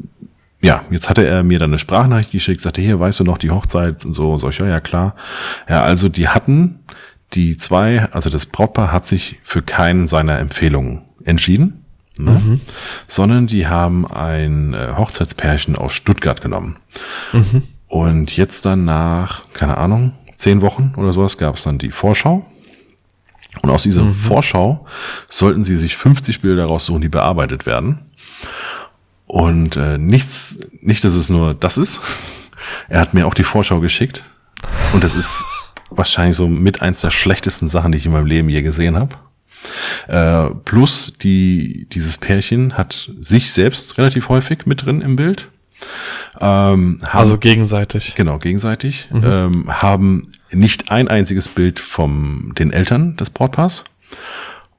[0.61, 3.51] ja, jetzt hatte er mir dann eine Sprachnachricht geschickt, sagte, hier, weißt du noch die
[3.51, 5.15] Hochzeit und so, sag ich, ja, ja, klar.
[5.69, 6.81] Ja, also die hatten,
[7.35, 11.85] die zwei, also das Brautpaar hat sich für keinen seiner Empfehlungen entschieden,
[12.17, 12.59] ne?
[13.07, 16.79] sondern die haben ein äh, Hochzeitspärchen aus Stuttgart genommen.
[17.87, 22.47] Und jetzt dann nach, keine Ahnung, zehn Wochen oder sowas gab es dann die Vorschau.
[23.63, 24.87] Und aus dieser Vorschau
[25.29, 28.01] sollten sie sich 50 Bilder raussuchen, die bearbeitet werden.
[29.29, 32.01] Und äh, nichts, nicht, dass es nur das ist.
[32.89, 34.25] Er hat mir auch die Vorschau geschickt.
[34.93, 35.45] Und das ist
[35.91, 39.17] wahrscheinlich so mit eins der schlechtesten Sachen, die ich in meinem Leben je gesehen habe.
[40.09, 45.51] Äh, plus die, dieses Pärchen hat sich selbst relativ häufig mit drin im Bild.
[46.41, 48.15] Ähm, haben, Also gegenseitig.
[48.15, 49.09] Genau, gegenseitig.
[49.13, 53.85] Ähm, haben nicht ein einziges Bild von den Eltern des Brautpaars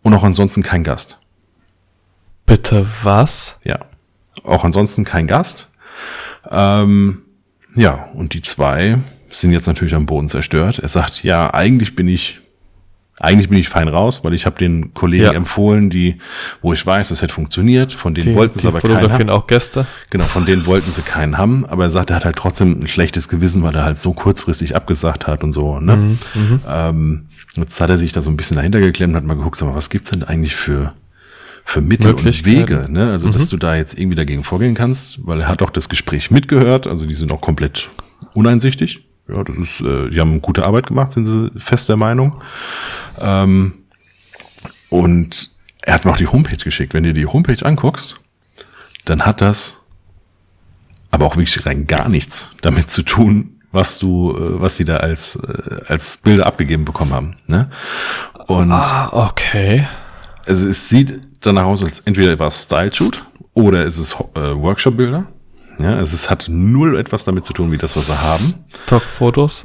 [0.01, 1.19] und auch ansonsten kein Gast.
[2.45, 3.59] Bitte was?
[3.63, 3.79] Ja.
[4.43, 5.71] Auch ansonsten kein Gast.
[6.49, 7.19] Ähm,
[7.75, 8.97] ja, und die zwei
[9.31, 10.79] sind jetzt natürlich am Boden zerstört.
[10.79, 12.39] Er sagt, ja, eigentlich bin ich,
[13.19, 15.33] eigentlich bin ich fein raus, weil ich habe den Kollegen Ja.
[15.33, 16.17] empfohlen, die,
[16.61, 17.93] wo ich weiß, das hätte funktioniert.
[17.93, 19.29] Von denen Die, wollten sie aber keinen haben.
[19.29, 19.85] auch Gäste.
[20.09, 22.87] Genau, von denen wollten sie keinen haben, aber er sagt, er hat halt trotzdem ein
[22.87, 25.79] schlechtes Gewissen, weil er halt so kurzfristig abgesagt hat und so.
[25.79, 25.95] Ne?
[25.95, 26.19] Mhm,
[26.67, 27.25] ähm,
[27.55, 29.75] jetzt hat er sich da so ein bisschen dahinter geklemmt, hat mal geguckt, sag mal,
[29.75, 30.93] was gibt's denn eigentlich für
[31.69, 32.45] für Mittel und.
[32.45, 33.11] Wege, ne?
[33.11, 36.31] Also, dass du da jetzt irgendwie dagegen vorgehen kannst, weil er hat auch das Gespräch
[36.31, 37.91] mitgehört, also die sind auch komplett
[38.33, 39.05] uneinsichtig.
[39.27, 42.41] Ja, das ist, äh, die haben gute Arbeit gemacht, sind sie fest der Meinung.
[43.21, 43.73] Ähm,
[44.89, 45.51] und
[45.83, 46.95] er hat mir auch die Homepage geschickt.
[46.95, 48.15] Wenn du dir die Homepage anguckst,
[49.05, 49.83] dann hat das
[51.11, 54.97] aber auch wirklich rein gar nichts damit zu tun, was du, äh, was sie da
[54.97, 57.35] als, äh, als Bilder abgegeben bekommen haben.
[57.45, 57.69] Ne?
[58.47, 59.87] Und Ah, okay.
[60.47, 64.39] also es sieht danach aus, als entweder war es Style Shoot oder es ist äh,
[64.55, 65.27] Workshop-Bilder.
[65.79, 68.65] Ja, es hat null etwas damit zu tun, wie das, was sie haben.
[68.85, 69.63] Stockfotos.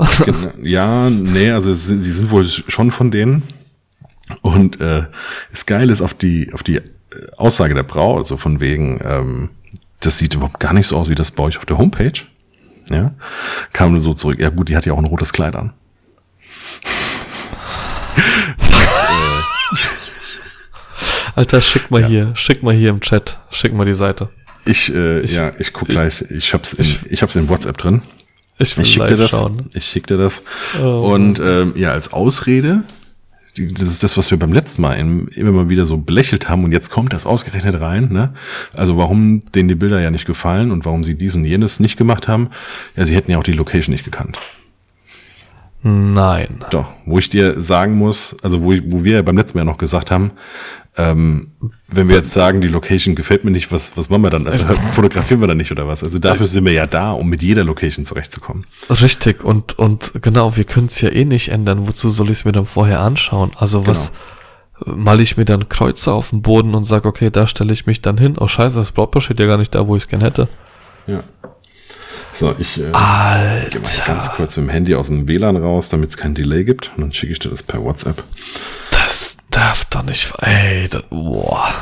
[0.62, 3.43] Ja, nee, also es sind, die sind wohl schon von denen.
[4.41, 5.05] Und äh,
[5.51, 6.81] das Geile ist, auf die, auf die
[7.37, 9.51] Aussage der Brau, also von wegen, ähm,
[10.01, 12.12] das sieht überhaupt gar nicht so aus wie das bei euch auf der Homepage.
[12.91, 13.12] Ja,
[13.72, 14.39] kam nur so zurück.
[14.39, 15.72] Ja gut, die hat ja auch ein rotes Kleid an.
[21.35, 24.28] Alter, schick mal hier, schick mal hier im Chat, schick mal die Seite.
[24.66, 26.22] Ich, äh, ja, ich guck gleich.
[26.30, 28.03] Ich hab's, in, ich, ich hab's in WhatsApp drin.
[28.59, 29.32] Ich will Ich schick dir das.
[29.32, 29.68] schauen.
[29.74, 30.45] Ich schick dir das.
[30.80, 31.12] Oh.
[31.12, 32.85] Und ähm, ja, als Ausrede,
[33.59, 36.64] das ist das, was wir beim letzten Mal im- immer mal wieder so belächelt haben
[36.64, 38.09] und jetzt kommt das ausgerechnet rein.
[38.12, 38.32] Ne?
[38.72, 41.97] Also warum denen die Bilder ja nicht gefallen und warum sie dies und jenes nicht
[41.97, 42.49] gemacht haben.
[42.97, 44.39] Ja, sie hätten ja auch die Location nicht gekannt.
[45.82, 46.64] Nein.
[46.70, 49.64] Doch, wo ich dir sagen muss, also wo, ich- wo wir ja beim letzten Mal
[49.64, 50.30] noch gesagt haben,
[50.97, 51.51] ähm,
[51.89, 54.47] wenn wir jetzt sagen, die Location gefällt mir nicht, was, was machen wir dann?
[54.47, 56.05] Also fotografieren wir dann nicht oder was?
[56.05, 58.65] Also dafür sind wir ja da, um mit jeder Location zurechtzukommen.
[58.89, 61.89] Richtig, und, und genau, wir können es ja eh nicht ändern.
[61.89, 63.53] Wozu soll ich es mir dann vorher anschauen?
[63.57, 64.13] Also was,
[64.85, 68.01] mal ich mir dann Kreuze auf den Boden und sage, okay, da stelle ich mich
[68.01, 68.37] dann hin.
[68.39, 70.49] Oh scheiße, das Brautpaar steht ja gar nicht da, wo ich es gern hätte.
[71.07, 71.25] Ja.
[72.33, 73.71] So, ich äh, gehe mal
[74.07, 76.91] ganz kurz mit dem Handy aus dem WLAN raus, damit es kein Delay gibt.
[76.97, 78.25] Und dann schicke ich dir das per WhatsApp.
[79.55, 81.73] Darf doch nicht, ey, das, boah.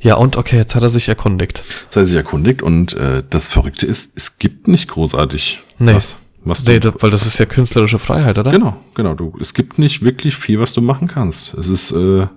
[0.00, 1.64] Ja, und okay, jetzt hat er sich erkundigt.
[1.90, 5.94] Das heißt, sich erkundigt und äh, das Verrückte ist, es gibt nicht großartig Nee.
[5.94, 8.52] was, was du Nee, das, weil das ist ja künstlerische Freiheit, oder?
[8.52, 9.14] Genau, genau.
[9.14, 11.54] Du, es gibt nicht wirklich viel, was du machen kannst.
[11.54, 12.28] Es ist äh,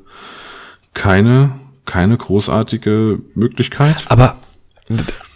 [0.95, 1.51] keine,
[1.85, 4.05] keine großartige Möglichkeit.
[4.07, 4.37] Aber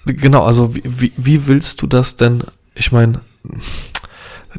[0.06, 2.43] genau, also wie, wie, wie willst du das denn?
[2.74, 3.22] Ich meine,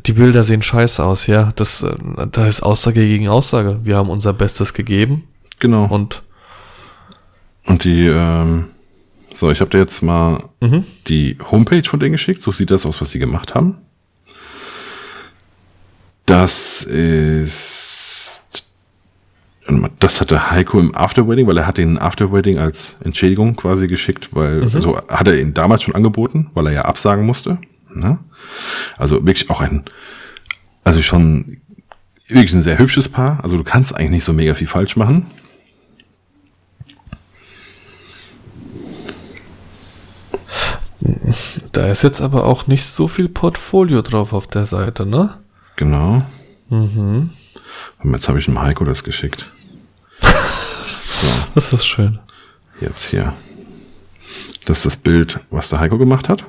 [0.07, 1.53] die Bilder sehen scheiße aus, ja.
[1.57, 1.95] Das, äh,
[2.31, 3.81] da ist Aussage gegen Aussage.
[3.83, 5.25] Wir haben unser Bestes gegeben
[5.59, 5.87] Genau.
[5.87, 6.23] Und,
[7.65, 8.67] und die, ähm,
[9.35, 10.85] so, ich habe dir jetzt mal mhm.
[11.09, 12.43] die Homepage von denen geschickt.
[12.43, 13.79] So sieht das aus, was sie gemacht haben.
[16.27, 18.43] Das ist.
[19.99, 24.63] Das hatte Heiko im Afterwedding, weil er hat den Afterwedding als Entschädigung quasi geschickt, weil,
[24.63, 27.59] also hat er ihn damals schon angeboten, weil er ja absagen musste.
[27.95, 28.19] Ne?
[28.97, 29.85] Also wirklich auch ein,
[30.85, 31.59] also schon
[32.29, 33.41] wirklich ein sehr hübsches Paar.
[33.43, 35.31] Also du kannst eigentlich nicht so mega viel falsch machen.
[41.73, 45.39] da ist jetzt aber auch nicht so viel Portfolio drauf auf der Seite, ne?
[45.77, 46.23] Genau.
[46.71, 47.31] Mhm.
[48.03, 49.51] Und jetzt habe ich dem Heiko das geschickt.
[51.21, 52.19] So, Das ist schön.
[52.81, 53.35] jetzt hier.
[54.65, 56.45] Das ist das Bild, was der Heiko gemacht hat.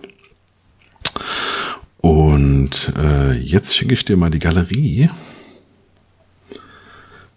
[2.06, 5.10] Und äh, jetzt schicke ich dir mal die Galerie.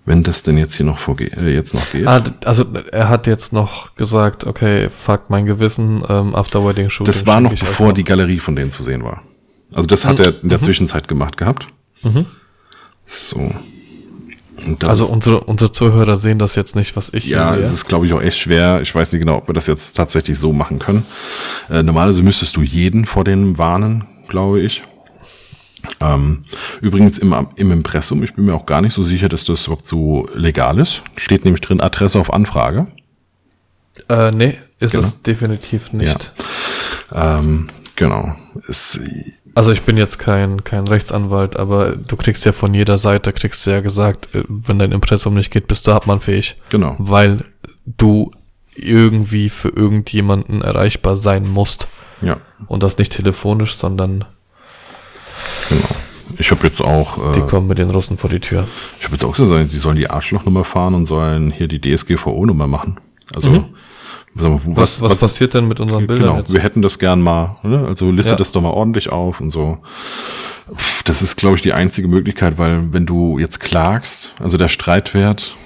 [0.05, 2.07] Wenn das denn jetzt hier noch vorgeht, äh, jetzt noch geht.
[2.07, 7.11] Ah, also er hat jetzt noch gesagt, okay, fuck mein Gewissen, ähm, After Wedding Shooting.
[7.11, 7.95] das war noch bevor einfach.
[7.95, 9.23] die Galerie von denen zu sehen war.
[9.73, 11.69] Also das hat er in der Zwischenzeit gemacht gehabt.
[12.03, 12.27] Mhm.
[13.07, 13.51] So.
[14.67, 18.05] Und Also unsere, unsere Zuhörer sehen das jetzt nicht, was ich Ja, es ist, glaube
[18.05, 18.83] ich, auch echt schwer.
[18.83, 21.07] Ich weiß nicht genau, ob wir das jetzt tatsächlich so machen können.
[21.71, 24.83] Äh, normalerweise müsstest du jeden vor dem warnen, glaube ich.
[26.01, 26.45] Ähm,
[26.81, 29.87] übrigens im, im Impressum, ich bin mir auch gar nicht so sicher, dass das überhaupt
[29.87, 31.03] so legal ist.
[31.17, 32.89] Steht nämlich drin Adresse auf Anfrage.
[34.09, 35.05] Äh, nee, ist Genau.
[35.05, 36.33] es definitiv nicht.
[37.13, 38.35] Ähm, genau.
[38.69, 39.01] Es,
[39.55, 43.67] Also ich bin jetzt kein, kein Rechtsanwalt, aber du kriegst ja von jeder Seite, kriegst
[43.67, 46.57] ja gesagt, äh, wenn dein Impressum nicht geht, bist du abmannfähig.
[46.71, 46.97] genau.
[46.99, 47.45] Weil
[47.87, 48.31] du
[48.87, 51.89] irgendwie für irgendjemanden erreichbar sein musst.
[52.21, 54.25] Ja, Und das nicht telefonisch, sondern
[55.69, 55.89] genau.
[56.37, 58.67] Ich habe jetzt auch, die äh, kommen mit den Russen vor die Tür.
[58.99, 62.67] ich habe jetzt auch gesagt, die sollen die Arschlochnummer fahren und sollen hier die DSGVO-Nummer
[62.67, 62.99] machen.
[63.35, 64.77] Also, sag mal, Mhm.
[64.77, 66.53] Was, was, passiert denn mit unseren Bildern Genau, jetzt?
[66.53, 67.87] wir hätten das gern mal, ne?
[67.89, 68.37] also liste Ja.
[68.37, 69.79] das doch mal ordentlich auf und so.
[71.05, 75.57] Das ist, glaube ich, die einzige Möglichkeit, weil wenn du jetzt klagst, also der Streitwert,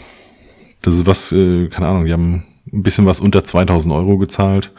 [0.80, 4.70] das ist was, äh, keine Ahnung, die haben ein bisschen was unter 2000 Euro gezahlt.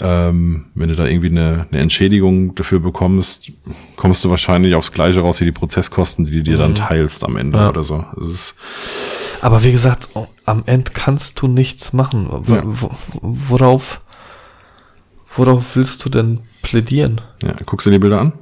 [0.00, 3.50] Ähm, wenn du da irgendwie eine, eine Entschädigung dafür bekommst,
[3.96, 7.36] kommst du wahrscheinlich aufs Gleiche raus wie die Prozesskosten, die du dir dann teilst am
[7.36, 7.62] Ende Mhm.
[7.64, 7.68] Ja.
[7.70, 8.04] oder so.
[9.40, 12.28] Aber wie gesagt, oh, am Ende kannst du nichts machen.
[12.46, 12.62] W Ja.
[12.64, 12.90] wo-
[13.22, 14.00] worauf,
[15.36, 17.20] worauf willst du denn plädieren?
[17.42, 18.32] ja, guckst du dir die Bilder an?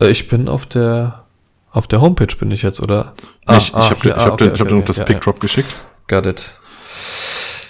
[0.00, 1.24] Äh, Ich bin auf der,
[1.70, 3.14] auf der Homepage bin ich jetzt, oder?
[3.50, 5.04] ich ich habe dir, hier, ich hab dir, ich hab dir noch okay, das ja,
[5.04, 5.74] Pickdrop geschickt.
[6.10, 6.20] Ja.
[6.20, 6.50] Got it.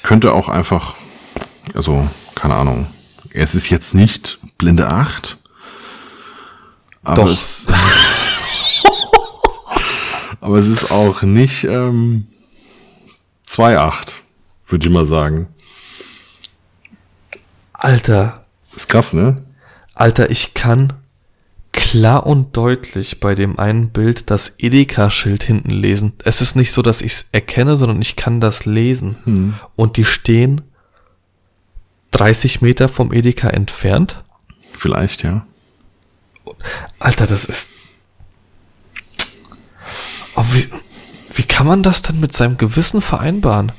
[0.02, 0.94] Könnte auch einfach,
[1.74, 2.86] also, keine Ahnung.
[3.32, 5.38] Es ist jetzt nicht blinde 8.
[7.04, 7.30] Aber Doch.
[7.30, 7.66] es.
[10.40, 12.26] aber es ist auch nicht ähm,
[13.48, 14.12] 2,8,
[14.66, 15.48] würde ich mal sagen.
[17.72, 18.44] Alter,
[18.76, 19.44] Ist krass, ne?
[19.94, 20.92] Alter, ich kann
[21.72, 26.12] klar und deutlich bei dem einen Bild das Edeka-Schild hinten lesen.
[26.24, 29.18] Es ist nicht so, dass ich es erkenne, sondern ich kann das lesen.
[29.24, 29.54] Hm.
[29.74, 30.60] Und die stehen
[32.12, 34.22] 30 Meter vom Edeka entfernt.
[34.78, 35.46] Vielleicht, ja.
[36.98, 37.70] Alter, das ist.
[40.34, 40.68] Oh, wie,
[41.34, 43.72] wie kann man das denn mit seinem Gewissen vereinbaren?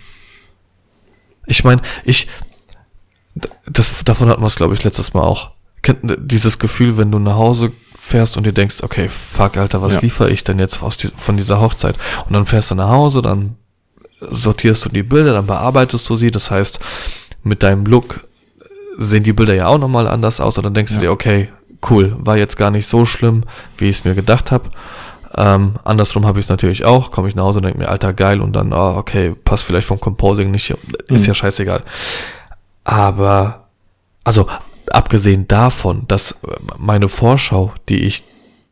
[1.45, 2.27] Ich meine, ich.
[3.65, 5.51] Das, davon hatten wir es, glaube ich, letztes Mal auch.
[5.81, 7.73] Kennt ihr dieses Gefühl, wenn du nach Hause
[8.05, 9.99] fährst und dir denkst, okay, fuck, Alter, was Ja.
[10.01, 11.95] liefere ich denn jetzt aus die, von dieser Hochzeit?
[12.27, 13.55] Und dann fährst du nach Hause, dann
[14.19, 16.31] sortierst du die Bilder, dann bearbeitest du sie.
[16.31, 16.79] Das heißt,
[17.43, 18.27] mit deinem Look
[18.97, 20.57] sehen die Bilder ja auch nochmal anders aus.
[20.57, 20.99] Und dann denkst Ja.
[20.99, 21.49] du dir, okay,
[21.89, 23.43] cool, war jetzt gar nicht so schlimm,
[23.77, 24.69] wie ich es mir gedacht habe.
[25.35, 27.09] Ähm, andersrum habe ich es natürlich auch.
[27.09, 28.39] Komme ich nach Hause und denke mir, Alter, geil.
[28.41, 30.69] Und dann, ah, okay, passt vielleicht vom Composing nicht.
[30.69, 31.25] Ist Mhm.
[31.27, 31.81] ja scheißegal.
[32.83, 33.67] Aber,
[34.23, 34.47] also,
[34.91, 36.35] abgesehen davon, dass äh,
[36.77, 38.23] meine Vorschau, die ich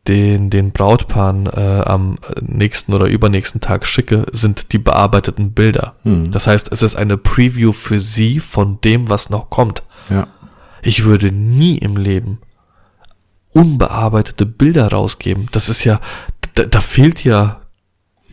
[0.08, 5.94] den, den Brautpaaren äh, am nächsten oder übernächsten Tag schicke, sind die bearbeiteten Bilder.
[6.02, 6.32] Hm.
[6.32, 9.84] Das heißt, es ist eine Preview für sie von dem, was noch kommt.
[10.10, 10.26] Ja.
[10.82, 12.38] Ich würde nie im Leben
[13.52, 15.48] unbearbeitete Bilder rausgeben.
[15.52, 16.00] Das ist ja,
[16.54, 17.60] da, da fehlt ja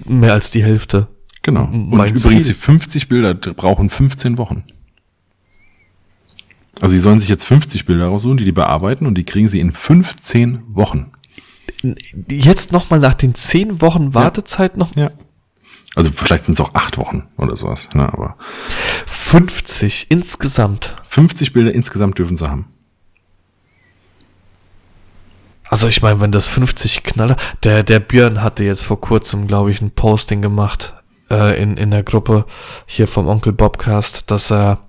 [0.06, 1.08] mehr als die Hälfte.
[1.42, 1.66] Genau.
[1.66, 2.54] Und übrigens, Stil.
[2.54, 4.64] die 50 Bilder brauchen 15 Wochen.
[6.82, 9.60] Also sie sollen sich jetzt 50 Bilder raussuchen, die die bearbeiten und die kriegen sie
[9.60, 11.12] in 15 Wochen.
[12.28, 15.10] Jetzt nochmal nach den zehn Wochen Wartezeit noch Ja.
[15.96, 17.90] Also vielleicht sind es auch acht Wochen oder sowas.
[17.94, 18.12] Ne?
[18.14, 18.38] Aber
[19.06, 20.96] 50 insgesamt.
[21.08, 22.68] 50 Bilder insgesamt dürfen sie haben.
[25.68, 29.72] Also ich meine, wenn das 50 Knaller, der, der Björn hatte jetzt vor kurzem, glaube
[29.72, 30.94] ich, ein Posting gemacht
[31.30, 32.46] äh, in, in der Gruppe
[32.86, 34.88] hier vom Onkel Bobcast, dass er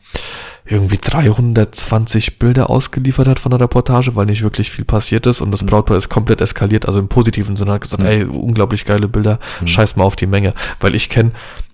[0.64, 5.50] irgendwie 320 Bilder ausgeliefert hat von der Reportage, weil nicht wirklich viel passiert ist und
[5.52, 9.38] das Brautpaar ist komplett eskaliert, also im positiven Sinne hat gesagt, ey, unglaublich geile Bilder,
[9.64, 11.32] scheiß mal auf die Menge, weil ich kenne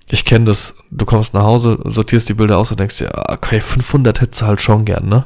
[0.08, 3.32] ich kenne das, du kommst nach Hause, sortierst die Bilder aus und denkst dir, ah,
[3.34, 5.24] okay, 500 hättest du halt schon gern, ne?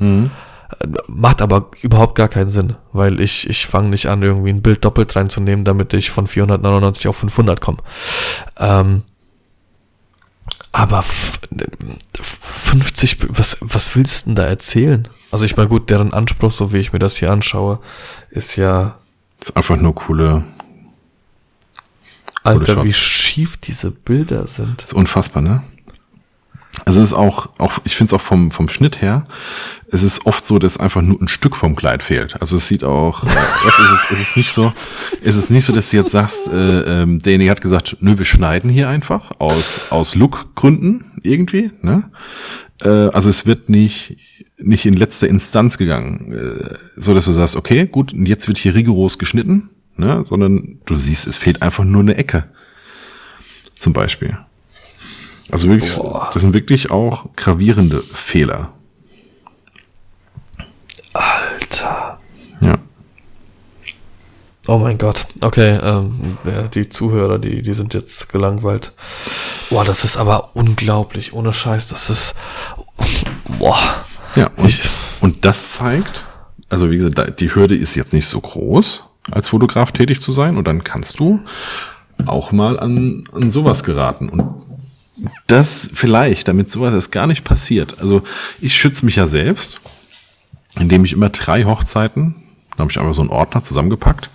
[1.09, 4.85] Macht aber überhaupt gar keinen Sinn, weil ich, ich fange nicht an, irgendwie ein Bild
[4.85, 7.79] doppelt reinzunehmen, damit ich von 499 auf 500 komme.
[8.57, 9.03] Ähm,
[10.73, 11.05] aber
[12.71, 15.09] 50, Bi- was, was willst du denn da erzählen?
[15.31, 17.81] Also ich meine, gut, deren Anspruch, so wie ich mir das hier anschaue,
[18.31, 18.97] ist ja,
[19.39, 20.45] Das ist einfach nur coole,
[22.43, 22.85] Alter, Shots.
[22.85, 24.83] wie schief diese Bilder sind.
[24.83, 25.63] ist unfassbar, ne?
[26.85, 29.27] Also es ist auch, auch ich finde es auch vom, vom Schnitt her,
[29.93, 32.41] es ist oft so, dass einfach nur ein Stück vom Kleid fehlt.
[32.41, 33.29] Also es sieht auch, äh,
[33.69, 34.73] es, ist, es ist nicht so,
[35.23, 38.25] es ist nicht so, dass du jetzt sagst, äh, ähm, derjenige hat gesagt, nö, wir
[38.25, 42.11] schneiden hier einfach aus, aus Look-Gründen irgendwie, ne?
[42.83, 44.17] Äh, also es wird nicht,
[44.59, 48.75] nicht in letzter Instanz gegangen, äh, so dass du sagst, okay, gut, jetzt wird hier
[48.75, 50.25] rigoros geschnitten, ne?
[50.29, 52.45] Sondern du siehst, es fehlt einfach nur eine Ecke.
[53.79, 54.39] Zum Beispiel.
[55.51, 56.31] Also wirklich, Boah.
[56.33, 58.73] das sind wirklich auch gravierende Fehler.
[61.13, 62.19] Alter.
[62.61, 62.79] Ja.
[64.67, 65.27] Oh mein Gott.
[65.41, 68.93] Okay, ähm, ja, die Zuhörer, die, die sind jetzt gelangweilt.
[69.71, 71.33] Boah, das ist aber unglaublich.
[71.33, 72.35] Ohne Scheiß, das ist.
[73.59, 73.79] Boah.
[74.37, 74.83] Ja, und, Ich-
[75.21, 76.25] und das zeigt,
[76.69, 80.57] also wie gesagt, die Hürde ist jetzt nicht so groß, als Fotograf tätig zu sein.
[80.57, 81.41] Und dann kannst du
[82.27, 84.29] auch mal an, an sowas geraten.
[84.29, 84.70] Und
[85.47, 88.01] das vielleicht, damit sowas erst gar nicht passiert.
[88.01, 88.23] Also
[88.61, 89.81] ich schütze mich ja selbst,
[90.79, 92.37] indem ich immer drei Hochzeiten,
[92.77, 94.31] da habe ich einfach so einen Ordner zusammengepackt.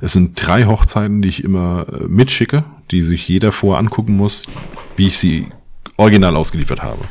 [0.00, 4.44] Es sind drei Hochzeiten, die ich immer äh, mitschicke, die sich jeder vorher angucken muss,
[4.96, 5.48] wie ich sie
[5.96, 7.04] original ausgeliefert habe.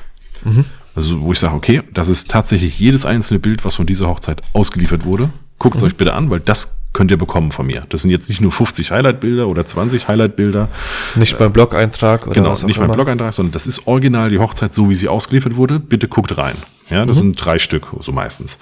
[0.95, 4.41] Also wo ich sage, okay, das ist tatsächlich jedes einzelne Bild, was von dieser Hochzeit
[4.53, 5.29] ausgeliefert wurde.
[5.59, 7.85] Guckt es euch bitte an, weil das könnt ihr bekommen von mir.
[7.89, 10.67] Das sind jetzt nicht nur 50 Highlight-Bilder oder 20 Highlight-Bilder.
[11.13, 12.91] Nicht beim Blog-Eintrag oder Genau, was auch nicht mein.
[12.91, 15.79] Blog-Eintrag, sondern das ist original die Hochzeit, so wie sie ausgeliefert wurde.
[15.79, 16.55] Bitte guckt rein.
[16.89, 18.57] Ja, das sind drei Stück, so meistens.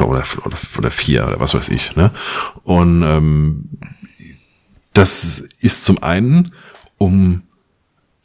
[0.00, 1.94] Oder, oder, oder vier oder was weiß ich.
[1.94, 2.10] Ne?
[2.64, 3.68] Und ähm,
[4.92, 6.50] das ist zum einen,
[6.96, 7.42] um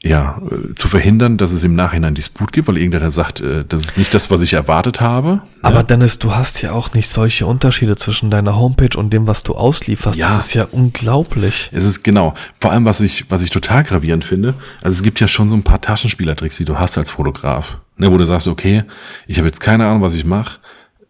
[0.06, 3.84] ja, äh, zu verhindern, dass es im Nachhinein Disput gibt, weil irgendeiner sagt, äh, das
[3.84, 5.41] ist nicht das, was ich erwartet habe.
[5.62, 9.43] Aber Dennis, du hast ja auch nicht solche Unterschiede zwischen deiner Homepage und dem, was
[9.43, 10.20] du auslieferst.
[10.20, 10.28] Ja.
[10.28, 11.70] Das ist ja unglaublich.
[11.72, 12.34] Es ist genau.
[12.60, 15.56] Vor allem, was ich, was ich total gravierend finde, also es gibt ja schon so
[15.56, 17.78] ein paar Taschenspielertricks, die du hast als Fotograf.
[17.95, 18.84] Ne, wo du sagst, okay,
[19.28, 20.58] ich habe jetzt keine Ahnung, was ich mache.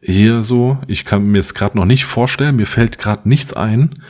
[0.05, 4.01] Hier so, ich kann mir es gerade noch nicht vorstellen, mir fällt gerade nichts ein.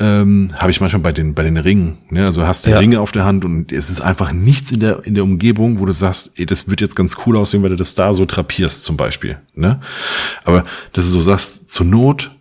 [0.00, 1.98] Ähm, habe ich manchmal bei den, bei den Ringen.
[2.10, 2.24] Ne?
[2.24, 2.78] Also hast du Ja.
[2.78, 5.86] Ringe auf der Hand und es ist einfach nichts in der, in der Umgebung, wo
[5.86, 8.84] du sagst, ey, das wird jetzt ganz cool aussehen, weil du das da so trapierst,
[8.84, 9.38] zum Beispiel.
[9.54, 9.80] Ne?
[10.44, 12.32] Aber dass du so sagst, zur Not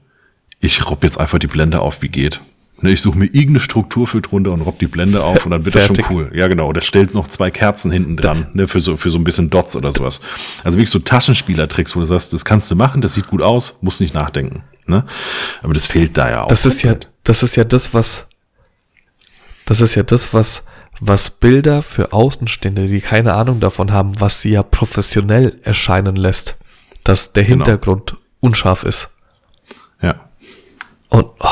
[0.59, 2.41] ich robb jetzt einfach die Blende auf, wie geht.
[2.85, 5.65] Ne, ich suche mir irgendeine Struktur für drunter und robb die Blende auf und dann
[5.65, 6.29] wird das schon cool.
[6.35, 6.71] Ja, genau.
[6.71, 9.75] Der stellt noch zwei Kerzen hinten dran, ne, für so, für so ein bisschen Dots
[9.75, 10.19] oder sowas.
[10.63, 13.79] Also wirklich so Taschenspielertricks, wo du sagst, das kannst du machen, das sieht gut aus,
[13.81, 14.61] musst nicht nachdenken.
[14.85, 15.03] Ne?
[15.63, 16.47] Aber das fehlt da ja auch.
[16.47, 18.27] Das ist ja, das ist ja das, was,
[19.65, 20.65] das ist ja das, was,
[20.99, 26.55] was Bilder für Außenstehende, die keine Ahnung davon haben, was sie ja professionell erscheinen lässt,
[27.03, 27.65] dass der Genau.
[27.65, 29.09] Hintergrund unscharf ist.
[30.03, 30.29] Ja.
[31.09, 31.49] Und oh.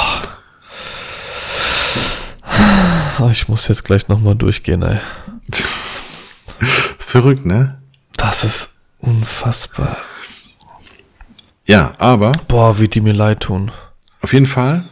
[3.20, 5.00] Ah, ich muss jetzt gleich nochmal durchgehen, ey.
[6.98, 7.82] Verrückt, ne?
[8.18, 9.98] Das ist unfassbar.
[11.66, 13.72] Ja, aber Boah, wie die mir leid tun.
[14.22, 14.86] Auf jeden Fall,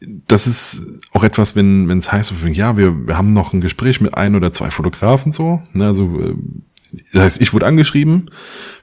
[0.00, 4.00] das ist auch etwas, wenn wenn es heißt, ja, wir, wir haben noch ein Gespräch
[4.00, 5.62] mit ein oder zwei Fotografen so.
[5.72, 6.34] Ne, also äh,
[7.12, 8.30] das heißt, ich wurde angeschrieben,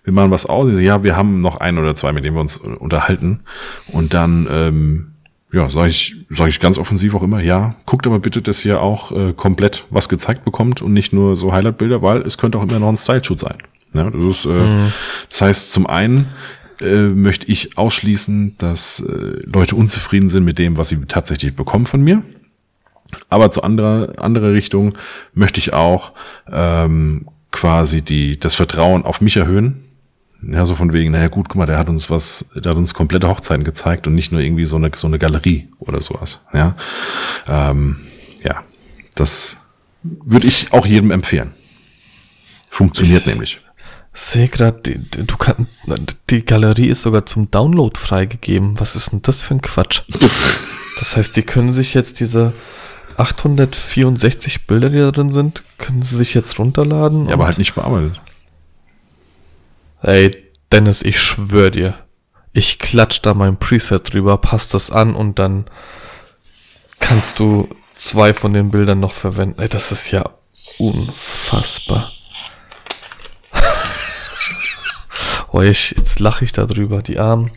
[0.03, 0.71] wir machen was aus.
[0.71, 3.41] So, ja, wir haben noch ein oder zwei, mit denen wir uns äh, unterhalten.
[3.87, 5.13] Und dann, ähm,
[5.51, 8.81] ja, sage ich, sag ich ganz offensiv auch immer, ja, guckt aber bitte, dass ihr
[8.81, 12.63] auch äh, komplett was gezeigt bekommt und nicht nur so Highlight-Bilder, weil es könnte auch
[12.63, 13.57] immer noch ein Style-Shoot sein.
[13.93, 14.91] Ja, das, ist, äh,
[15.29, 16.27] das heißt, zum einen
[16.81, 21.85] äh, möchte ich ausschließen, dass äh, Leute unzufrieden sind mit dem, was sie tatsächlich bekommen
[21.85, 22.23] von mir.
[23.29, 24.97] Aber zu anderer andere Richtung
[25.33, 26.11] möchte ich auch
[26.51, 29.85] ähm, quasi die das Vertrauen auf mich erhöhen.
[30.43, 32.93] Ja, so von wegen, naja gut, guck mal, der hat uns was, der hat uns
[32.93, 36.41] komplette Hochzeiten gezeigt und nicht nur irgendwie so eine so eine Galerie oder sowas.
[36.53, 36.75] Ja,
[37.47, 37.97] ähm,
[38.43, 38.63] ja,
[39.15, 39.57] das
[40.03, 41.53] würde ich auch jedem empfehlen.
[42.69, 43.61] Funktioniert Ich- nämlich.
[44.13, 45.67] Sehe gerade, die, die- du kann,
[46.31, 48.79] die Galerie ist sogar zum Download freigegeben.
[48.79, 50.01] Was ist denn das für ein Quatsch?
[50.99, 52.53] Das heißt, die können sich jetzt diese
[53.17, 57.27] 864 Bilder, die da drin sind, können sie sich jetzt runterladen.
[57.27, 58.19] Ja, aber halt nicht bearbeitet.
[60.01, 60.31] Ey,
[60.71, 61.97] Dennis, ich schwör dir,
[62.53, 65.65] ich klatsch da mein Preset drüber, passt das an und dann
[66.99, 69.59] kannst du zwei von den Bildern noch verwenden.
[69.59, 70.23] Ey, das ist ja
[70.77, 72.11] unfassbar.
[75.51, 77.51] oh, ich, jetzt lache ich da drüber, die Armen.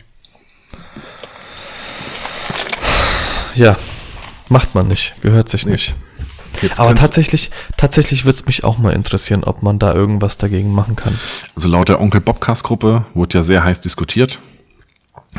[3.53, 3.77] Ja,
[4.49, 5.95] macht man nicht, gehört sich nicht.
[6.61, 10.73] Jetzt Aber tatsächlich, tatsächlich würde es mich auch mal interessieren, ob man da irgendwas dagegen
[10.73, 11.17] machen kann.
[11.55, 14.39] Also laut der Onkel Bobcast Gruppe wurde ja sehr heiß diskutiert.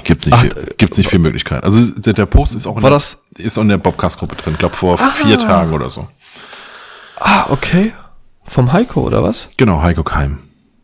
[0.04, 1.64] Gibt's nicht, Ach, viel, gibt's nicht viel Möglichkeit.
[1.64, 4.18] Also der, der Post ist auch in War der, das- ist auch in der Bobcast
[4.18, 4.54] Gruppe drin.
[4.54, 6.08] Ich glaube vor vier Tagen oder so.
[7.20, 7.92] Ah, okay.
[8.44, 9.48] Vom Heiko oder was?
[9.56, 10.38] Genau, Heiko Keim.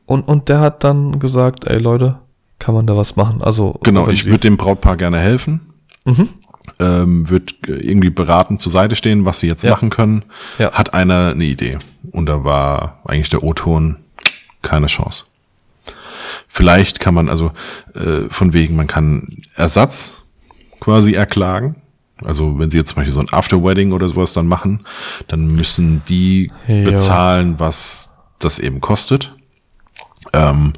[0.07, 2.19] Und, und der hat dann gesagt, ey Leute,
[2.59, 3.43] kann man da was machen?
[3.43, 5.73] Also Genau, ich würde dem Brautpaar gerne helfen.
[6.05, 6.29] Mhm.
[6.79, 9.71] Ähm, würde irgendwie beraten zur Seite stehen, was sie jetzt Ja.
[9.71, 10.25] machen können.
[10.59, 10.73] Ja.
[10.73, 11.79] Hat einer eine Idee.
[12.13, 13.97] Und da war eigentlich der O-Ton
[14.63, 15.25] keine Chance.
[16.49, 17.53] Vielleicht kann man also
[17.95, 20.23] äh, von wegen, man kann Ersatz
[20.81, 21.77] quasi erklagen.
[22.25, 24.85] Also wenn sie jetzt zum Beispiel so ein After-Wedding oder sowas dann machen,
[25.29, 26.85] dann müssen die Jo.
[26.85, 29.35] bezahlen, was das eben kostet.
[30.33, 30.73] Ähm,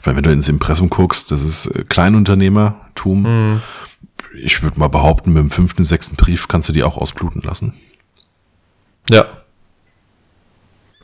[0.00, 3.22] ich meine, wenn du ins Impressum guckst, das ist äh, Kleinunternehmertum.
[3.22, 3.62] Mhm.
[4.42, 7.74] Ich würde mal behaupten, mit dem fünften, sechsten Brief kannst du die auch ausbluten lassen.
[9.10, 9.24] Ja.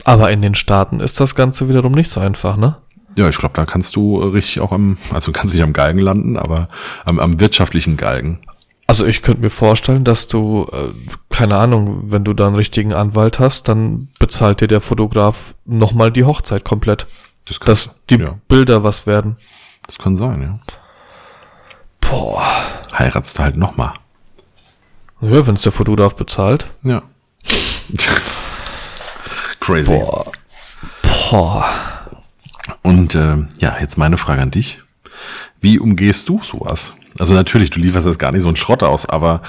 [0.03, 2.77] Aber in den Staaten ist das Ganze wiederum nicht so einfach, ne?
[3.15, 5.99] Ja, ich glaube, da kannst du äh, richtig auch am, also kannst nicht am Galgen
[5.99, 6.67] landen, aber
[7.05, 8.39] am, am wirtschaftlichen Galgen.
[8.87, 10.91] Also ich könnte mir vorstellen, dass du, äh,
[11.29, 16.11] keine Ahnung, wenn du da einen richtigen Anwalt hast, dann bezahlt dir der Fotograf nochmal
[16.11, 17.07] die Hochzeit komplett.
[17.45, 19.37] Das kann, Dass die ja, Bilder was werden.
[19.87, 20.59] das kann sein, ja.
[22.01, 22.43] Boah.
[22.97, 23.93] Heiratst du halt nochmal.
[25.21, 26.69] Ja, wenn es der Fotograf bezahlt.
[26.83, 27.01] Ja.
[29.59, 29.91] Crazy.
[29.97, 30.25] Boah.
[31.29, 31.65] Boah.
[32.81, 34.81] Und ähm, ja, jetzt meine Frage an dich.
[35.61, 36.93] Wie umgehst du sowas?
[37.19, 39.41] Also natürlich, du lieferst jetzt gar nicht so einen Schrott aus, aber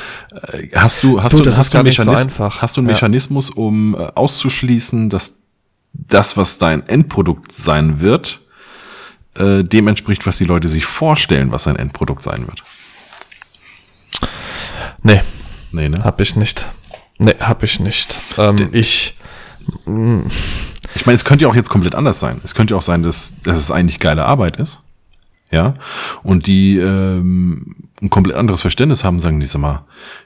[0.52, 2.62] äh, hast du hast Du, du hast du einen nicht so Mechanismus, einfach.
[2.62, 2.92] hast du einen Ja.
[2.94, 5.38] Mechanismus, um äh, auszuschließen, dass
[5.92, 8.40] das, was dein Endprodukt sein wird,
[9.36, 12.62] äh, dem entspricht, was die Leute sich vorstellen, was sein Endprodukt sein wird?
[15.02, 15.20] Nee,
[15.72, 16.02] Nee, ne?
[16.04, 16.66] hab ich nicht.
[17.18, 18.20] Nee, hab ich nicht.
[18.38, 19.16] Ähm, ich.
[20.94, 22.40] Ich meine, es könnte ja auch jetzt komplett anders sein.
[22.44, 24.82] Es könnte ja auch sein, dass, dass es eigentlich geile Arbeit ist.
[25.50, 25.74] Ja.
[26.22, 29.84] Und die ähm, ein komplett anderes Verständnis haben, sagen die, sag mal,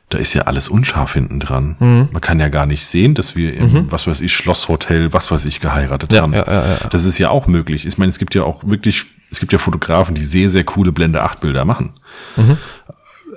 [0.08, 1.76] da ist ja alles unscharf hinten dran.
[1.78, 2.08] Mhm.
[2.12, 5.44] Man kann ja gar nicht sehen, dass wir im, was weiß ich, Schlosshotel, was weiß
[5.44, 6.32] ich, geheiratet Ja, haben.
[6.32, 6.76] ja, ja, ja.
[6.90, 7.86] Das ist ja auch möglich.
[7.86, 10.92] Ich meine, es gibt ja auch wirklich, es gibt ja Fotografen, die sehr, sehr coole
[10.92, 11.92] Blende 8 Bilder machen.
[12.36, 12.56] Mhm.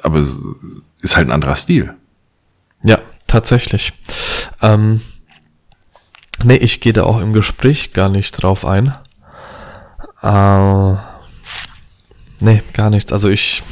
[0.04, 0.38] Aber es
[1.02, 1.93] ist halt ein anderer Stil.
[2.84, 2.97] Ja,
[3.28, 3.93] tatsächlich.
[4.62, 5.02] Ähm,
[6.43, 8.93] nee, ich gehe da auch im Gespräch gar nicht drauf ein.
[10.24, 10.95] Äh,
[12.39, 13.12] nee, gar nichts.
[13.12, 13.64] Also ich,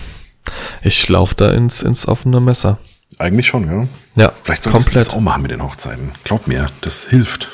[0.81, 2.77] Ich laufe da ins, ins offene Messer.
[3.17, 3.87] Eigentlich schon, ja.
[4.15, 6.11] Ja, Vielleicht solltest du das auch machen mit den Hochzeiten.
[6.23, 7.49] Glaub mir, das hilft.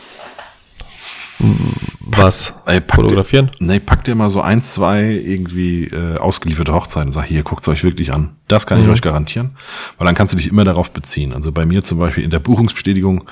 [1.39, 2.53] Was?
[2.65, 3.51] Ey, Fotografieren?
[3.59, 7.43] Dir, nee, pack dir mal so ein, zwei irgendwie äh, ausgelieferte Hochzeiten und sag, hier,
[7.43, 8.37] guckt's euch wirklich an.
[8.47, 9.57] Das kann ich euch garantieren.
[9.97, 11.33] Weil dann kannst du dich immer darauf beziehen.
[11.33, 13.25] Also bei mir zum Beispiel in der Buchungsbestätigung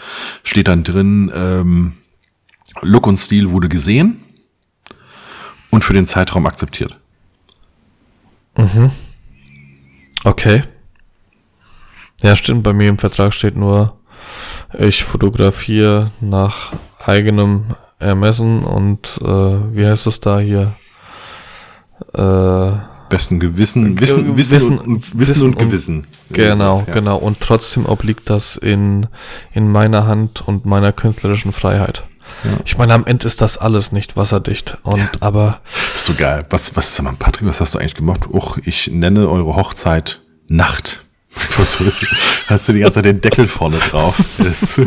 [0.43, 1.93] steht dann drin, ähm,
[2.81, 4.23] Look und Stil wurde gesehen
[5.69, 6.97] und für den Zeitraum akzeptiert.
[10.23, 10.63] Okay.
[12.21, 12.63] Ja, stimmt.
[12.63, 13.97] Bei mir im Vertrag steht nur,
[14.77, 16.73] ich fotografiere nach
[17.05, 19.27] eigenem Ermessen und äh,
[19.75, 20.73] wie heißt es da hier?
[22.13, 22.71] Äh,
[23.09, 26.07] Besten Gewissen, Wissen, Wissen, Wissen- und, Wissen und und- Gewissen.
[26.31, 26.93] genau, Ja.
[26.93, 27.17] genau.
[27.17, 29.07] Und trotzdem obliegt das in,
[29.53, 32.03] in meiner Hand und meiner künstlerischen Freiheit.
[32.43, 32.51] Ja.
[32.65, 34.79] Ich meine, am Ende ist das alles nicht wasserdicht.
[34.83, 35.59] Und aber
[35.93, 36.43] Das ist so geil.
[36.49, 38.27] Was, was, Patrick, was hast du eigentlich gemacht?
[38.31, 41.05] Och, ich nenne eure Hochzeit Nacht.
[41.57, 42.05] Was ist,
[42.47, 44.21] hast du die ganze Zeit den Deckel vorne drauf.
[44.37, 44.79] Das ist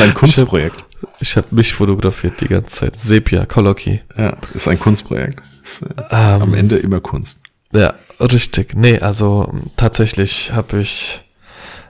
[0.00, 0.84] ein Kunstprojekt.
[1.18, 2.96] Ich habe mich fotografiert die ganze Zeit.
[2.96, 4.00] Sepia, Colloquy.
[4.16, 5.42] Ja, ist ein Kunstprojekt.
[5.62, 7.40] Ist, äh, Ähm, am Ende immer Kunst.
[7.72, 8.74] Ja, richtig.
[8.74, 11.20] Nee, also tatsächlich habe ich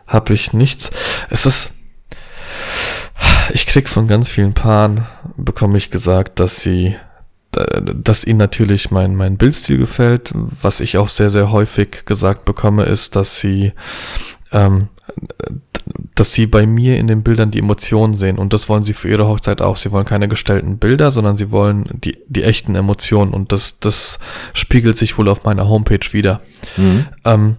[0.06, 0.90] habe ich nichts.
[1.30, 1.72] Es ist
[3.52, 5.06] ich krieg von ganz vielen Paaren
[5.36, 6.96] bekomme ich gesagt, dass sie
[7.52, 10.32] dass ihnen natürlich mein mein Bildstil gefällt.
[10.34, 13.72] Was ich auch sehr sehr häufig gesagt bekomme, ist, dass sie
[14.52, 14.88] ähm,
[16.14, 19.08] dass sie bei mir in den Bildern die Emotionen sehen und das wollen sie für
[19.08, 19.76] ihre Hochzeit auch.
[19.76, 24.18] Sie wollen keine gestellten Bilder, sondern sie wollen die, die echten Emotionen und das, das
[24.52, 26.40] spiegelt sich wohl auf meiner Homepage wieder.
[27.24, 27.56] Ähm,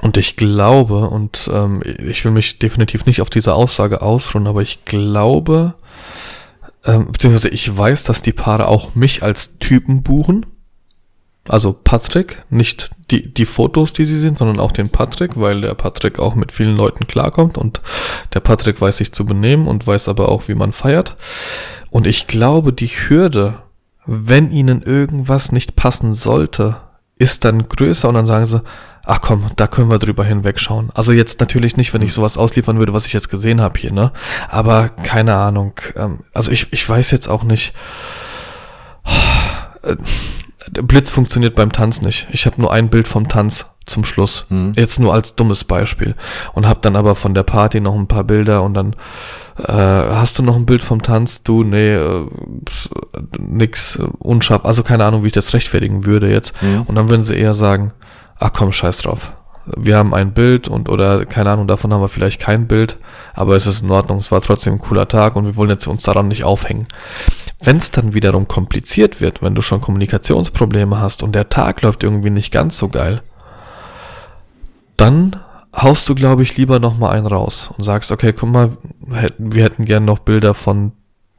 [0.00, 4.62] und ich glaube, und ähm, ich will mich definitiv nicht auf diese Aussage ausruhen, aber
[4.62, 5.74] ich glaube,
[6.84, 10.46] ähm, beziehungsweise ich weiß, dass die Paare auch mich als Typen buchen.
[11.48, 15.74] Also Patrick, nicht die, die Fotos, die sie sehen, sondern auch den Patrick, weil der
[15.74, 17.80] Patrick auch mit vielen Leuten klarkommt und
[18.32, 21.16] der Patrick weiß sich zu benehmen und weiß aber auch, wie man feiert.
[21.90, 23.58] Und ich glaube, die Hürde,
[24.06, 26.76] wenn ihnen irgendwas nicht passen sollte,
[27.18, 28.62] ist dann größer und dann sagen sie,
[29.04, 30.90] ach komm, da können wir drüber hinwegschauen.
[30.94, 33.92] Also jetzt natürlich nicht, wenn ich sowas ausliefern würde, was ich jetzt gesehen habe hier,
[33.92, 34.12] ne?
[34.48, 35.74] Aber keine Ahnung.
[35.96, 37.74] Ähm, also ich, ich weiß jetzt auch nicht.
[40.66, 42.26] Äh, Der Blitz funktioniert beim Tanz nicht.
[42.30, 44.46] Ich habe nur ein Bild vom Tanz zum Schluss.
[44.48, 44.74] Mhm.
[44.76, 46.14] Jetzt nur als dummes Beispiel.
[46.54, 48.94] Und habe dann aber von der Party noch ein paar Bilder und dann
[49.58, 51.42] äh, hast du noch ein Bild vom Tanz?
[51.42, 52.26] Du, nee, äh,
[52.68, 52.88] pf,
[53.38, 54.64] nix, äh, unscharf.
[54.64, 56.60] Also keine Ahnung, wie ich das rechtfertigen würde jetzt.
[56.62, 56.82] Mhm.
[56.82, 57.92] Und dann würden sie eher sagen,
[58.38, 59.32] ach komm, scheiß drauf.
[59.64, 62.98] Wir haben ein Bild und oder keine Ahnung, davon haben wir vielleicht kein Bild,
[63.34, 65.86] aber es ist in Ordnung, es war trotzdem ein cooler Tag und wir wollen jetzt
[65.86, 66.86] uns daran nicht aufhängen.
[67.62, 72.02] Wenn es dann wiederum kompliziert wird, wenn du schon Kommunikationsprobleme hast und der Tag läuft
[72.02, 73.22] irgendwie nicht ganz so geil,
[74.96, 75.36] dann
[75.74, 78.70] haust du, glaube ich, lieber noch mal einen raus und sagst, okay, guck mal,
[79.38, 80.92] wir hätten gern noch Bilder von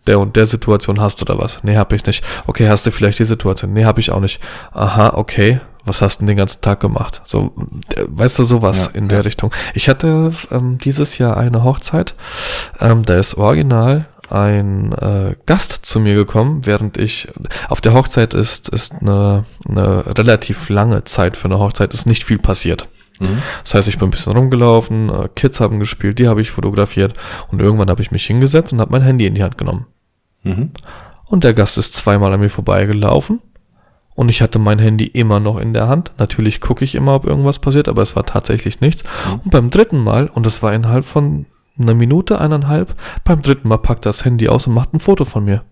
[0.08, 1.64] der und der Situation hast du da was?
[1.64, 2.24] Nee, hab ich nicht.
[2.46, 3.74] Okay, hast du vielleicht die Situation?
[3.74, 4.42] Nee, hab ich auch nicht.
[4.74, 5.62] Aha, okay.
[5.86, 7.22] Was hast du denn den ganzen Tag gemacht?
[7.26, 7.54] So,
[7.96, 9.24] äh, weißt du, sowas Ja, in der ja.
[9.24, 9.52] Richtung.
[9.74, 12.16] Ich hatte ähm, dieses Jahr eine Hochzeit.
[12.80, 17.28] Ähm, da ist original ein äh, Gast zu mir gekommen, während ich
[17.70, 22.24] auf der Hochzeit ist, ist eine, eine relativ lange Zeit für eine Hochzeit, ist nicht
[22.24, 22.88] viel passiert.
[23.64, 27.14] Das heißt, ich bin ein bisschen rumgelaufen, äh, Kids haben gespielt, die habe ich fotografiert
[27.52, 29.86] und irgendwann habe ich mich hingesetzt und habe mein Handy in die Hand genommen.
[30.44, 30.72] Mhm.
[31.26, 33.40] Und der Gast ist zweimal an mir vorbeigelaufen
[34.16, 36.12] und ich hatte mein Handy immer noch in der Hand.
[36.18, 39.04] Natürlich gucke ich immer, ob irgendwas passiert, aber es war tatsächlich nichts.
[39.44, 41.46] Und beim dritten Mal, und das war innerhalb von
[41.80, 45.46] einer Minute, eineinhalb, beim dritten Mal packt das Handy aus und macht ein Foto von
[45.46, 45.64] mir.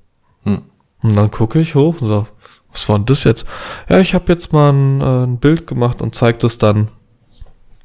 [0.44, 0.64] Hm.
[1.04, 2.28] Und dann gucke ich hoch und so,
[2.72, 3.46] was war denn das jetzt?
[3.90, 6.88] Ja, ich habe jetzt mal ein, äh, ein Bild gemacht und zeigt es dann,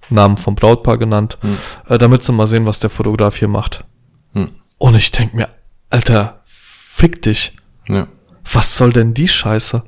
[0.09, 1.59] Namen vom Brautpaar genannt, Hm.
[1.89, 3.85] äh, damit sie mal sehen, was der Fotograf hier macht.
[4.33, 4.51] Hm.
[4.79, 5.49] Und ich denk mir,
[5.91, 7.57] Alter, fick dich.
[7.89, 8.07] Ja.
[8.53, 9.83] Was soll denn die Scheiße?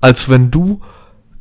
[0.00, 0.80] Als wenn du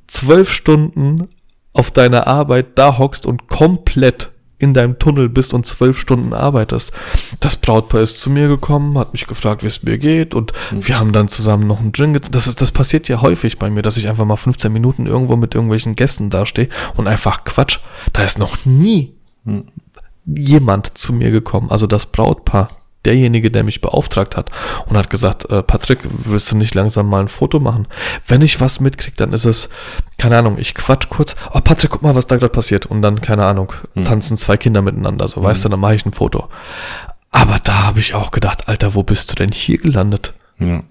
[0.08, 1.28] zwölf Stunden
[1.74, 6.92] auf deiner Arbeit da hockst und komplett in deinem Tunnel bist und zwölf Stunden arbeitest.
[7.40, 11.00] Das Brautpaar ist zu mir gekommen, hat mich gefragt, wie es mir geht und wir
[11.00, 12.34] haben dann zusammen noch einen Gin getrunken.
[12.34, 15.38] Das, ist, das passiert ja häufig bei mir, dass ich einfach mal 15 Minuten irgendwo
[15.38, 17.80] mit irgendwelchen Gästen dastehe und einfach Quatsch.
[18.12, 19.16] Da ist noch nie
[20.26, 22.70] jemand zu mir gekommen, also das Brautpaar,
[23.06, 24.52] derjenige, der mich beauftragt hat
[24.88, 27.88] und hat gesagt, äh, Patrick, willst du nicht langsam mal ein Foto machen?
[28.28, 29.70] Wenn ich was mitkrieg, dann ist es,
[30.18, 33.22] keine Ahnung, ich quatsch kurz, oh Patrick, guck mal, was da gerade passiert und dann,
[33.22, 33.74] keine Ahnung,
[34.04, 36.50] tanzen zwei Kinder miteinander, so, weißt du, dann mache ich ein Foto.
[37.32, 40.34] Aber da habe ich auch gedacht, Alter, wo bist du denn hier gelandet?
[40.60, 40.84] Ja.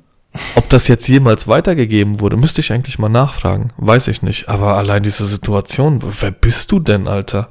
[0.54, 3.72] Ob das jetzt jemals weitergegeben wurde, müsste ich eigentlich mal nachfragen.
[3.76, 4.48] Weiß ich nicht.
[4.48, 7.48] Aber allein diese Situation, wer bist du denn, Alter?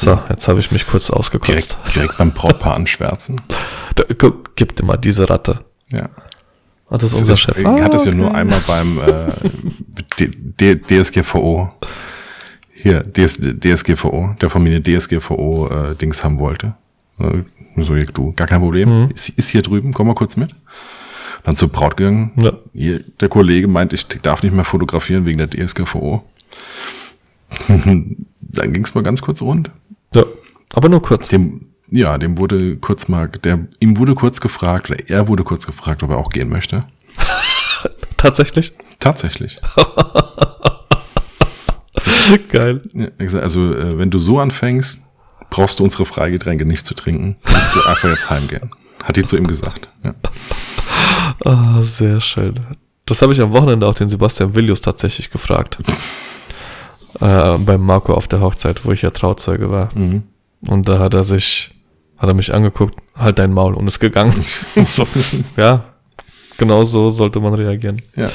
[0.00, 1.48] So, jetzt habe ich mich kurz ausgekotzt.
[1.78, 3.40] Direkt, direkt beim Brautpaar anschwärzen.
[3.96, 5.64] Da, guck, gib dir mal diese Ratte.
[5.90, 6.08] Ja.
[6.88, 7.58] Ah, das ist unser Chef.
[7.60, 9.50] er hat das ja Ah, nur einmal beim äh,
[10.18, 10.28] D
[10.76, 11.72] D DSGVO.
[12.72, 16.74] Hier, DS DSGVO, der Familie DSGVO äh, Dings haben wollte.
[17.18, 17.42] Äh,
[17.82, 18.88] So, du, gar kein Problem.
[19.06, 19.10] Mhm.
[19.10, 20.54] Ist, ist hier drüben, komm mal kurz mit.
[21.42, 22.30] Dann zur Braut gegangen.
[22.36, 22.52] Ja.
[22.72, 26.22] Hier, der Kollege meint, ich darf nicht mehr fotografieren wegen der DSGVO.
[27.68, 29.70] Dann ging es mal ganz kurz rund.
[30.72, 31.28] Aber nur kurz.
[31.28, 35.66] Dem, ja, dem wurde kurz mal, der, ihm wurde kurz gefragt, oder er wurde kurz
[35.66, 36.84] gefragt, ob er auch gehen möchte.
[38.16, 38.72] Tatsächlich?
[38.98, 39.56] Tatsächlich.
[42.50, 42.82] Geil.
[42.92, 43.08] Ja,
[43.40, 45.00] also, äh, wenn du so anfängst,
[45.50, 47.36] brauchst du unsere Freigetränke nicht zu trinken.
[47.44, 48.70] Kannst du einfach jetzt heimgehen.
[49.02, 49.88] Hat die zu ihm gesagt.
[50.04, 50.14] Ja.
[51.44, 52.60] Ah, sehr schön.
[53.06, 55.78] Das habe ich am Wochenende auch den Sebastian Willius tatsächlich gefragt.
[57.20, 59.90] Äh, beim Marco auf der Hochzeit, wo ich ja Trauzeuge war.
[59.98, 60.22] Mhm.
[60.68, 61.70] Und da hat er sich,
[62.16, 64.44] hat er mich angeguckt, halt dein Maul und ist gegangen.
[64.90, 65.06] so,
[65.56, 65.84] ja,
[66.58, 68.02] genau so sollte man reagieren.
[68.16, 68.28] ja.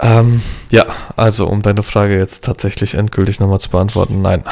[0.00, 4.42] Ähm, ja, also um deine Frage jetzt tatsächlich endgültig nochmal zu beantworten, nein.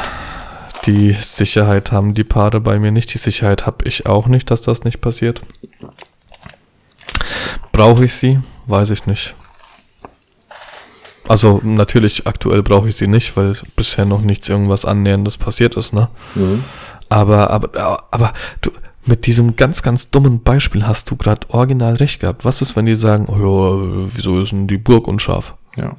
[0.85, 3.13] Die Sicherheit haben die Paare bei mir nicht.
[3.13, 5.41] Die Sicherheit habe ich auch nicht, dass das nicht passiert.
[7.71, 8.39] Brauche ich sie?
[8.67, 9.35] Weiß ich nicht.
[11.27, 15.93] Also natürlich aktuell brauche ich sie nicht, weil bisher noch nichts irgendwas annäherndes passiert ist,
[15.93, 16.09] ne?
[16.35, 16.63] Mhm.
[17.09, 18.71] Aber, aber, aber du,
[19.05, 22.45] mit diesem ganz, ganz dummen Beispiel hast du gerade original recht gehabt.
[22.45, 25.55] Was ist, wenn die sagen, oh ja, wieso ist denn die Burg unscharf?
[25.75, 25.95] Ja.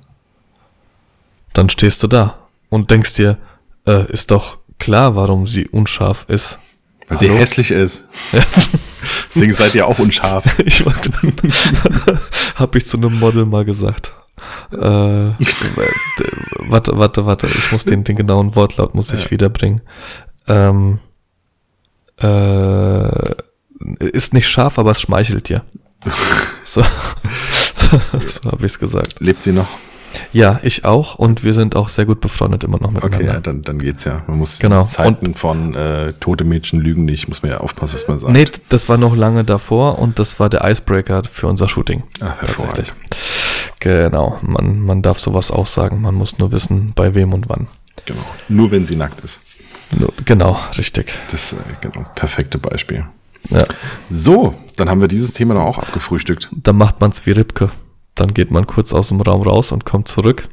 [1.52, 3.38] Dann stehst du da und denkst dir,
[3.86, 6.58] äh, ist doch klar, warum sie unscharf ist.
[7.08, 8.04] Weil sie hässlich ist.
[9.34, 10.58] Deswegen seid ihr auch unscharf.
[10.64, 10.84] Ich
[12.54, 14.14] war, hab ich zu einem Model mal gesagt.
[14.72, 14.76] Äh,
[16.68, 19.30] warte, warte, warte, ich muss den, den genauen Wortlaut muss ich Ja.
[19.30, 19.80] wiederbringen.
[20.48, 20.98] Ähm,
[22.20, 23.34] äh,
[24.00, 25.62] ist nicht scharf, aber es schmeichelt dir.
[26.66, 29.20] So, so, so habe ich es gesagt.
[29.20, 29.68] Lebt sie noch?
[30.32, 33.16] Ja, ich auch und wir sind auch sehr gut befreundet immer noch miteinander.
[33.18, 34.22] Okay, ja, dann, dann geht's ja.
[34.26, 34.84] Man muss Genau.
[34.84, 38.32] Zeiten von äh, tote Mädchen lügen nicht, muss man ja aufpassen, was man sagt.
[38.32, 42.02] Nee, das war noch lange davor und das war der Icebreaker für unser Shooting.
[42.20, 42.92] Ach, hervorragend.
[43.80, 47.66] Genau, man, man darf sowas auch sagen, man muss nur wissen, bei wem und wann.
[48.06, 48.20] Genau.
[48.48, 49.40] Nur wenn sie nackt ist.
[49.98, 51.12] Nur- Genau, richtig.
[51.30, 53.04] Das äh, genau, perfekte Beispiel.
[53.50, 53.64] Ja.
[54.10, 56.48] So, dann haben wir dieses Thema noch auch abgefrühstückt.
[56.52, 57.70] Dann macht man's wie Ripke.
[58.14, 60.48] Dann geht man kurz aus dem Raum raus und kommt zurück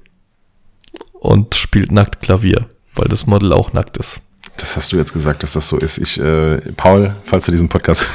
[1.13, 4.21] und spielt nackt Klavier, weil das Model auch nackt ist.
[4.57, 5.97] Das hast du jetzt gesagt, dass das so ist.
[5.97, 8.05] Ich, äh, Paul, falls du diesen Podcast.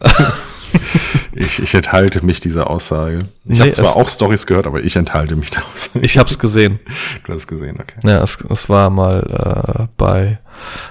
[1.34, 3.20] ich, ich enthalte mich dieser Aussage.
[3.44, 6.04] Ich Nee, habe zwar es- auch Stories gehört, aber ich enthalte mich der Aussage.
[6.04, 6.78] Ich hab's gesehen.
[7.24, 7.96] du hast gesehen, okay.
[8.04, 10.38] Ja, es, es war mal äh, bei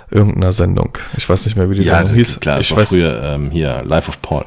[0.09, 0.97] irgendeiner Sendung.
[1.17, 2.39] Ich weiß nicht mehr, wie die Ja, Sendung hieß.
[2.39, 4.45] klar, ich ich war weiß, früher ähm, hier Life of Paul.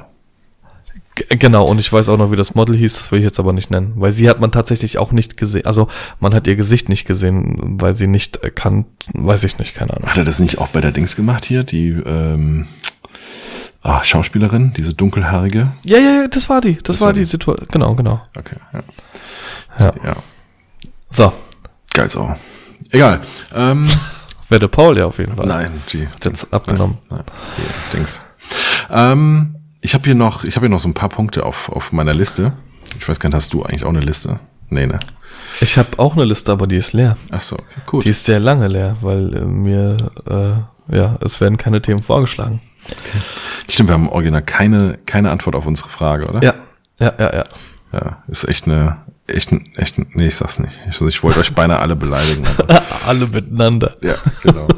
[1.28, 3.52] Genau, und ich weiß auch noch, wie das Model hieß, das will ich jetzt aber
[3.52, 5.88] nicht nennen, weil sie hat man tatsächlich auch nicht gesehen, also
[6.20, 10.08] man hat ihr Gesicht nicht gesehen, weil sie nicht erkannt, weiß ich nicht, keine Ahnung.
[10.08, 11.64] Hat er das nicht auch bei der Dings gemacht hier?
[11.64, 12.68] Die ähm,
[13.82, 15.72] ah, Schauspielerin, diese dunkelhaarige?
[15.84, 17.24] Ja, ja, ja, das war die, das, Das war war die die.
[17.26, 18.22] Situation, genau, genau.
[18.36, 18.80] Okay, ja.
[19.78, 19.92] Ja.
[20.04, 20.16] ja.
[21.10, 21.32] So,
[21.98, 22.32] Geil so.
[22.90, 23.20] Egal.
[23.54, 23.88] Ähm,
[24.48, 25.46] werde Paul ja auf jeden Fall.
[25.46, 26.98] nein, die, Jetzt abgenommen.
[27.10, 27.22] Nein,
[27.56, 28.20] die Dings.
[28.88, 31.92] Ähm, ich habe hier noch, ich habe hier noch so ein paar Punkte auf, auf
[31.92, 32.52] meiner Liste.
[32.98, 34.40] Ich weiß gar nicht, hast du eigentlich auch eine Liste?
[34.70, 34.98] Nee, ne?
[35.60, 37.16] Ich habe auch eine Liste, aber die ist leer.
[37.30, 38.04] Ach so, okay, gut.
[38.04, 39.96] Die ist sehr lange leer, weil äh, mir,
[40.28, 42.60] äh, ja, es werden keine Themen vorgeschlagen.
[43.68, 46.42] Stimmt, wir haben original keine, keine Antwort auf unsere Frage, oder?
[46.42, 46.54] Ja,
[47.00, 47.44] ja, ja, ja.
[47.92, 50.78] Ja, ist echt eine, echt, echt, nee, ich sag's nicht.
[50.90, 52.44] Ich, ich wollte euch beinahe alle beleidigen.
[53.06, 53.96] Alle miteinander.
[54.02, 54.68] ja, genau.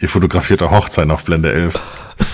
[0.00, 1.78] Ihr fotografierte Hochzeiten auf Blende 11.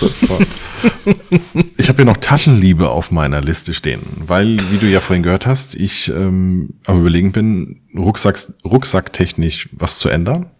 [1.77, 5.45] Ich habe hier noch Taschenliebe auf meiner Liste stehen, weil, wie du ja vorhin gehört
[5.45, 10.51] hast, ich ähm, am überlegen bin, Rucksacks, rucksacktechnisch was zu ändern.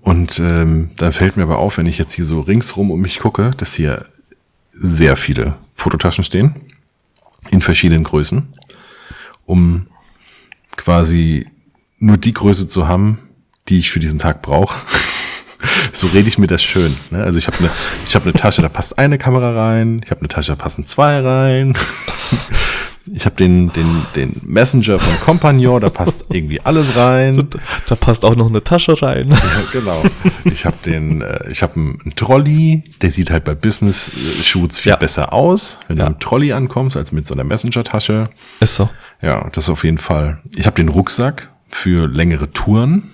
[0.00, 3.18] Und ähm, dann fällt mir aber auf, wenn ich jetzt hier so ringsrum um mich
[3.18, 4.06] gucke, dass hier
[4.72, 6.54] sehr viele Fototaschen stehen
[7.50, 8.48] in verschiedenen Größen,
[9.44, 9.86] um
[10.76, 11.46] quasi
[11.98, 13.18] nur die Größe zu haben,
[13.68, 14.76] die ich für diesen Tag brauche.
[16.00, 16.94] So rede ich mir das schön.
[17.10, 17.22] Ne?
[17.22, 17.70] Also ich habe eine,
[18.06, 20.00] ich habe eine Tasche, da passt eine Kamera rein.
[20.04, 21.76] Ich habe eine Tasche, da passen zwei rein.
[23.14, 27.46] Ich habe den, den, den Messenger von Compagnon, da passt irgendwie alles rein.
[27.88, 29.30] Da passt auch noch eine Tasche rein.
[29.30, 29.38] Ja,
[29.72, 30.02] genau.
[30.44, 34.10] Ich habe den, äh, ich habe einen Trolley, der sieht halt bei Business
[34.42, 34.96] Shoots viel Ja.
[34.96, 36.06] besser aus, wenn Ja.
[36.06, 38.24] du mit dem Trolley ankommst, als mit so einer Messenger-Tasche.
[38.58, 38.88] Ist so.
[39.22, 40.40] Ja, das auf jeden Fall.
[40.56, 43.10] Ich habe den Rucksack für längere Touren.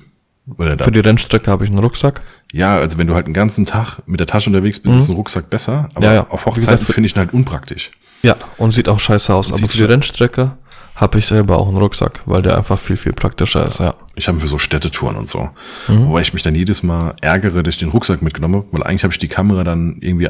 [0.59, 2.21] Er da, Für die Rennstrecke habe ich einen Rucksack.
[2.53, 5.15] ja, also wenn du halt einen ganzen Tag mit der Tasche unterwegs bist, ist ein
[5.17, 5.89] Rucksack besser.
[5.95, 6.05] Aber Mhm.
[6.05, 6.27] Ja, ja.
[6.31, 7.91] auf Hochzeiten finde ich ihn halt unpraktisch.
[8.23, 9.49] Ja, und sieht auch scheiße aus.
[9.49, 10.53] Aber Sieht für die Rennstrecke
[10.97, 13.95] habe ich selber auch einen Rucksack, weil der einfach viel, viel praktischer ist, ja.
[14.15, 15.49] Ich habe ihn für so Städtetouren und so.
[15.89, 16.09] Mhm.
[16.09, 19.05] Wobei ich mich dann jedes Mal ärgere, dass ich den Rucksack mitgenommen habe, weil eigentlich
[19.05, 20.29] habe ich die Kamera dann irgendwie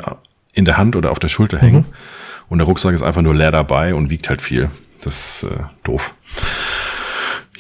[0.53, 1.79] in der Hand oder auf der Schulter hängen.
[1.89, 1.95] Mhm.
[2.49, 4.69] Und der Rucksack ist einfach nur leer dabei und wiegt halt viel.
[5.03, 6.15] Das ist äh, doof.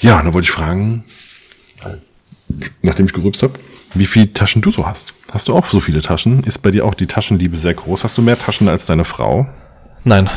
[0.01, 1.05] Ja, dann wollte ich fragen,
[2.83, 3.55] nachdem ich gerübst habe,
[3.95, 5.15] wie viele Taschen du so hast.
[5.33, 6.45] Hast du auch so viele Taschen?
[6.45, 8.05] Ist bei dir auch die Taschenliebe sehr groß?
[8.05, 9.47] Hast du mehr Taschen als deine Frau?
[10.05, 10.31] Nein.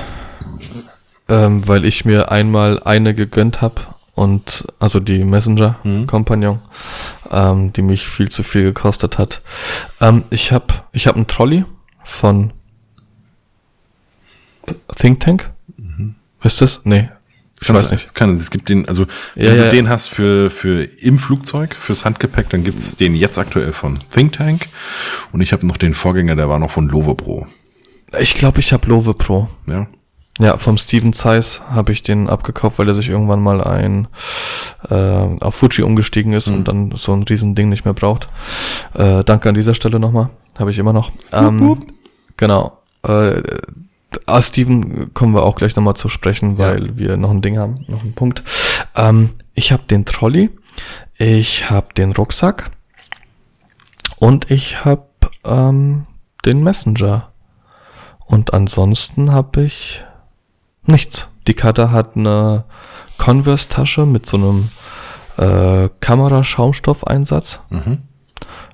[1.27, 3.81] Ähm, weil ich mir einmal eine gegönnt habe
[4.13, 5.77] und also die Messenger
[6.07, 6.59] Compagnon,
[7.31, 9.41] ähm, die mich viel zu viel gekostet hat.
[9.99, 11.65] Ähm, ich habe ich hab einen Trolley
[12.03, 12.53] von
[14.95, 15.49] Think Tank.
[16.43, 16.81] Ist das?
[16.83, 17.09] Nee.
[17.61, 18.15] Ich Kannst weiß nicht.
[18.15, 19.03] Kann, es gibt den, also
[19.36, 19.64] Ja, wenn ja.
[19.65, 23.98] du den hast für, für im Flugzeug, fürs Handgepäck, dann gibt's den jetzt aktuell von
[24.11, 24.68] Think Tank.
[25.32, 27.48] Und ich habe noch den Vorgänger, der war noch von Lovebro.
[28.19, 29.49] Ich glaube, ich habe Love Pro.
[29.68, 29.88] Ja.
[30.38, 34.10] Ja, vom Steven Zeiss habe ich den abgekauft, weil er sich irgendwann mal ein
[34.90, 38.27] äh, auf Fuji umgestiegen ist und dann so ein riesen Ding nicht mehr braucht.
[38.95, 40.30] Äh, danke an dieser Stelle nochmal.
[40.60, 41.11] Habe ich immer noch.
[41.32, 41.86] Ähm,
[42.36, 42.80] genau.
[43.03, 43.41] Äh,
[44.25, 47.85] ah, Steven kommen wir auch gleich nochmal zu sprechen, weil wir noch ein Ding haben,
[47.87, 48.43] noch einen Punkt.
[48.95, 50.49] Ähm, ich habe den Trolley,
[51.17, 52.71] ich habe den Rucksack
[54.17, 55.07] und ich habe
[55.43, 56.07] ähm,
[56.45, 57.31] den Messenger.
[58.25, 60.03] Und ansonsten habe ich
[60.83, 61.29] nichts.
[61.47, 62.65] Die Kata hat eine
[63.17, 64.69] Converse-Tasche mit so einem
[65.37, 67.59] äh, Kameraschaumstoffeinsatz.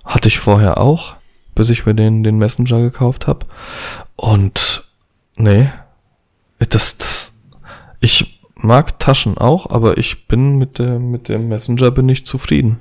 [0.06, 1.16] Hatte ich vorher auch,
[1.54, 3.46] bis ich mir den, den Messenger gekauft habe.
[4.16, 4.84] Und
[5.42, 5.70] nee,
[6.70, 7.34] das, das,
[8.00, 12.80] ich mag Taschen auch, aber ich bin mit dem, mit dem Messenger bin ich zufrieden.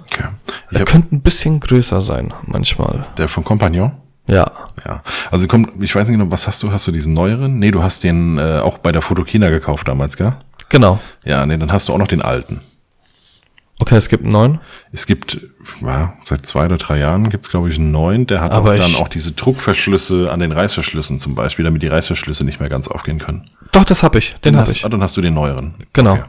[0.00, 0.28] Okay.
[0.70, 3.06] Ich Er könnte ein bisschen größer sein, manchmal.
[3.18, 3.92] der von Compagnon?
[4.26, 4.50] Ja.
[4.84, 5.02] Ja.
[5.30, 6.70] Also kommt, ich weiß nicht genau, was hast du?
[6.70, 7.58] Hast du diesen neueren?
[7.58, 10.34] Nee, du hast den äh, auch bei der Fotokina gekauft damals, gell?
[10.68, 11.00] Genau.
[11.24, 12.60] Ja, nee, dann hast du auch noch den alten.
[13.82, 14.60] Okay, es gibt einen neuen.
[14.92, 15.40] Es gibt,
[15.80, 18.76] ja, seit zwei oder drei Jahren gibt's glaube ich, einen neuen, der hat Aber auch
[18.76, 22.86] dann auch diese Druckverschlüsse an den Reißverschlüssen zum Beispiel, damit die Reißverschlüsse nicht mehr ganz
[22.86, 23.50] aufgehen können.
[23.72, 24.36] Doch, das habe ich.
[24.44, 24.84] Den habe hast, ich.
[24.84, 25.74] Ah, dann hast du den neueren.
[25.94, 26.12] Genau.
[26.12, 26.22] Okay.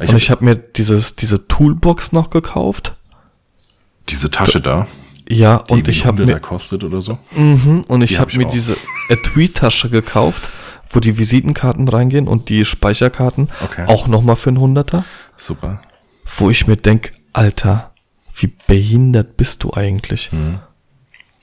[0.00, 2.94] Ich und hab ich habe mir dieses, diese Toolbox noch gekauft.
[4.10, 4.86] diese Tasche da,
[5.30, 7.18] Ja, die und ich habe mir, kostet oder so.
[7.34, 8.52] mhm, und ich hab habe ich mir auch.
[8.52, 8.76] diese
[9.08, 10.50] Etui-Tasche gekauft,
[10.90, 13.84] wo die Visitenkarten reingehen und die Speicherkarten Okay.
[13.86, 15.06] auch nochmal für einen Hunderter,
[15.38, 15.80] Super.
[16.36, 17.92] Wo ich mir denk, Alter,
[18.34, 20.30] wie behindert bist du eigentlich?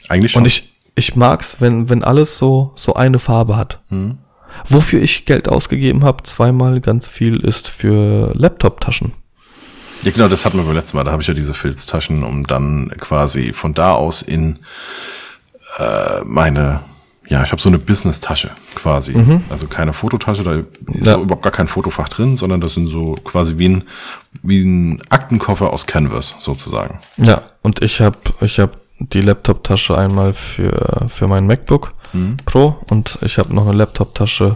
[0.08, 0.44] Eigentlich schon.
[0.44, 3.82] Und ich, ich mag's, wenn, wenn alles so, so eine Farbe hat.
[3.90, 4.20] Hm.
[4.68, 9.14] Wofür ich Geld ausgegeben habe, zweimal ganz viel, ist für Laptop-Taschen.
[10.04, 11.04] Ja, genau, das hatten wir beim letzten Mal.
[11.04, 14.60] Da habe ich ja diese Filztaschen, um dann quasi von da aus in
[15.78, 16.84] äh, meine,
[17.28, 19.16] ja, ich habe so eine Business-Tasche quasi.
[19.50, 20.62] Also keine Fototasche, da
[20.94, 21.16] ist Ja.
[21.18, 23.84] auch überhaupt gar kein Fotofach drin, sondern das sind so quasi wie ein,
[24.44, 27.00] wie ein Aktenkoffer aus Canvas sozusagen.
[27.18, 31.92] Ja, und ich habe ich hab die Laptop-Tasche einmal für, für mein MacBook
[32.46, 34.56] Pro und ich habe noch eine Laptop-Tasche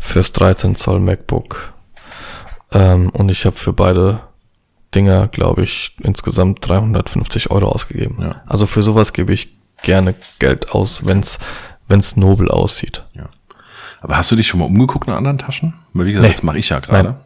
[0.00, 1.72] fürs 13 Zoll MacBook.
[2.72, 4.18] Ähm, und ich habe für beide
[4.92, 8.18] Dinger, glaube ich, insgesamt 350 Euro ausgegeben.
[8.20, 8.42] Ja.
[8.46, 11.04] Also für sowas gebe ich gerne Geld aus,
[11.88, 13.04] wenn's wenn's nobel aussieht.
[13.14, 13.28] Ja.
[14.00, 15.74] Aber hast du dich schon mal umgeguckt nach anderen Taschen?
[15.92, 16.32] Weil wie gesagt, Nee.
[16.32, 17.08] das mache ich ja gerade.
[17.10, 17.16] Nein.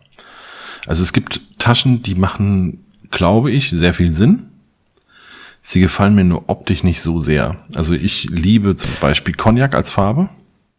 [0.86, 4.46] Also es gibt Taschen, die machen, glaube ich, sehr viel Sinn.
[5.62, 7.56] Sie gefallen mir nur optisch nicht so sehr.
[7.74, 10.28] Also ich liebe zum Beispiel Cognac als Farbe.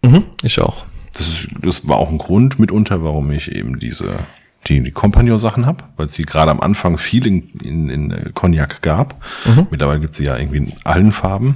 [0.04, 0.86] Mhm, ich auch.
[1.14, 4.20] Das, ist, das war auch ein Grund mitunter, warum ich eben diese
[4.68, 8.82] die, die Compagnon-Sachen habe, weil es sie gerade am Anfang viel in, in, in Cognac
[8.82, 9.24] gab.
[9.72, 11.56] Mittlerweile gibt sie ja irgendwie in allen Farben.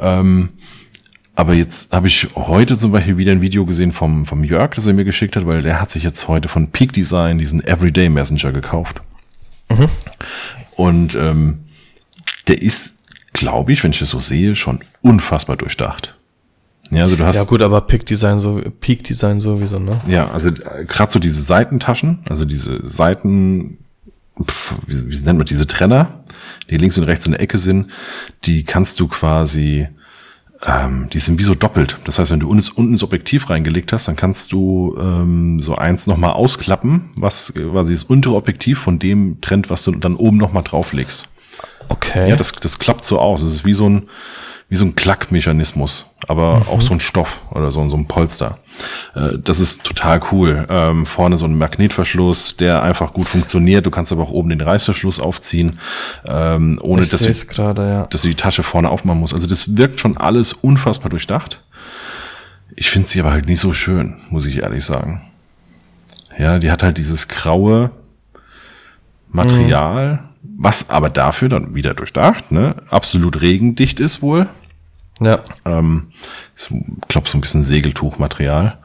[0.00, 0.50] Ähm,
[1.36, 4.86] aber jetzt habe ich heute zum Beispiel wieder ein Video gesehen vom, vom Jörg, das
[4.86, 8.08] er mir geschickt hat, weil der hat sich jetzt heute von Peak Design diesen Everyday
[8.08, 9.02] Messenger gekauft.
[10.76, 11.64] Und ähm,
[12.46, 12.98] der ist,
[13.32, 16.14] glaube ich, wenn ich das so sehe, schon unfassbar durchdacht.
[16.90, 20.00] Ja, also du hast Ja gut, aber Peak Design so Peak Design sowieso, ne?
[20.06, 23.78] ja, also äh, gerade so diese Seitentaschen, also diese Seiten,
[24.40, 26.24] pf, wie, wie nennt man diese Trenner,
[26.70, 27.90] die links und rechts in der Ecke sind,
[28.44, 29.88] die kannst du quasi
[30.66, 31.98] ähm, die sind wie so doppelt.
[32.04, 36.06] Das heißt, wenn du unten, das Objektiv reingelegt hast, dann kannst du ähm, so eins
[36.06, 40.62] nochmal ausklappen, was quasi das untere Objektiv von dem trennt, was du dann oben nochmal
[40.62, 41.28] drauflegst.
[41.88, 42.30] Okay.
[42.30, 43.42] Ja, das, das klappt so aus.
[43.42, 44.08] Es ist wie so ein,
[44.74, 48.58] wie so ein Klackmechanismus, aber auch so ein Stoff oder so, so ein Polster.
[49.14, 50.66] Äh, das ist total cool.
[50.68, 53.86] Ähm, vorne so ein Magnetverschluss, der einfach gut funktioniert.
[53.86, 55.78] Du kannst aber auch oben den Reißverschluss aufziehen,
[56.26, 58.06] ähm, ohne dass, du, es gerade, ja.
[58.06, 59.32] dass du die Tasche vorne aufmachen musst.
[59.32, 61.62] Also das wirkt schon alles unfassbar durchdacht.
[62.74, 65.22] Ich finde sie aber halt nicht so schön, muss ich ehrlich sagen.
[66.36, 67.92] Ja, die hat halt dieses graue
[69.28, 72.74] Material, was aber dafür dann wieder durchdacht, ne?
[72.90, 74.48] Absolut regendicht ist wohl.
[75.20, 76.08] Ja, Ähm,
[76.56, 76.72] ist,
[77.08, 78.78] glaub, so ein bisschen Segeltuchmaterial.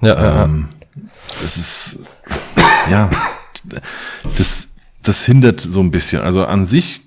[0.00, 0.44] ja, ja.
[0.44, 0.68] Ähm,
[1.44, 1.98] es ist,
[2.90, 3.10] ja,
[4.36, 4.68] das,
[5.02, 6.22] das hindert so ein bisschen.
[6.22, 7.00] Also an sich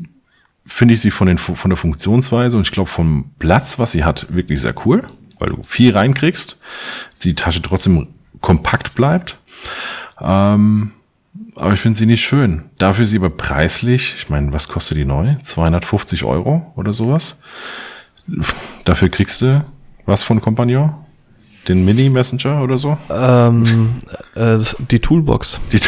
[0.66, 4.04] finde ich sie von, den, von der Funktionsweise und ich glaube vom Platz, was sie
[4.04, 5.06] hat, wirklich sehr cool,
[5.38, 6.60] weil du viel reinkriegst,
[7.24, 8.08] die Tasche trotzdem
[8.42, 9.38] kompakt bleibt.
[10.20, 10.92] Ähm,
[11.56, 12.66] aber ich finde sie nicht schön.
[12.78, 15.36] Dafür ist sie aber preislich, ich meine, was kostet die neu?
[15.42, 17.42] 250 Euro oder sowas.
[18.84, 19.64] Dafür kriegst du
[20.06, 20.94] was von Compagnon?
[21.68, 22.98] Den Mini-Messenger oder so?
[23.10, 23.96] Ähm,
[24.36, 24.60] äh,
[24.92, 25.60] die Toolbox.
[25.72, 25.80] Die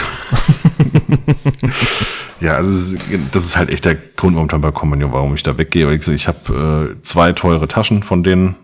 [2.45, 2.97] ja, also
[3.31, 5.93] das ist halt echt der Grund momentan bei Compagnon, warum ich da weggehe.
[5.93, 8.55] Ich habe äh, zwei teure Taschen von denen.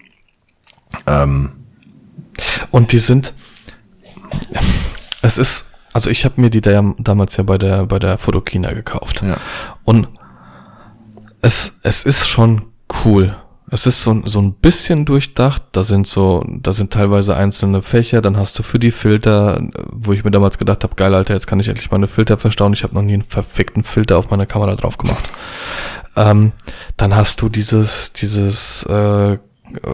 [1.06, 1.52] Ähm,
[2.72, 3.34] Und die sind,
[5.22, 8.74] es ist, also ich habe mir die da, damals ja bei der, bei der Fotokina
[8.74, 9.22] gekauft.
[9.22, 9.38] Ja.
[9.84, 10.08] Und
[11.42, 12.64] es, es ist schon
[13.06, 13.36] cool.
[13.74, 15.64] Es ist so, so ein bisschen durchdacht.
[15.72, 18.22] Da sind so, da sind teilweise einzelne Fächer.
[18.22, 19.60] Dann hast du für die Filter,
[19.92, 22.74] wo ich mir damals gedacht habe, geil, Alter, jetzt kann ich endlich meine Filter verstauen.
[22.74, 25.24] Ich habe noch nie einen verfickten Filter auf meiner Kamera drauf gemacht.
[26.16, 26.52] Ähm,
[26.98, 29.40] dann hast du dieses, dieses äh,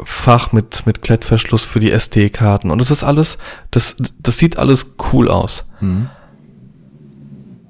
[0.04, 2.72] Fach mit, mit Klettverschluss für die SD-Karten.
[2.72, 3.38] Und das ist alles,
[3.72, 5.72] das, das sieht alles cool aus.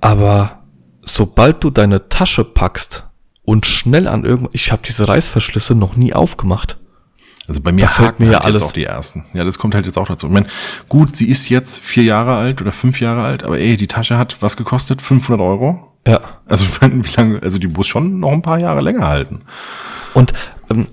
[0.01, 0.63] Aber
[1.01, 3.08] sobald du deine Tasche packst
[3.49, 6.77] und schnell an irgend, ich habe diese Reißverschlüsse noch nie aufgemacht.
[7.47, 9.25] also bei mir Da fällt mir ja halt alles- jetzt auch die ersten.
[9.33, 10.27] Ja, das kommt halt jetzt auch dazu.
[10.27, 10.45] Ich meine,
[10.87, 14.19] gut, sie ist jetzt vier Jahre alt oder fünf Jahre alt, aber ey, die Tasche
[14.19, 15.01] hat was gekostet?
[15.01, 15.91] 500 Euro?
[16.07, 16.19] Ja.
[16.45, 19.41] Also ich meine, wie lange, also die muss schon noch ein paar Jahre länger halten.
[20.13, 20.33] Und
[20.69, 20.87] ähm,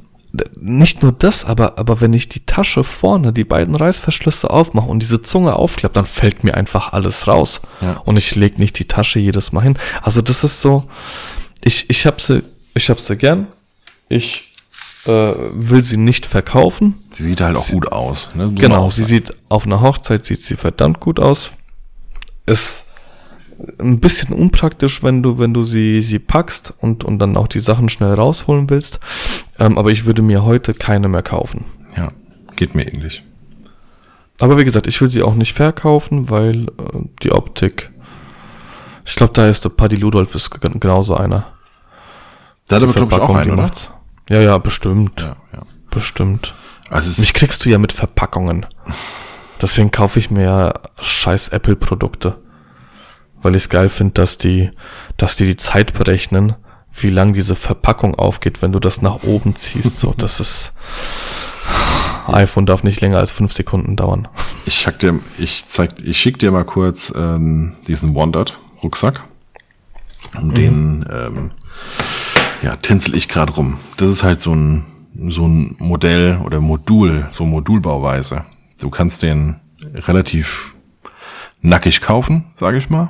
[0.59, 5.01] nicht nur das, aber, aber wenn ich die Tasche vorne, die beiden Reißverschlüsse aufmache und
[5.01, 7.61] diese Zunge aufklappt, dann fällt mir einfach alles raus.
[7.83, 8.01] Ja.
[8.07, 9.79] Und ich leg nicht die Tasche jedes Mal hin.
[10.03, 10.85] Also das ist so,
[11.65, 12.43] ich, ich hab sie,
[12.75, 13.49] ich hab sie gern.
[14.09, 14.53] Ich
[15.07, 16.95] äh, will sie nicht verkaufen.
[17.11, 18.31] Sie sieht halt auch gut aus.
[18.35, 18.53] Ne?
[18.55, 21.53] Genau, sie sieht auf einer Hochzeit sieht sie verdammt gut aus.
[22.47, 22.87] Ist
[23.79, 27.61] ein bisschen unpraktisch, wenn du wenn du sie sie packst und und dann auch die
[27.61, 29.01] Sachen schnell rausholen willst.
[29.59, 31.65] Ähm, aber ich würde mir heute keine mehr kaufen.
[31.97, 32.13] Ja,
[32.57, 33.23] geht mir ähnlich.
[34.39, 37.91] Aber wie gesagt, ich will sie auch nicht verkaufen, weil äh, die Optik.
[39.07, 41.47] Ich glaube, da ist der Paddy Ludolf ist gen- genauso einer.
[42.69, 43.63] Da hat aber, glaube ich, auch einen, oder?
[43.63, 43.91] macht's.
[44.29, 45.21] Ja, ja, bestimmt.
[45.21, 45.63] Ja, ja.
[45.91, 46.55] Bestimmt.
[46.91, 48.67] Also Mich kriegst du ja mit Verpackungen.
[49.63, 52.37] Deswegen kaufe ich mir ja scheiß Apple-Produkte.
[53.43, 54.71] Weil ich es geil finde, dass die,
[55.17, 56.57] dass die die Zeit berechnen,
[56.93, 60.01] wie lang diese Verpackung aufgeht, wenn du das nach oben ziehst.
[60.01, 60.75] So, das ist.
[62.27, 64.27] iPhone darf nicht länger als fünf Sekunden dauern.
[64.67, 69.25] Ich schick dir, ich zeig, ich schick dir mal kurz ähm, diesen Wandered Rucksack.
[70.41, 71.51] Um den ähm,
[72.63, 73.79] ja, tänzel ich gerade rum.
[73.97, 74.87] Das ist halt so ein
[75.29, 78.45] so ein Modell oder Modul, so Modulbauweise.
[78.81, 79.57] Du kannst den
[79.95, 80.75] relativ
[81.63, 83.09] nackig kaufen, sage ich mal.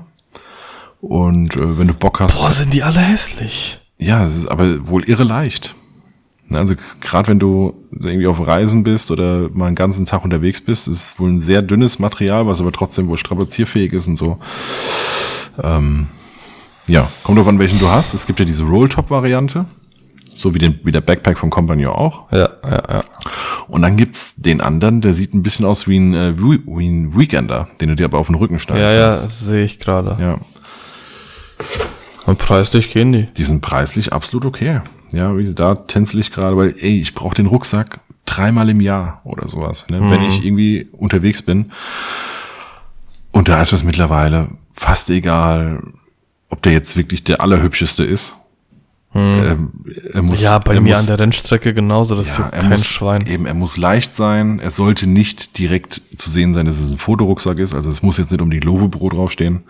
[1.02, 3.80] Und äh, wenn du Bock hast, Boah, sind die alle hässlich.
[3.98, 5.74] ja, es ist aber wohl irre leicht.
[6.52, 10.86] Also gerade wenn du irgendwie auf Reisen bist oder mal einen ganzen Tag unterwegs bist,
[10.86, 14.38] ist es wohl ein sehr dünnes Material, was aber trotzdem wohl strapazierfähig ist und so.
[15.62, 16.06] Ähm,
[16.86, 18.14] ja, kommt drauf an, welchen du hast.
[18.14, 19.64] Es gibt ja diese Rolltop-Variante,
[20.34, 22.30] so wie, den, wie der Backpack von Compagnon auch.
[22.30, 23.04] Ja, ja, ja.
[23.66, 27.18] Und dann gibt's den anderen, der sieht ein bisschen aus wie ein, äh, wie ein
[27.18, 30.22] Weekender, den du dir aber auf den Rücken schneiden Ja, ja, sehe ich gerade.
[30.22, 30.38] ja.
[32.26, 33.26] Und preislich gehen die.
[33.36, 34.80] Die sind preislich absolut okay.
[35.12, 39.20] Ja, wie da tänzel ich gerade, weil, ey, ich brauche den Rucksack dreimal im Jahr
[39.24, 40.00] oder sowas, ne?
[40.10, 41.70] wenn ich irgendwie unterwegs bin.
[43.30, 45.82] Und da ist es mittlerweile fast egal,
[46.48, 48.34] ob der jetzt wirklich der allerhübscheste ist.
[49.14, 49.72] Ähm,
[50.12, 52.50] er muss, Ja, bei er mir muss, an der Rennstrecke genauso, das ist ja, ja
[52.50, 53.26] er kein muss, Schwein.
[53.26, 54.58] Eben, er muss leicht sein.
[54.58, 57.74] Er sollte nicht direkt zu sehen sein, dass es ein Fotorucksack ist.
[57.74, 59.62] Also es muss jetzt nicht um die Lovebro draufstehen.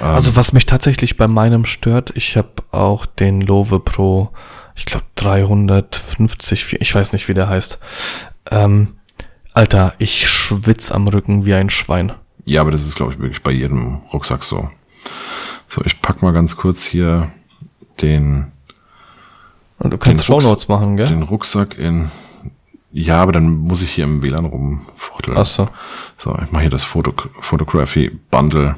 [0.00, 4.30] Also was mich tatsächlich bei meinem stört, ich habe auch den Love Pro,
[4.76, 7.78] ich glaube 350, ich weiß nicht, wie der heißt.
[8.50, 8.94] Ähm,
[9.54, 12.12] Alter, ich schwitz am Rücken wie ein Schwein.
[12.44, 14.70] Ja, aber das ist, glaube ich, wirklich bei jedem Rucksack so.
[15.68, 17.30] So, ich pack mal ganz kurz hier
[18.00, 18.52] den.
[19.78, 21.08] Und du kannst Show Notes machen, gell?
[21.08, 22.10] Den Rucksack in.
[22.90, 25.36] Ja, aber dann muss ich hier im WLAN rumfuchteln.
[25.36, 25.68] Ach so.
[26.16, 28.76] So, ich mache hier das Foto Photography Bundle.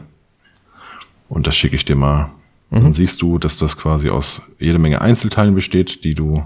[1.30, 2.32] Und das schicke ich dir mal.
[2.68, 2.82] Mhm.
[2.82, 6.44] Dann siehst du, dass das quasi aus jede Menge Einzelteilen besteht, die du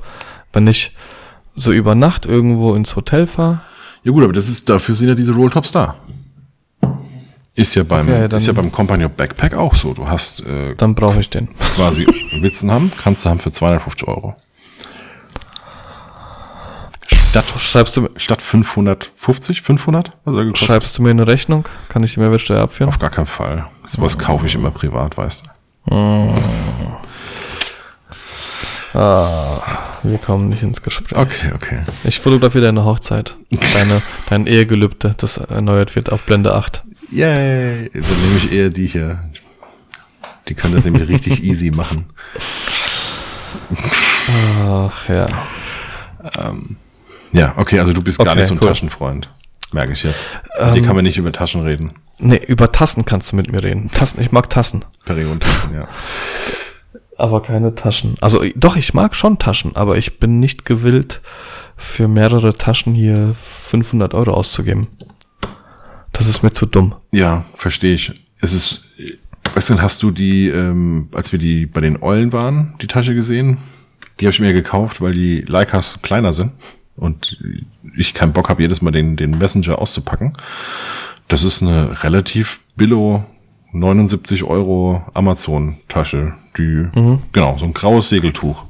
[0.52, 0.96] wenn ich
[1.56, 3.62] so über Nacht irgendwo ins Hotel fahre.
[4.04, 5.96] Ja gut, aber das ist, dafür sind ja diese Rolltops da.
[7.56, 9.94] Ist ja beim, okay, ist ja beim Companion Backpack auch so.
[9.94, 11.50] Du hast, äh, Dann brauche ich den.
[11.76, 12.08] Quasi
[12.40, 14.36] Witzen haben, kannst du haben für 250 Euro.
[17.30, 20.18] Statt, schreibst du, statt 550, 500?
[20.56, 21.68] schreibst du mir eine Rechnung?
[21.88, 22.90] Kann ich die Mehrwertsteuer abführen?
[22.90, 23.68] Auf gar keinen Fall.
[23.86, 24.24] Sowas oh.
[24.24, 25.94] kaufe ich immer privat, weißt du.
[25.94, 26.34] Oh.
[28.96, 29.62] Ah,
[30.02, 31.20] wir kommen nicht ins Gespräch.
[31.20, 31.82] Okay, okay.
[32.04, 33.38] Ich fotografiere deine Hochzeit.
[33.76, 36.82] Deine, dein Ehegelübde, das erneuert wird auf Blende 8.
[37.12, 37.92] Yay!
[37.94, 39.24] Dann nehme ich eher die hier.
[40.48, 42.06] Die können das nämlich richtig easy machen.
[44.68, 45.28] Ach ja.
[46.40, 46.78] Ähm,
[47.32, 48.68] ja, okay, also du bist okay, gar nicht so ein cool.
[48.68, 49.30] Taschenfreund.
[49.72, 50.28] Merke ich jetzt.
[50.58, 51.94] Ähm, Hier kann man nicht über Taschen reden.
[52.18, 53.90] Nee, über Tassen kannst du mit mir reden.
[53.92, 54.84] Tassen, ich mag Tassen.
[55.06, 55.88] Perioden-Tassen, ja.
[57.18, 58.18] Aber keine Taschen.
[58.22, 61.22] Also doch, ich mag schon Taschen, aber ich bin nicht gewillt,
[61.78, 64.88] für mehrere Taschen hier 500 Euro auszugeben.
[66.12, 66.96] Das ist mir zu dumm.
[67.12, 68.14] Ja, verstehe ich.
[68.42, 68.86] Es ist,
[69.54, 73.16] weißt du, hast du die, ähm, als wir die bei den Eulen waren, die Tasche
[73.16, 73.58] gesehen?
[74.20, 76.52] Die habe ich mir gekauft, weil die Leicas kleiner sind
[77.00, 77.38] und
[77.98, 80.34] ich keinen Bock habe, jedes Mal den, den Messenger auszupacken.
[81.28, 83.24] Das ist eine relativ billo
[83.72, 86.34] 79 Euro Amazon-Tasche.
[86.58, 87.22] Die, mhm.
[87.32, 88.64] genau, so ein graues Segeltuch.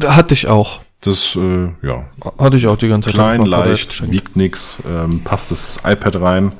[0.00, 0.80] Ja, hatte ich auch.
[1.00, 2.04] Das, äh, ja.
[2.38, 3.14] Hatte ich auch die ganze Zeit.
[3.14, 6.52] Klein, leicht, wiegt nix, ähm, passt das iPad rein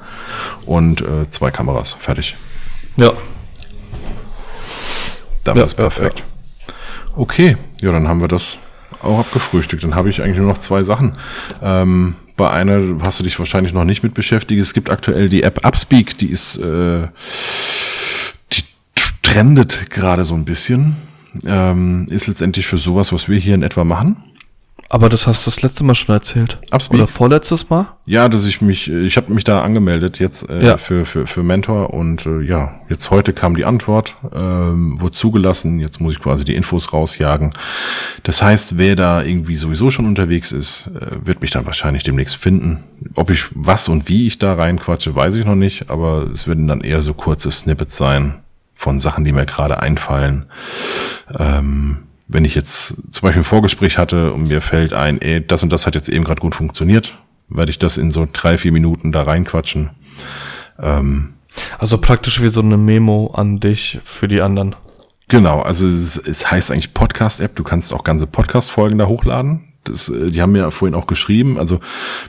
[0.64, 1.96] und äh, zwei Kameras.
[1.98, 2.36] Fertig.
[2.96, 3.12] Ja.
[5.42, 6.20] Damit ja, ist perfekt.
[6.20, 6.74] Ja.
[7.16, 8.58] Okay, ja, dann haben wir das
[9.02, 9.82] auch abgefrühstückt.
[9.82, 11.12] Dann habe ich eigentlich nur noch zwei Sachen.
[11.62, 14.60] Ähm, bei einer hast du dich wahrscheinlich noch nicht mit beschäftigt.
[14.60, 17.08] Es gibt aktuell die App Upspeak, die ist, äh,
[18.52, 18.62] die
[19.22, 20.96] trendet gerade so ein bisschen.
[21.44, 24.16] Ähm, ist letztendlich für sowas, was wir hier in etwa machen.
[24.90, 26.58] Aber das hast du das letzte Mal schon erzählt.
[26.70, 26.98] Upspeak.
[26.98, 27.86] Oder vorletztes Mal?
[28.06, 30.76] Ja, dass ich mich, ich habe mich da angemeldet jetzt äh, ja.
[30.78, 35.78] für, für, für Mentor und äh, ja, jetzt heute kam die Antwort, ähm, wurde zugelassen,
[35.78, 37.52] jetzt muss ich quasi die Infos rausjagen.
[38.22, 42.36] Das heißt, wer da irgendwie sowieso schon unterwegs ist, äh, wird mich dann wahrscheinlich demnächst
[42.36, 42.82] finden.
[43.14, 46.66] Ob ich was und wie ich da reinquatsche, weiß ich noch nicht, aber es werden
[46.66, 48.40] dann eher so kurze Snippets sein
[48.74, 50.46] von Sachen, die mir gerade einfallen.
[51.38, 55.62] Ähm, wenn ich jetzt zum Beispiel ein Vorgespräch hatte und mir fällt ein, ey, das
[55.62, 57.18] und das hat jetzt eben gerade gut funktioniert,
[57.48, 59.90] werde ich das in so drei, vier Minuten da reinquatschen.
[60.78, 61.34] Ähm,
[61.78, 64.76] also praktisch wie so eine Memo an dich für die anderen.
[65.28, 67.54] Genau, also es, es heißt eigentlich Podcast-App.
[67.56, 69.72] Du kannst auch ganze Podcast-Folgen da hochladen.
[69.84, 71.58] Das, äh, die haben mir vorhin auch geschrieben.
[71.58, 71.80] Also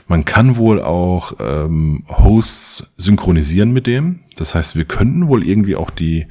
[0.08, 4.20] man kann wohl auch ähm, Hosts synchronisieren mit dem.
[4.40, 6.26] Das heißt, wir könnten wohl irgendwie auch die,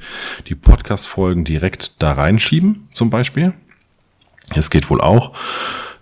[0.48, 3.54] die Podcast-Folgen direkt da reinschieben, zum Beispiel.
[4.54, 5.32] Es geht wohl auch.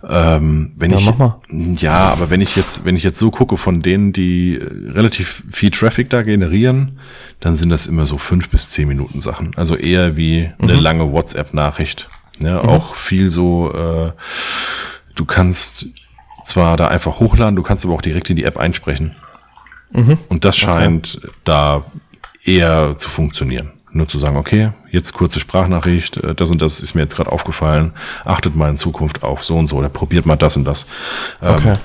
[0.07, 1.39] Ähm, wenn Ja, ich, mach mal.
[1.49, 5.43] ja, aber wenn ich jetzt, wenn ich jetzt so gucke von denen, die äh, relativ
[5.51, 6.99] viel Traffic da generieren,
[7.41, 9.53] dann sind das immer so fünf bis zehn Minuten Sachen.
[9.57, 10.79] Also eher wie eine Mhm.
[10.79, 12.09] lange WhatsApp-Nachricht.
[12.41, 14.11] Ja, auch viel so, äh,
[15.15, 15.87] du kannst
[16.45, 19.15] zwar da einfach hochladen, du kannst aber auch direkt in die App einsprechen.
[19.91, 20.17] Mhm.
[20.29, 21.85] Und das scheint da
[22.43, 23.71] eher zu funktionieren.
[23.91, 27.31] Nur zu sagen, okay, jetzt kurze Sprachnachricht, äh, das und das ist mir jetzt gerade
[27.31, 27.93] aufgefallen,
[28.23, 30.85] achtet mal in Zukunft auf so und so oder probiert mal das und das.
[31.41, 31.75] Ähm, Okay.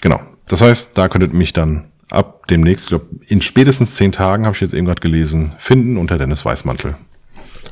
[0.00, 0.20] Genau.
[0.46, 4.46] Das heißt, da könntet ihr mich dann ab demnächst, ich glaube, in spätestens zehn Tagen,
[4.46, 6.94] habe ich jetzt eben gerade gelesen, finden unter Dennis Weißmantel.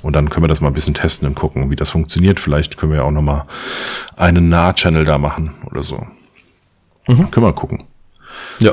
[0.03, 2.39] Und dann können wir das mal ein bisschen testen und gucken, wie das funktioniert.
[2.39, 3.45] Vielleicht können wir ja auch nochmal
[4.17, 6.07] einen Nah-Channel da machen oder so.
[7.07, 7.85] Können wir mal gucken.
[8.59, 8.73] Ja.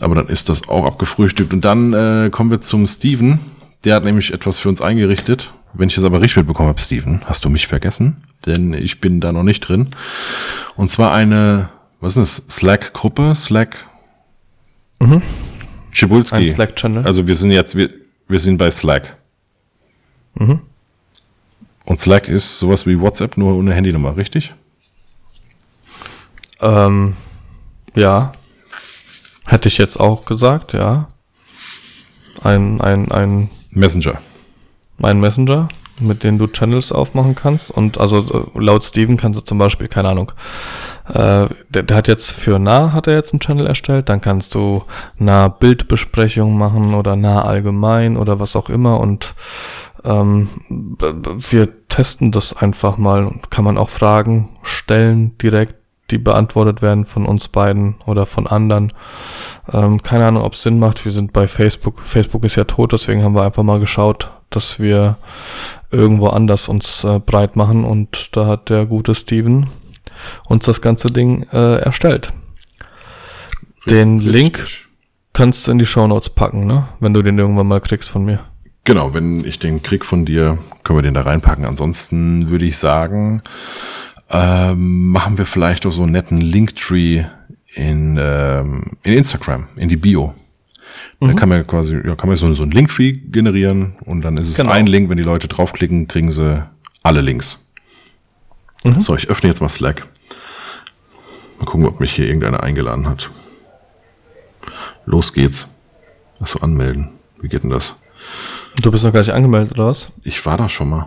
[0.00, 1.52] Aber dann ist das auch abgefrühstückt.
[1.52, 3.38] Und dann äh, kommen wir zum Steven.
[3.84, 5.52] Der hat nämlich etwas für uns eingerichtet.
[5.72, 8.16] Wenn ich es aber richtig mitbekommen habe, Steven, hast du mich vergessen?
[8.46, 9.88] Denn ich bin da noch nicht drin.
[10.76, 11.68] Und zwar eine,
[12.00, 12.56] was ist das?
[12.56, 13.34] Slack-Gruppe?
[13.34, 13.88] Slack?
[15.90, 16.36] Schibulski.
[16.36, 17.04] Ein Slack-Channel.
[17.04, 17.90] Also wir sind jetzt, wir,
[18.28, 19.16] wir sind bei Slack.
[21.84, 24.54] Und Slack ist sowas wie WhatsApp, nur ohne Handynummer, richtig?
[26.60, 27.14] Ähm,
[27.94, 28.32] ja.
[29.46, 31.08] Hätte ich jetzt auch gesagt, ja.
[32.42, 34.18] Ein, ein, ein, Messenger.
[35.02, 35.68] ein Messenger,
[35.98, 37.70] mit dem du Channels aufmachen kannst.
[37.70, 40.32] Und also äh, laut Steven kannst du zum Beispiel, keine Ahnung,
[41.08, 44.54] äh, der, der hat jetzt für nah hat er jetzt einen Channel erstellt, dann kannst
[44.54, 44.84] du
[45.18, 49.34] nah Bildbesprechungen machen oder nah allgemein oder was auch immer und
[50.04, 50.48] ähm,
[51.50, 55.76] wir testen das einfach mal und kann man auch Fragen stellen direkt,
[56.14, 58.92] die beantwortet werden von uns beiden oder von anderen.
[59.72, 61.04] Ähm, keine Ahnung, ob es Sinn macht.
[61.04, 62.00] Wir sind bei Facebook.
[62.02, 65.16] Facebook ist ja tot, deswegen haben wir einfach mal geschaut, dass wir
[65.90, 69.66] irgendwo anders uns äh, breit machen und da hat der gute Steven
[70.48, 72.32] uns das ganze Ding äh, erstellt.
[73.86, 74.86] Den Link Richtig.
[75.32, 76.86] kannst du in die Shownotes packen, ne?
[77.00, 78.38] Wenn du den irgendwann mal kriegst von mir.
[78.84, 81.64] Genau, wenn ich den krieg von dir, können wir den da reinpacken.
[81.64, 83.42] Ansonsten würde ich sagen,
[84.34, 87.24] ähm, machen wir vielleicht auch so einen netten Linktree
[87.74, 90.34] in, ähm, in Instagram, in die Bio.
[91.20, 94.48] Da kann man quasi, ja, kann man so, so einen Linktree generieren und dann ist
[94.48, 94.72] es Genau.
[94.72, 96.62] ein Link, wenn die Leute draufklicken, kriegen sie
[97.02, 97.60] alle Links.
[99.00, 100.06] So, ich öffne jetzt mal Slack.
[101.58, 103.30] Mal gucken, ob mich hier irgendeiner eingeladen hat.
[105.06, 105.68] Los geht's.
[106.40, 107.08] Achso, anmelden.
[107.40, 107.96] Wie geht denn das?
[108.82, 110.08] Du bist noch gar nicht angemeldet, oder was?
[110.24, 111.06] Ich war da schon mal.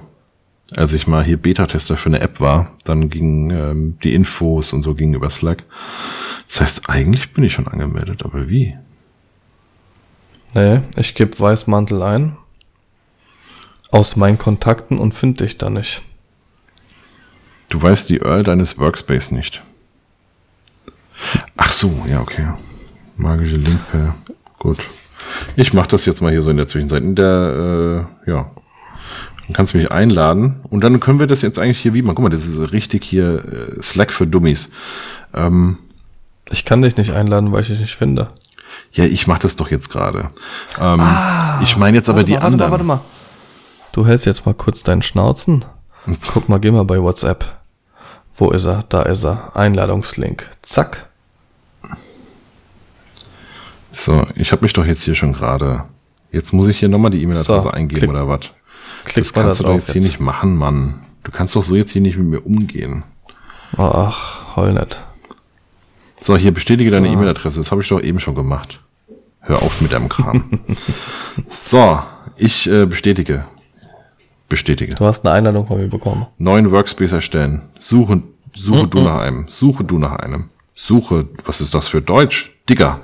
[0.76, 4.82] Als ich mal hier Beta-Tester für eine App war, dann gingen ähm, die Infos und
[4.82, 5.64] so gingen über Slack.
[6.50, 8.78] Das heißt, eigentlich bin ich schon angemeldet, aber wie?
[10.54, 12.38] Nee, ich gebe Weißmantel ein.
[13.92, 16.02] Aus meinen Kontakten und finde dich da nicht.
[17.70, 19.62] Du weißt die URL deines Workspace nicht.
[21.56, 22.48] Ach so, ja, okay.
[23.16, 24.16] Magische Link per.
[24.60, 24.78] Gut.
[25.56, 27.04] Ich mache das jetzt mal hier so in der Zwischenzeit.
[27.04, 28.52] In der, äh, ja.
[29.48, 30.58] Dann kannst du mich einladen.
[30.70, 32.14] Und dann können wir das jetzt eigentlich hier wie mal.
[32.14, 33.44] Guck mal, das ist so richtig hier
[33.78, 34.70] äh, Slack für Dummies.
[35.34, 35.78] Ähm,
[36.50, 38.28] Ich kann dich nicht einladen, weil ich dich nicht finde.
[38.94, 40.30] Ja, ich mache das doch jetzt gerade.
[40.80, 41.02] Ähm,
[41.62, 42.70] ich meine jetzt aber die Ah, warte anderen.
[42.70, 43.00] Mal, warte mal.
[43.92, 45.66] Du hältst jetzt mal kurz deinen Schnauzen.
[46.34, 47.46] Guck mal, geh mal bei WhatsApp.
[48.36, 48.84] Wo ist er?
[48.90, 49.56] Da ist er.
[49.56, 50.46] Einladungslink.
[50.62, 51.08] Zack.
[53.94, 55.86] So, ich habe mich doch jetzt hier schon gerade.
[56.32, 58.52] Jetzt muss ich hier nochmal die E-Mail-Adresse So, eingeben klick- oder was?
[59.08, 61.02] Klick Das kannst da du doch drauf jetzt hier nicht machen, Mann.
[61.24, 63.04] Du kannst doch so jetzt hier nicht mit mir umgehen.
[63.78, 65.04] Ach, heul nicht.
[66.22, 67.14] So, hier bestätige deine So.
[67.14, 67.60] E-Mail-Adresse.
[67.60, 68.80] Das habe ich doch eben schon gemacht.
[69.42, 70.44] Hör auf mit deinem Kram.
[71.50, 72.00] so,
[72.36, 73.46] ich äh, bestätige.
[74.50, 74.96] Bestätige.
[74.96, 76.26] Du hast eine Einladung von mir bekommen.
[76.38, 77.62] Neuen Workspace erstellen.
[77.80, 78.22] Suche,
[78.54, 78.90] suche Mhm.
[78.90, 79.46] du nach einem.
[79.50, 80.50] Suche du nach einem.
[80.76, 82.52] Suche, was ist das für Deutsch?
[82.70, 83.00] Digga.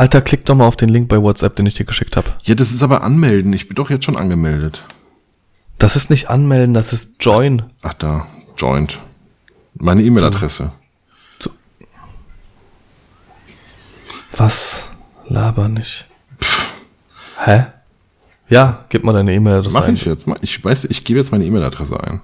[0.00, 2.30] Alter, klick doch mal auf den Link bei WhatsApp, den ich dir geschickt habe.
[2.44, 3.52] Ja, das ist aber anmelden.
[3.52, 4.82] Ich bin doch jetzt schon angemeldet.
[5.76, 7.64] Das ist nicht anmelden, das ist Join.
[7.82, 8.98] Ach da, Joint.
[9.74, 10.72] Meine E-Mail-Adresse.
[14.38, 14.88] Was?
[15.26, 16.06] Laber nicht.
[17.44, 17.66] Hä?
[18.48, 19.94] Ja, gib mal deine E-Mail-Adresse Mach ein.
[19.96, 20.26] ich jetzt.
[20.26, 22.22] Mach- Ich weiß, ich gebe jetzt meine E-Mail-Adresse ein.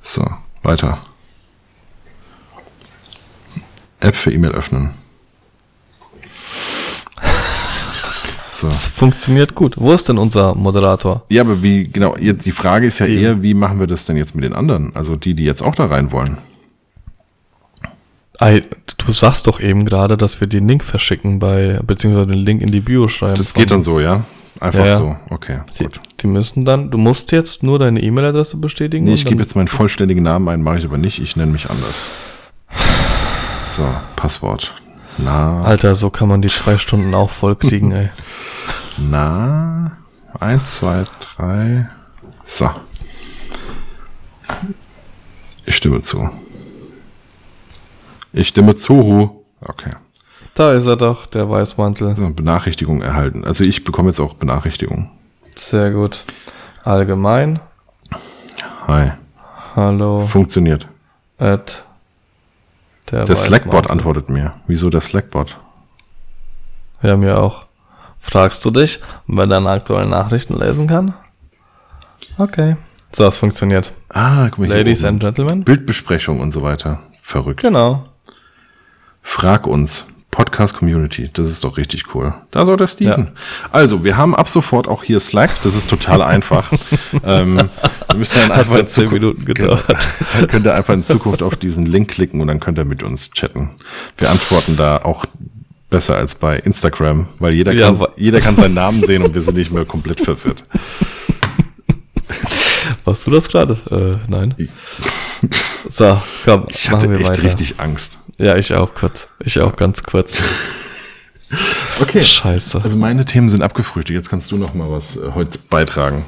[0.00, 0.24] So,
[0.62, 1.02] weiter.
[3.98, 4.90] App für E-Mail öffnen.
[8.62, 8.68] So.
[8.68, 9.74] Das funktioniert gut.
[9.76, 11.24] Wo ist denn unser Moderator?
[11.30, 13.20] Ja, aber wie, genau, jetzt die Frage ist ja Steven.
[13.22, 14.94] eher, wie machen wir das denn jetzt mit den anderen?
[14.94, 16.38] Also die, die jetzt auch da rein wollen.
[18.38, 18.62] Ei,
[18.98, 22.70] du sagst doch eben gerade, dass wir den Link verschicken bei, beziehungsweise den Link in
[22.70, 23.34] die Bio schreiben.
[23.36, 24.24] Das geht dann so, ja?
[24.60, 24.96] Einfach Ja, ja.
[24.96, 25.16] so.
[25.30, 25.98] Okay, Die, gut.
[26.20, 29.06] die müssen dann, du musst jetzt nur deine E-Mail-Adresse bestätigen.
[29.06, 31.18] Nee, ich gebe jetzt meinen vollständigen Namen ein, mache ich aber nicht.
[31.20, 32.04] Ich nenne mich anders.
[33.64, 33.82] So,
[34.14, 34.72] Passwort.
[35.18, 38.10] Na, Alter, so kann man die zwei Stunden auch voll kriegen, ey.
[38.98, 39.96] na.
[40.40, 41.86] Eins, zwei, drei.
[42.46, 42.70] So.
[45.66, 46.30] Ich stimme zu.
[48.32, 49.44] Ich stimme zu.
[49.60, 49.92] Okay.
[50.54, 52.16] Da ist er doch, der Weißmantel.
[52.16, 53.44] So, Benachrichtigung erhalten.
[53.44, 55.10] Also ich bekomme jetzt auch Benachrichtigung.
[55.56, 56.24] Sehr gut.
[56.84, 57.60] Allgemein.
[58.86, 59.12] Hi.
[59.76, 60.26] Hallo.
[60.26, 60.86] Funktioniert.
[61.38, 61.84] At
[63.12, 64.54] der Der Slackbot antwortet mir.
[64.66, 65.58] Wieso der Slackbot?
[67.02, 67.66] Ja, mir auch.
[68.20, 71.14] Fragst du dich, wer deine aktuellen Nachrichten lesen kann?
[72.38, 72.76] Okay.
[73.12, 73.92] So, es funktioniert.
[74.08, 75.08] Ah, guck mal hier Ladies oben.
[75.08, 75.64] and Gentlemen.
[75.64, 77.00] Bildbesprechung und so weiter.
[77.20, 77.60] Verrückt.
[77.60, 78.08] Genau.
[79.22, 80.06] Frag uns.
[80.32, 81.30] Podcast Community.
[81.32, 82.34] Das ist doch richtig cool.
[82.50, 83.32] Da soll der Steven.
[83.70, 85.50] Also, wir haben ab sofort auch hier Slack.
[85.62, 86.72] Das ist total einfach.
[87.24, 87.56] ähm,
[88.08, 89.84] wir müssen dann einfach in zehn Zukunft, Minuten gedauert.
[90.34, 93.02] dann könnt ihr einfach in Zukunft auf diesen Link klicken und dann könnt ihr mit
[93.02, 93.70] uns chatten.
[94.16, 95.26] Wir antworten da auch
[95.90, 99.42] besser als bei Instagram, weil jeder Ja, kann, jeder kann seinen Namen sehen und wir
[99.42, 100.64] sind nicht mehr komplett verwirrt.
[103.04, 103.74] Warst du das gerade?
[103.90, 104.54] Äh, nein.
[105.90, 107.42] So, komm, Ich hatte echt weiter.
[107.42, 108.18] richtig Angst.
[108.42, 109.28] Ja, ich auch kurz.
[109.38, 110.42] Ich auch ganz kurz.
[112.00, 112.24] Okay.
[112.24, 112.80] Scheiße.
[112.82, 114.16] Also meine Themen sind abgefrühstückt.
[114.16, 116.24] Jetzt kannst du noch mal was äh, heute beitragen.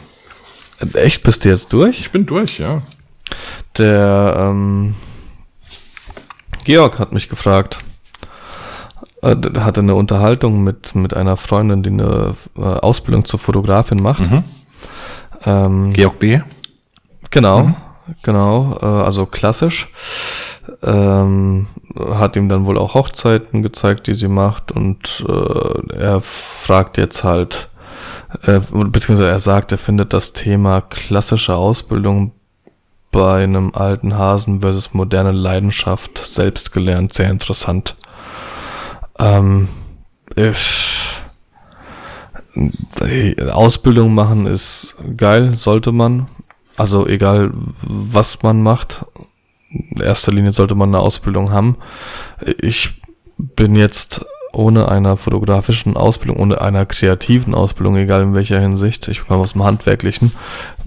[0.92, 1.98] Echt, bist du jetzt durch?
[1.98, 2.82] Ich bin durch, ja.
[3.78, 4.94] Der ähm,
[6.64, 7.78] Georg hat mich gefragt.
[9.22, 14.00] Äh, der hatte eine Unterhaltung mit, mit einer Freundin, die eine äh, Ausbildung zur Fotografin
[14.00, 14.22] macht.
[15.44, 16.40] Ähm, Georg B.
[17.30, 17.74] Genau,
[18.22, 19.88] genau, äh, also klassisch.
[20.84, 21.66] Ähm,
[21.98, 27.24] hat ihm dann wohl auch Hochzeiten gezeigt, die sie macht und äh, er fragt jetzt
[27.24, 27.68] halt,
[28.42, 32.32] äh, beziehungsweise er sagt, er findet das Thema klassische Ausbildung
[33.12, 37.94] bei einem alten Hasen versus moderne Leidenschaft selbst gelernt sehr interessant.
[39.20, 39.68] Ähm,
[40.34, 41.22] ich,
[43.52, 46.26] Ausbildung machen ist geil, sollte man.
[46.76, 47.52] Also egal,
[47.82, 49.06] was man macht.
[49.74, 51.76] In erster Linie sollte man eine Ausbildung haben.
[52.60, 52.90] Ich
[53.36, 54.24] bin jetzt
[54.54, 59.52] ohne einer fotografischen Ausbildung, ohne einer kreativen Ausbildung, egal in welcher Hinsicht, ich komme aus
[59.52, 60.32] dem Handwerklichen,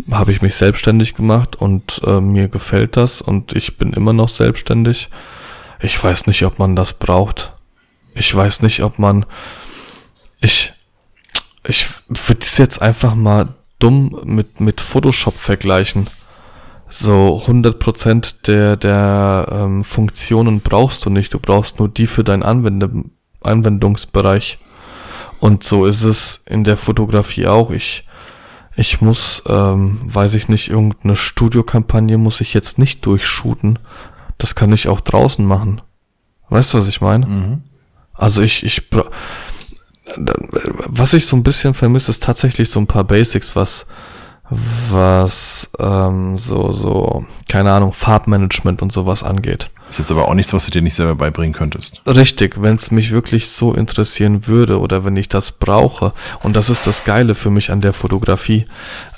[0.09, 4.30] habe ich mich selbstständig gemacht und äh, mir gefällt das und ich bin immer noch
[4.30, 5.09] selbstständig.
[5.81, 7.51] Ich weiß nicht, ob man das braucht.
[8.15, 9.26] Ich weiß nicht, ob man,
[10.39, 10.73] ich,
[11.65, 13.49] ich würde es jetzt einfach mal
[13.80, 16.07] dumm mit, mit Photoshop vergleichen.
[16.89, 21.34] So 100% der, der ähm, Funktionen brauchst du nicht.
[21.34, 22.89] Du brauchst nur die für deinen Anwende
[23.41, 24.57] Anwendungsbereich.
[25.39, 27.72] Und so ist es in der Fotografie auch.
[27.72, 28.05] Ich,
[28.76, 33.80] ich muss, ähm, weiß ich nicht, irgendeine Studiokampagne muss ich jetzt nicht durchshooten.
[34.38, 35.81] Das kann ich auch draußen machen.
[36.49, 37.61] Weißt du, was ich meine?
[38.14, 39.09] Also ich, ich, bra-
[40.88, 43.88] was ich so ein bisschen vermisse, ist tatsächlich so ein paar Basics, was,
[44.49, 49.69] was, ähm, so, so, keine Ahnung, Farbmanagement und sowas angeht.
[49.90, 52.02] Ist jetzt aber auch nichts, was du dir nicht selber beibringen könntest.
[52.06, 56.14] Richtig, wenn es mich wirklich so interessieren würde oder wenn ich das brauche,
[56.44, 58.65] und das ist das Geile für mich an der Fotografie,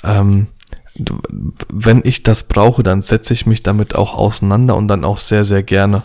[0.04, 0.48] ähm,
[1.68, 5.44] wenn ich das brauche, dann setze ich mich damit auch auseinander und dann auch sehr,
[5.44, 6.02] sehr gerne.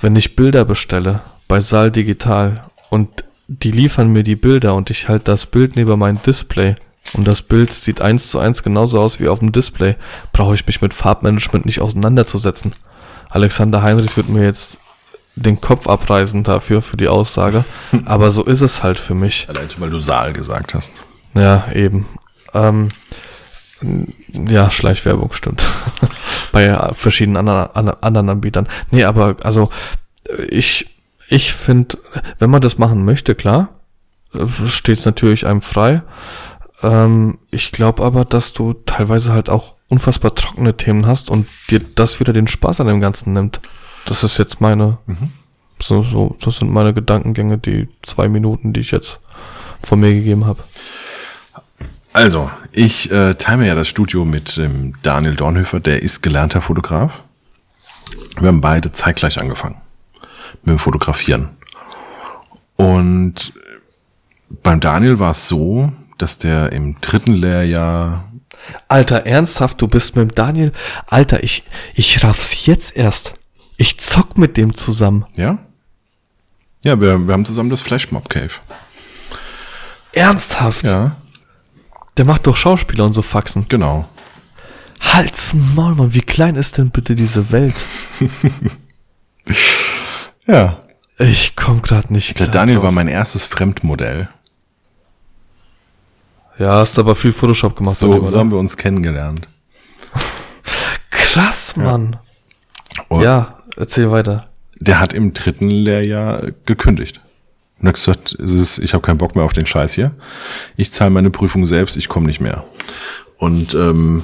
[0.00, 5.08] Wenn ich Bilder bestelle bei Saal Digital und die liefern mir die Bilder und ich
[5.08, 6.76] halte das Bild neben mein Display
[7.14, 9.96] und das Bild sieht eins zu eins genauso aus wie auf dem Display,
[10.32, 12.74] brauche ich mich mit Farbmanagement nicht auseinanderzusetzen.
[13.30, 14.78] Alexander Heinrichs wird mir jetzt
[15.36, 17.64] den Kopf abreißen dafür, für die Aussage.
[18.06, 19.46] Aber so ist es halt für mich.
[19.48, 20.92] Allein schon, weil du Saal gesagt hast.
[21.34, 22.06] Ja, eben.
[22.54, 22.88] Ähm,
[24.32, 25.62] ja, Schleichwerbung stimmt.
[26.52, 28.66] Bei äh, verschiedenen anderen, an- anderen Anbietern.
[28.90, 29.70] Nee, aber also
[30.48, 30.90] ich,
[31.28, 31.98] ich finde,
[32.38, 33.68] wenn man das machen möchte, klar,
[34.66, 36.02] steht es natürlich einem frei.
[36.82, 41.80] Ähm, ich glaube aber, dass du teilweise halt auch unfassbar trockene Themen hast und dir
[41.94, 43.60] das wieder den Spaß an dem Ganzen nimmt.
[44.04, 44.98] Das ist jetzt meine,
[45.80, 49.20] so, so, das sind meine Gedankengänge, die zwei Minuten, die ich jetzt
[49.82, 50.62] von mir gegeben habe.
[52.12, 56.60] Also, ich äh, teile mir ja das Studio mit ähm, Daniel Dornhöfer, der ist gelernter
[56.60, 57.22] Fotograf.
[58.40, 59.76] Wir haben beide zeitgleich angefangen
[60.62, 61.50] mit dem Fotografieren.
[62.76, 63.52] Und
[64.62, 68.24] beim Daniel war es so, dass der im dritten Lehrjahr
[68.88, 70.72] Alter, ernsthaft, du bist mit dem Daniel.
[71.06, 71.62] Alter, ich,
[71.94, 73.34] ich raff's jetzt erst.
[73.76, 75.24] Ich zock mit dem zusammen.
[75.36, 75.58] Ja?
[76.82, 78.50] Ja, wir, wir haben zusammen das Flashmob Cave.
[80.12, 80.82] Ernsthaft?
[80.84, 81.16] Ja.
[82.16, 83.66] Der macht doch Schauspieler und so Faxen.
[83.68, 84.08] Genau.
[85.00, 87.84] Halt's Maul, Mann, wie klein ist denn bitte diese Welt?
[90.46, 90.82] Ja.
[91.18, 92.84] Ich komm grad nicht Der klar Daniel drauf.
[92.84, 94.28] war mein erstes Fremdmodell.
[96.58, 97.96] Ja, hast aber viel Photoshop gemacht.
[97.96, 99.48] So, darüber, so haben wir uns kennengelernt.
[101.10, 102.16] Krass, Mann.
[103.08, 104.48] Und Ja, erzähl weiter.
[104.80, 107.20] der hat im dritten Lehrjahr gekündigt.
[107.80, 110.12] Und hat gesagt, es ist, ich habe keinen Bock mehr auf den Scheiß hier.
[110.76, 112.64] Ich zahle meine Prüfung selbst, ich komme nicht mehr.
[113.36, 114.22] Und ähm,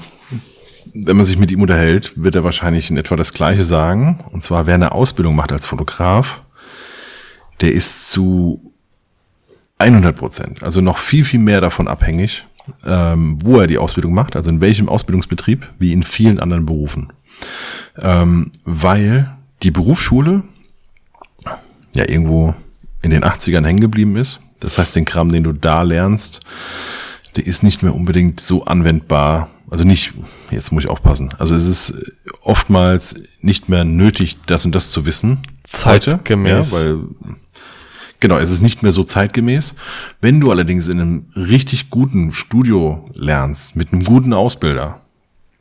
[0.92, 4.24] wenn man sich mit ihm unterhält, wird er wahrscheinlich in etwa das Gleiche sagen.
[4.32, 6.42] Und zwar, wer eine Ausbildung macht als Fotograf,
[7.60, 8.73] der ist zu
[9.78, 12.46] 100 Prozent, also noch viel, viel mehr davon abhängig,
[12.86, 17.12] ähm, wo er die Ausbildung macht, also in welchem Ausbildungsbetrieb, wie in vielen anderen Berufen.
[18.00, 20.42] Ähm, weil die Berufsschule
[21.94, 22.54] ja irgendwo
[23.02, 24.40] in den 80ern hängen geblieben ist.
[24.60, 26.40] Das heißt, den Kram, den du da lernst,
[27.36, 29.50] der ist nicht mehr unbedingt so anwendbar.
[29.70, 30.14] Also nicht,
[30.50, 31.30] jetzt muss ich aufpassen.
[31.38, 31.94] Also es ist
[32.42, 35.40] oftmals nicht mehr nötig, das und das zu wissen.
[35.64, 36.72] Zeitgemäß.
[36.72, 36.98] Ja, weil,
[38.24, 39.74] genau, es ist nicht mehr so zeitgemäß.
[40.22, 45.02] Wenn du allerdings in einem richtig guten Studio lernst, mit einem guten Ausbilder,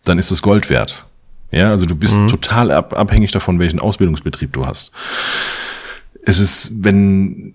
[0.05, 1.05] dann ist es Gold wert.
[1.51, 4.93] Ja, also du bist total ab, abhängig davon, welchen Ausbildungsbetrieb du hast.
[6.25, 7.53] Es ist, wenn,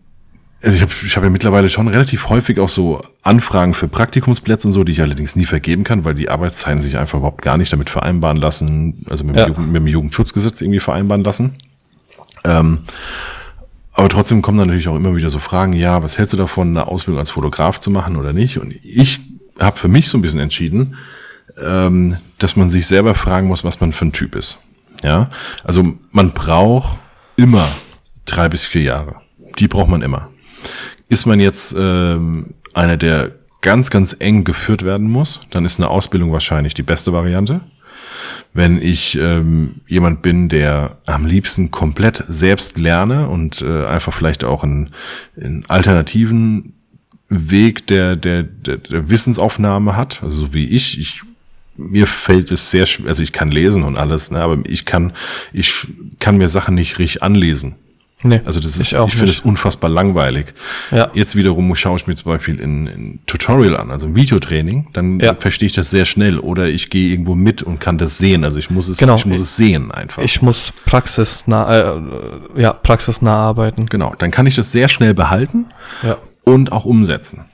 [0.63, 4.69] also ich habe ich hab ja mittlerweile schon relativ häufig auch so Anfragen für Praktikumsplätze
[4.69, 7.57] und so, die ich allerdings nie vergeben kann, weil die Arbeitszeiten sich einfach überhaupt gar
[7.57, 9.49] nicht damit vereinbaren lassen, also mit dem, Ja.
[9.49, 11.55] Jugend, mit dem Jugendschutzgesetz irgendwie vereinbaren lassen.
[12.45, 12.81] Ähm,
[13.99, 16.69] aber trotzdem kommen dann natürlich auch immer wieder so Fragen, ja, was hältst du davon,
[16.69, 18.59] eine Ausbildung als Fotograf zu machen oder nicht?
[18.59, 19.19] Und ich
[19.59, 20.95] habe für mich so ein bisschen entschieden,
[21.61, 24.59] ähm, dass man sich selber fragen muss, was man für ein Typ ist.
[25.03, 25.31] Ja,
[25.65, 26.97] also man braucht
[27.35, 27.67] immer
[28.25, 29.17] drei bis vier Jahre.
[29.59, 30.31] Die braucht man immer.
[31.09, 35.91] Ist man jetzt ähm, einer, der ganz, ganz eng geführt werden muss, dann ist eine
[35.91, 37.63] Ausbildung wahrscheinlich die beste Variante.
[38.55, 44.45] Wenn ich ähm, jemand bin, der am liebsten komplett selbst lerne und äh, einfach vielleicht
[44.45, 44.91] auch einen,
[45.41, 46.75] einen alternativen
[47.29, 51.23] Weg der, der, der, der Wissensaufnahme hat, also so wie ich, ich
[51.77, 55.13] mir fällt es sehr schwer, also ich kann lesen und alles, ne, aber ich kann,
[55.53, 55.87] ich
[56.19, 57.77] kann mir Sachen nicht richtig anlesen.
[58.25, 60.53] Nee, Also das ist, ich ich, finde es unfassbar langweilig.
[60.91, 61.09] Ja.
[61.15, 65.21] Jetzt wiederum schaue ich mir zum Beispiel in, in Tutorial an, also ein Videotraining, dann
[65.21, 65.37] Ja.
[65.37, 68.43] verstehe ich das sehr schnell oder ich gehe irgendwo mit und kann das sehen.
[68.45, 69.15] Also ich muss es, Genau.
[69.17, 70.21] ich muss es sehen einfach.
[70.23, 72.01] Ich muss praxisnah, äh,
[72.61, 73.87] ja, praxisnah arbeiten.
[73.87, 75.67] genau, dann kann ich das sehr schnell behalten
[76.03, 76.17] Ja.
[76.45, 77.45] und auch umsetzen.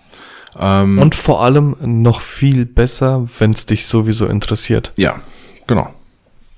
[0.59, 4.93] Ähm, Und vor allem noch viel besser, wenn es dich sowieso interessiert.
[4.97, 5.17] ja,
[5.67, 5.89] genau.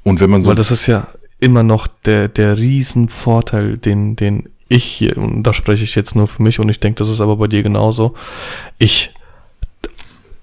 [0.05, 4.49] Und wenn man so Weil das ist ja immer noch der, der Riesenvorteil, den, den
[4.69, 7.21] ich hier, und da spreche ich jetzt nur für mich und ich denke, das ist
[7.21, 8.15] aber bei dir genauso.
[8.79, 9.15] Ich,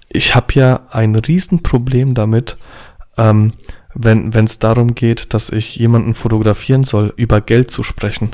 [0.08, 2.56] ich habe ja ein Riesenproblem damit,
[3.16, 3.52] ähm,
[3.94, 8.30] wenn es darum geht, dass ich jemanden fotografieren soll, über Geld zu sprechen.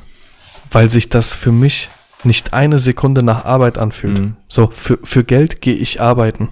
[0.71, 1.91] Weil sich das für mich
[2.25, 4.21] nicht eine Sekunde nach Arbeit anfühlt.
[4.21, 4.37] Mhm.
[4.49, 6.51] So, für, für Geld gehe ich arbeiten.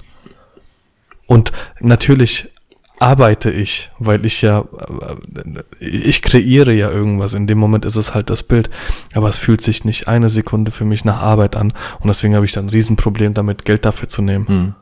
[1.27, 2.51] Und natürlich
[2.99, 7.35] arbeite ich, weil ich ja, äh, ich kreiere ja irgendwas.
[7.35, 8.71] In dem Moment ist es halt das Bild.
[9.15, 11.73] Aber es fühlt sich nicht eine Sekunde für mich nach Arbeit an.
[12.01, 14.49] Und deswegen habe ich dann ein Riesenproblem damit, Geld dafür zu nehmen.
[14.49, 14.75] Hm.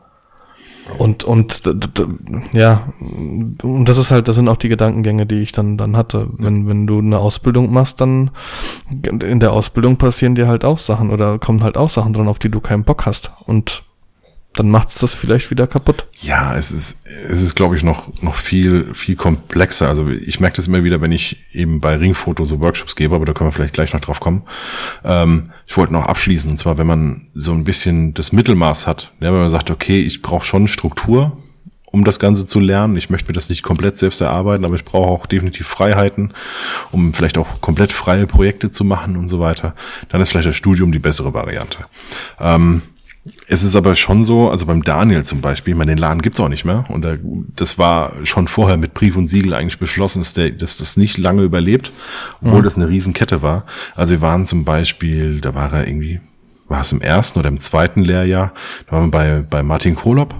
[0.99, 1.63] Und, und,
[2.53, 6.29] ja, und das ist halt, das sind auch die Gedankengänge, die ich dann, dann hatte.
[6.39, 8.31] Wenn, wenn du eine Ausbildung machst, dann
[9.03, 12.39] in der Ausbildung passieren dir halt auch Sachen oder kommen halt auch Sachen dran, auf
[12.39, 13.33] die du keinen Bock hast.
[13.47, 13.83] Und
[14.57, 16.07] dann macht's das vielleicht wieder kaputt.
[16.21, 19.89] Ja, es ist, es ist, glaube ich, noch, noch viel, viel komplexer.
[19.89, 23.27] Also ich merke das immer wieder, wenn ich eben bei Ringfoto so Workshops gebe, aber
[23.27, 24.43] da können wir vielleicht gleich noch drauf kommen.
[25.05, 29.13] Ähm, ich wollte noch abschließen, und zwar, wenn man so ein bisschen das Mittelmaß hat,
[29.21, 31.37] ja, wenn man sagt, okay, ich brauche schon Struktur,
[31.85, 32.97] um das Ganze zu lernen.
[32.97, 36.33] Ich möchte mir das nicht komplett selbst erarbeiten, aber ich brauche auch definitiv Freiheiten,
[36.93, 39.75] um vielleicht auch komplett freie Projekte zu machen und so weiter.
[40.09, 41.87] Dann ist vielleicht das Studium die bessere Variante.
[42.41, 42.83] Ähm,
[43.49, 46.41] es ist aber schon so, also beim Daniel zum Beispiel, ich meine, den Laden gibt's
[46.41, 46.85] auch nicht mehr.
[46.89, 47.17] Und da,
[47.55, 51.19] das war schon vorher mit Brief und Siegel eigentlich beschlossen, dass, der, dass das nicht
[51.19, 51.93] lange überlebt,
[52.43, 53.65] obwohl das eine Riesenkette war.
[53.95, 56.21] Also wir waren zum Beispiel, da war er irgendwie,
[56.69, 58.53] war es im ersten oder im zweiten Lehrjahr,
[58.87, 60.35] da waren wir bei, bei Martin Kolob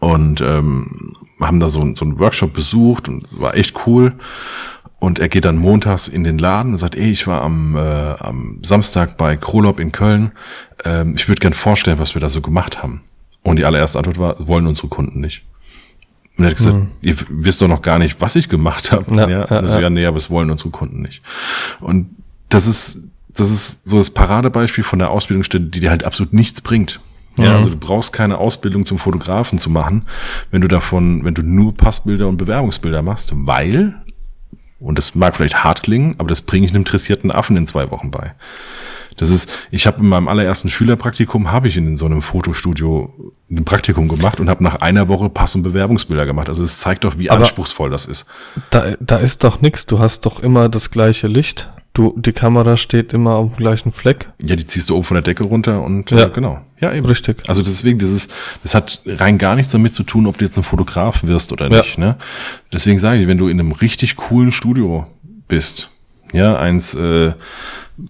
[0.00, 4.12] und ähm, haben da so, so einen Workshop besucht und war echt cool.
[5.00, 7.80] Und er geht dann montags in den Laden und sagt, ey, ich war am, äh,
[7.80, 10.32] am Samstag bei Krolop in Köln.
[10.84, 13.00] Ähm, ich würde gern vorstellen, was wir da so gemacht haben.
[13.42, 15.42] Und die allererste Antwort war, wollen unsere Kunden nicht.
[16.36, 19.14] Und er hat gesagt, ihr wisst doch noch gar nicht, was ich gemacht habe.
[19.14, 19.80] Ja, Ja, ja, also, ja.
[19.82, 21.22] ja, nee, aber es wollen unsere Kunden nicht.
[21.80, 22.10] Und
[22.50, 26.60] das ist, das ist so das Paradebeispiel von der Ausbildungsstelle, die dir halt absolut nichts
[26.60, 27.00] bringt.
[27.36, 30.02] Ja, also du brauchst keine Ausbildung zum Fotografen zu machen,
[30.50, 33.94] wenn du davon, wenn du nur Passbilder und Bewerbungsbilder machst, weil,
[34.80, 37.90] und das mag vielleicht hart klingen, aber das bringe ich einem interessierten Affen in zwei
[37.90, 38.34] Wochen bei.
[39.16, 43.12] Das ist, ich habe in meinem allerersten Schülerpraktikum habe ich in so einem Fotostudio
[43.50, 46.48] ein Praktikum gemacht und habe nach einer Woche Pass- und Bewerbungsbilder gemacht.
[46.48, 48.26] Also es zeigt doch, wie Aber anspruchsvoll das ist.
[48.70, 49.84] Da, da ist doch nix.
[49.84, 51.70] Du hast doch immer das gleiche Licht.
[52.00, 54.30] Du, die Kamera steht immer auf dem gleichen Fleck.
[54.40, 56.24] Ja, die ziehst du oben von der Decke runter und Ja.
[56.24, 56.62] äh, genau.
[56.80, 57.04] Ja, eben.
[57.04, 57.42] Richtig.
[57.46, 58.32] Also deswegen, das ist,
[58.62, 61.70] das hat rein gar nichts damit zu tun, ob du jetzt ein Fotograf wirst oder
[61.70, 61.76] Ja.
[61.82, 61.98] nicht.
[61.98, 62.16] Ne?
[62.72, 65.06] Deswegen sage ich, wenn du in einem richtig coolen Studio
[65.46, 65.90] bist,
[66.32, 67.34] ja, eins, äh,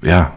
[0.05, 0.35] ja,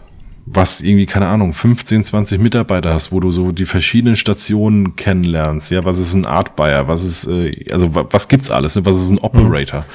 [0.47, 5.69] was irgendwie, keine Ahnung, 15, 20 Mitarbeiter hast, wo du so die verschiedenen Stationen kennenlernst,
[5.69, 8.83] ja, was ist ein Art Buyer, was ist, äh, also wa- was gibt's alles, ne?
[8.83, 9.85] was ist ein Operator,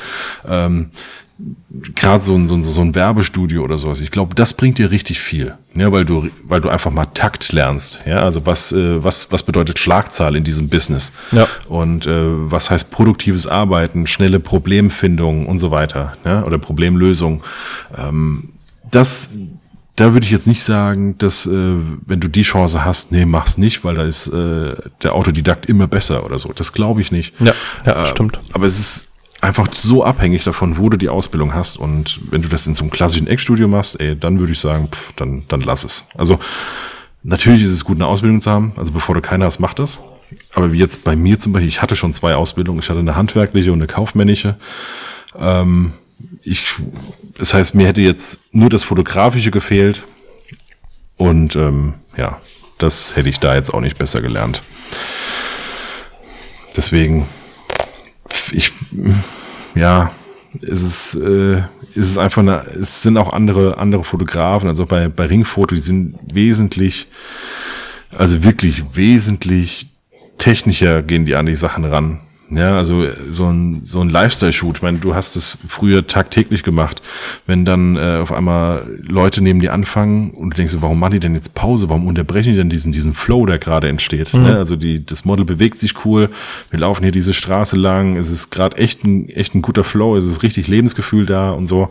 [0.49, 0.91] ähm,
[1.95, 4.01] gerade so ein, so, ein, so ein Werbestudio oder sowas.
[4.01, 7.53] Ich glaube, das bringt dir richtig viel, ja, weil du, weil du einfach mal Takt
[7.53, 11.47] lernst, ja, also was, äh, was, was bedeutet Schlagzahl in diesem Business Ja.
[11.69, 12.11] und äh,
[12.51, 17.45] was heißt produktives Arbeiten, schnelle Problemfindung und so weiter, ja, oder Problemlösung.
[17.97, 18.55] Ähm,
[18.91, 19.31] das,
[19.95, 21.51] da würde ich jetzt nicht sagen, dass äh,
[22.07, 25.87] wenn du die Chance hast, nee, mach's nicht, weil da ist äh, der Autodidakt immer
[25.87, 26.53] besser oder so.
[26.53, 27.35] Das glaube ich nicht.
[27.41, 27.53] Ja,
[27.87, 28.39] ja, Äh, stimmt.
[28.53, 29.08] Aber es ist
[29.41, 31.77] einfach so abhängig davon, wo du die Ausbildung hast.
[31.77, 34.89] Und wenn du das in so einem klassischen Eckstudio machst, ey, dann würde ich sagen,
[34.89, 36.07] pff, dann, dann lass es.
[36.17, 36.39] Also
[37.23, 38.73] natürlich ist es gut, eine Ausbildung zu haben.
[38.77, 39.99] Also bevor du keine hast, mach das.
[40.55, 42.81] Aber wie jetzt bei mir zum Beispiel, ich hatte schon zwei Ausbildungen.
[42.81, 44.57] Ich hatte eine handwerkliche und eine kaufmännische.
[45.39, 45.93] Ähm,
[46.43, 46.65] ich,
[47.37, 50.03] das heißt, mir hätte jetzt nur das Fotografische gefehlt.
[51.17, 52.41] Und ähm, ja,
[52.79, 54.63] das hätte ich da jetzt auch nicht besser gelernt.
[56.77, 57.27] Deswegen,
[58.53, 58.73] ich,
[59.75, 60.13] ja,
[60.63, 65.09] es ist, äh, es ist einfach eine, es sind auch andere, andere Fotografen, also bei,
[65.09, 67.09] bei Ringfoto, die sind wesentlich,
[68.17, 69.89] also wirklich wesentlich
[70.39, 72.21] technischer gehen die an die Sachen ran.
[72.51, 74.79] Ja, also so ein, so ein Lifestyle-Shoot.
[74.79, 77.03] Ich meine, du hast es früher tagtäglich gemacht.
[77.47, 81.21] Wenn dann äh, auf einmal Leute neben dir anfangen und du denkst, warum machen die
[81.21, 81.89] denn jetzt Pause?
[81.89, 84.33] Warum unterbrechen die denn diesen, diesen Flow, der gerade entsteht?
[84.33, 84.57] Ne?
[84.57, 86.31] Also die, das Model bewegt sich cool.
[86.71, 88.17] Wir laufen hier diese Straße lang.
[88.17, 90.17] Es ist gerade echt ein, echt ein guter Flow.
[90.17, 91.91] Es ist richtig Lebensgefühl da und so.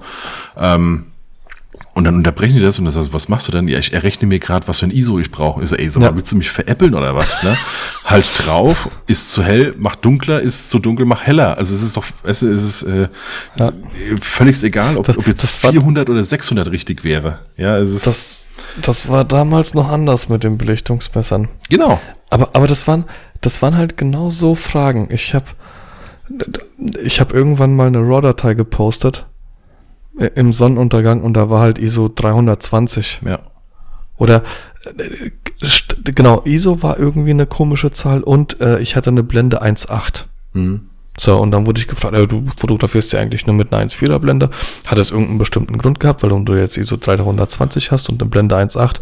[0.57, 1.05] Ähm,
[1.93, 3.67] und dann unterbrechen die das und das heißt, was machst du denn?
[3.67, 5.61] Ja, ich errechne mir gerade, was für ein ISO ich brauche.
[5.63, 6.15] Ist ey, sag mal, Ja.
[6.15, 7.27] willst du mich veräppeln oder was?
[7.43, 7.57] Ne?
[8.05, 11.57] halt drauf, ist zu hell, mach dunkler, ist zu dunkel, mach heller.
[11.57, 13.07] Also es ist doch, es ist, äh,
[13.57, 13.71] Ja.
[14.21, 17.39] völlig egal, ob, ob jetzt das war- 400 oder 600 richtig wäre.
[17.57, 18.47] Ja, es ist Das,
[18.81, 21.47] das war damals noch anders mit den Belichtungsmessern.
[21.69, 21.99] genau.
[22.29, 23.05] Aber, aber das waren,
[23.41, 25.07] das waren halt genau so Fragen.
[25.11, 25.45] Ich habe
[27.03, 29.25] ich hab irgendwann mal eine RAW-Datei gepostet
[30.35, 33.21] im Sonnenuntergang und da war halt ISO 320.
[33.25, 33.39] Ja.
[34.17, 34.43] Oder
[34.83, 35.31] äh,
[36.03, 40.25] genau, ISO war irgendwie eine komische Zahl und äh, ich hatte eine Blende 1.8.
[40.53, 40.89] Mhm.
[41.19, 44.19] So, und dann wurde ich gefragt, ja, du fotografierst ja eigentlich nur mit einer 1.4er
[44.19, 44.51] Blende.
[44.85, 48.55] Hat es irgendeinen bestimmten Grund gehabt, weil du jetzt ISO 320 hast und eine Blende
[48.55, 48.97] 1.8?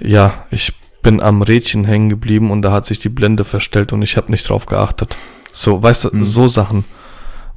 [0.00, 0.72] Ja, ich
[1.02, 4.30] bin am Rädchen hängen geblieben und da hat sich die Blende verstellt und ich habe
[4.30, 5.16] nicht drauf geachtet.
[5.52, 6.84] So, weißt du, so Sachen.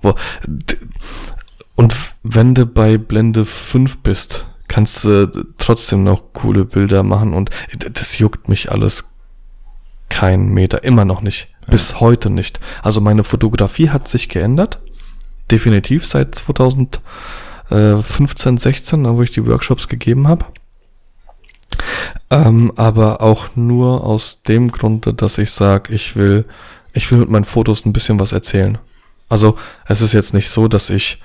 [0.01, 0.15] Wo,
[1.75, 5.27] und wenn du bei Blende 5 bist, kannst du
[5.57, 7.49] trotzdem noch coole Bilder machen und
[7.93, 9.15] das juckt mich alles
[10.09, 11.47] kein Meter, immer noch nicht.
[11.67, 12.59] Bis heute nicht.
[12.83, 14.79] Also meine Fotografie hat sich geändert.
[15.49, 20.45] Definitiv seit 2015, 16, wo ich die Workshops gegeben habe.
[22.29, 26.45] Ähm, aber auch nur aus dem Grunde, dass ich sage, ich will,
[26.93, 28.77] ich will mit meinen Fotos ein bisschen was erzählen.
[29.29, 31.21] Also es ist jetzt nicht so, dass ich,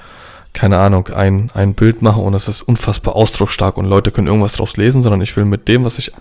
[0.56, 4.54] keine Ahnung, ein, ein Bild mache und es ist unfassbar ausdrucksstark und Leute können irgendwas
[4.54, 6.12] draus lesen, sondern ich will mit dem, was ich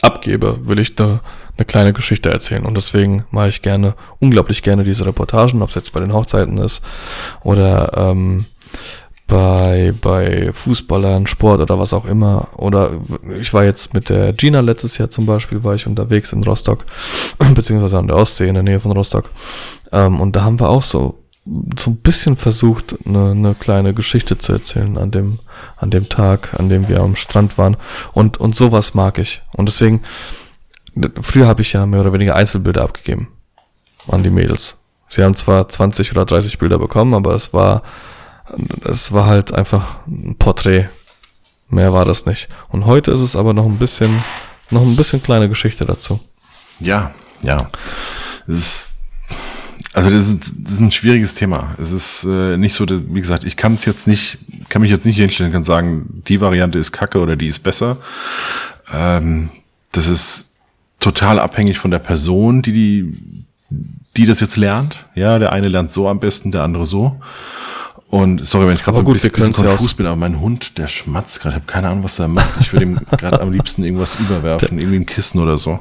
[0.00, 1.18] abgebe, will ich eine,
[1.56, 2.66] eine kleine Geschichte erzählen.
[2.66, 6.56] Und deswegen mache ich gerne, unglaublich gerne diese Reportagen, ob es jetzt bei den Hochzeiten
[6.58, 6.82] ist
[7.42, 8.46] oder ähm,
[9.26, 12.50] bei, bei Fußballern, Sport oder was auch immer.
[12.56, 12.92] Oder
[13.40, 16.84] ich war jetzt mit der Gina letztes Jahr zum Beispiel, war ich unterwegs in Rostock,
[17.54, 19.30] beziehungsweise an der Ostsee in der Nähe von Rostock.
[19.90, 24.38] Ähm, und da haben wir auch so so ein bisschen versucht, eine, eine kleine Geschichte
[24.38, 25.40] zu erzählen an dem,
[25.76, 27.76] an dem Tag, an dem wir am Strand waren.
[28.12, 29.42] Und, und sowas mag ich.
[29.52, 30.02] Und deswegen,
[31.20, 33.28] früher habe ich ja mehr oder weniger Einzelbilder abgegeben
[34.08, 34.76] an die Mädels.
[35.08, 37.82] Sie haben zwar 20 oder 30 Bilder bekommen, aber es war,
[38.84, 40.88] es war halt einfach ein Porträt.
[41.68, 42.48] Mehr war das nicht.
[42.68, 44.22] Und heute ist es aber noch ein bisschen,
[44.70, 46.20] noch ein bisschen kleine Geschichte dazu.
[46.80, 47.12] Ja,
[47.42, 47.70] ja.
[48.46, 48.93] Es ist,
[49.94, 51.74] also das ist, das ist ein schwieriges Thema.
[51.78, 54.38] Es ist äh, nicht so, dass, wie gesagt, ich kann es jetzt nicht,
[54.68, 57.98] kann mich jetzt nicht hinstellen, kann sagen, die Variante ist kacke oder die ist besser.
[58.92, 59.50] Ähm,
[59.92, 60.56] das ist
[60.98, 63.44] total abhängig von der Person, die die,
[64.16, 65.06] die das jetzt lernt.
[65.14, 67.20] Ja, der eine lernt so am besten, der andere so.
[68.08, 70.06] Und sorry, wenn ich gerade so ein gut, bisschen, wir bisschen können's ja konfus bin,
[70.06, 71.56] aber mein Hund, der schmatzt gerade.
[71.56, 72.60] Ich habe keine Ahnung, was er macht.
[72.60, 75.78] Ich würde ihm gerade am liebsten irgendwas überwerfen, irgendwie ein Kissen oder so.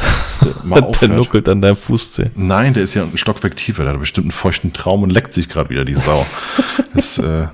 [1.00, 2.30] Der nuckelt an deinem Fußzeh.
[2.34, 3.82] Nein, der ist ja ein Stockwerk tiefer.
[3.84, 6.26] Der hat bestimmt einen feuchten Traum und leckt sich gerade wieder die Sau.
[6.92, 7.46] Das, äh,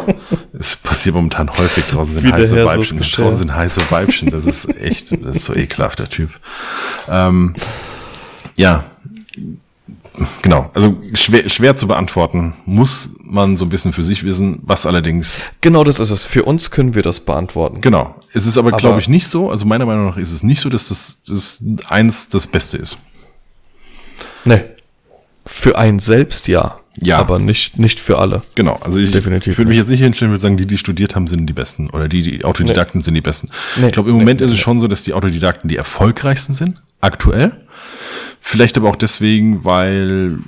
[0.54, 1.84] das passiert momentan häufig.
[1.84, 2.98] Draußen sind Wie heiße Weibchen.
[2.98, 4.30] Draußen sind heiße Weibchen.
[4.30, 6.30] Das ist echt, das ist so ekelhaft, der Typ.
[7.06, 7.52] Ähm,
[8.56, 8.84] ja,
[10.42, 10.70] genau.
[10.74, 12.54] Also schwer, schwer zu beantworten.
[12.64, 14.60] Muss man so ein bisschen für sich wissen.
[14.62, 16.24] Was allerdings Genau das ist es.
[16.24, 17.80] Für uns können wir das beantworten.
[17.80, 18.14] Genau.
[18.32, 19.50] Es ist aber, Aber- glaube ich, nicht so.
[19.50, 22.98] Also meiner Meinung nach ist es nicht so, dass das, das eins das Beste ist.
[24.44, 24.62] Nee.
[25.44, 26.78] Für einen selbst ja.
[27.00, 27.18] Ja.
[27.18, 28.42] Aber nicht, nicht für alle.
[28.54, 28.78] Genau.
[28.82, 31.26] Also ich, Definitiv ich würde mich jetzt nicht hinstellen und sagen, die, die studiert haben,
[31.26, 31.90] sind die Besten.
[31.90, 33.50] Oder die, die Autodidakten sind die Besten.
[33.76, 33.88] Nee.
[33.88, 36.80] Ich glaube, im Moment ist es schon so, dass die Autodidakten die erfolgreichsten sind.
[37.00, 37.52] Aktuell.
[38.40, 40.38] Vielleicht aber auch deswegen, weil,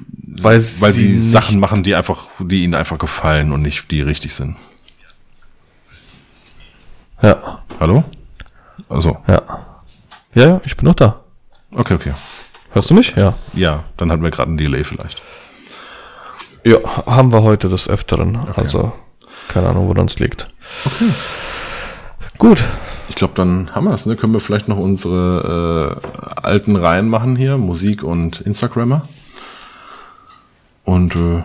[0.40, 3.90] Weil weil sie, sie nicht- Sachen machen, die einfach, die ihnen einfach gefallen und nicht
[3.90, 4.56] die richtig sind.
[7.22, 7.58] Ja.
[7.80, 8.04] Hallo?
[8.88, 9.42] Also, Ja.
[10.34, 11.20] Ja, ja, ich bin noch da.
[11.72, 12.12] okay, okay.
[12.72, 13.14] Hörst du mich?
[13.16, 13.34] Ja.
[13.54, 15.20] Ja, dann hatten wir gerade einen Delay vielleicht.
[16.64, 16.76] Ja,
[17.06, 18.36] haben wir heute des Öfteren.
[18.54, 18.92] Also,
[19.48, 20.48] keine Ahnung, woran es liegt.
[20.84, 21.10] Okay.
[22.38, 22.64] Gut.
[23.08, 24.06] Ich glaube, dann haben wir es.
[24.06, 24.16] Ne?
[24.16, 29.08] Können wir vielleicht noch unsere äh, alten Reihen machen hier, Musik und Instagrammer.
[30.84, 31.42] Und äh,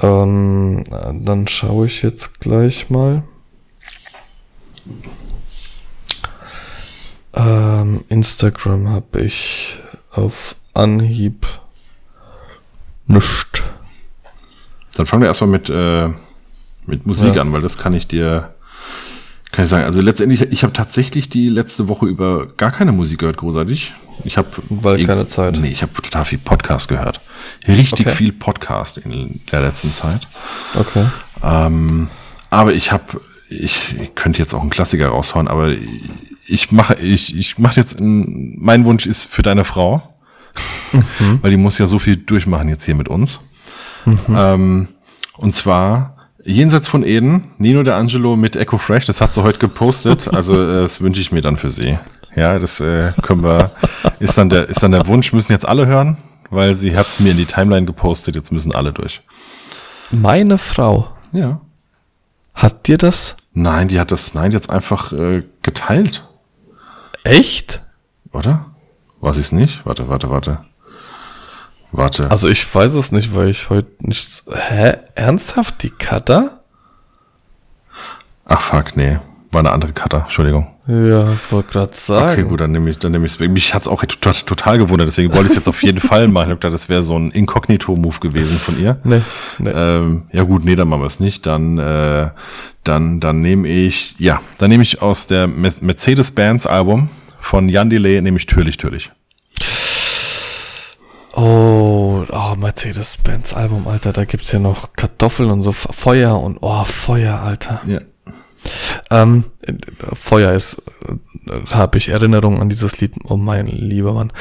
[0.00, 0.84] Ähm,
[1.24, 3.24] dann schaue ich jetzt gleich mal.
[7.34, 9.76] Ähm, Instagram habe ich
[10.12, 11.46] auf Anhieb
[13.06, 13.62] nicht.
[14.94, 16.10] dann fangen wir erstmal mit, äh,
[16.88, 17.42] mit Musik Ja.
[17.42, 18.54] an, weil das kann ich dir,
[19.52, 19.84] kann ich sagen.
[19.84, 23.94] Also letztendlich, ich habe tatsächlich die letzte Woche über gar keine Musik gehört, großartig.
[24.24, 25.58] Ich habe Weil keine Zeit.
[25.60, 27.20] Nee, ich habe total viel Podcast gehört.
[27.68, 28.16] Richtig Okay.
[28.16, 30.26] viel Podcast in der letzten Zeit.
[30.74, 31.06] Okay.
[31.42, 32.08] Ähm,
[32.50, 35.72] aber ich habe, ich, ich könnte jetzt auch einen Klassiker raushauen, aber
[36.48, 40.02] ich mache, ich, ich mache jetzt, ein, mein Wunsch ist für deine Frau,
[41.42, 43.38] weil die muss ja so viel durchmachen jetzt hier mit uns.
[44.34, 44.88] Ähm,
[45.36, 46.16] und zwar
[46.52, 50.54] jenseits von Eden, Nino de Angelo mit Echo Fresh, das hat sie heute gepostet, also
[50.54, 51.98] äh, das wünsche ich mir dann für sie.
[52.34, 53.70] Ja, das äh, können wir,
[54.18, 56.18] ist dann der, ist dann der Wunsch, müssen jetzt alle hören,
[56.50, 59.22] weil sie hat es mir in die Timeline gepostet, jetzt müssen alle durch.
[60.10, 61.60] Meine Frau Ja.
[62.54, 66.24] hat dir das Nein, die hat das, nein, hat's einfach äh, geteilt,
[67.24, 67.82] echt?
[68.32, 68.66] oder?
[69.20, 69.84] Weiß ich's nicht?
[69.84, 70.64] Warte, warte, warte.
[71.92, 72.30] Warte.
[72.30, 74.44] Also ich weiß es nicht, weil ich heute nichts.
[74.52, 74.92] Hä?
[75.14, 76.60] Ernsthaft die Cutter?
[78.44, 79.18] Ach fuck, nee.
[79.50, 80.66] War eine andere Cutter, Entschuldigung.
[80.86, 82.32] Ja, ich wollte gerade sagen.
[82.32, 85.32] Okay, gut, dann nehme ich, dann nehme ich Mich hat's auch total, total gewundert, deswegen
[85.32, 86.46] wollte ich es jetzt auf jeden Fall machen.
[86.48, 88.98] Ich hab gedacht, das wäre so ein Inkognito-Move gewesen von ihr.
[89.04, 89.22] Nee,
[89.58, 89.70] nee.
[89.70, 91.46] Ähm, ja gut, nee, dann machen wir es nicht.
[91.46, 92.30] Dann, äh,
[92.84, 97.08] dann, dann nehme ich, ja, dann nehme ich aus der Me- Mercedes-Bands Album
[97.40, 99.10] von Jan Delay, nehme ich Türlich, Türlich.
[101.40, 106.82] Oh, oh Mercedes-Benz Album, Alter, da gibt's ja noch Kartoffeln und so Feuer und oh,
[106.84, 107.80] Feuer, Alter.
[107.86, 108.00] Ja.
[109.10, 109.74] Ähm, äh,
[110.14, 114.32] Feuer ist, äh, habe ich Erinnerungen an dieses Lied, oh mein lieber Mann.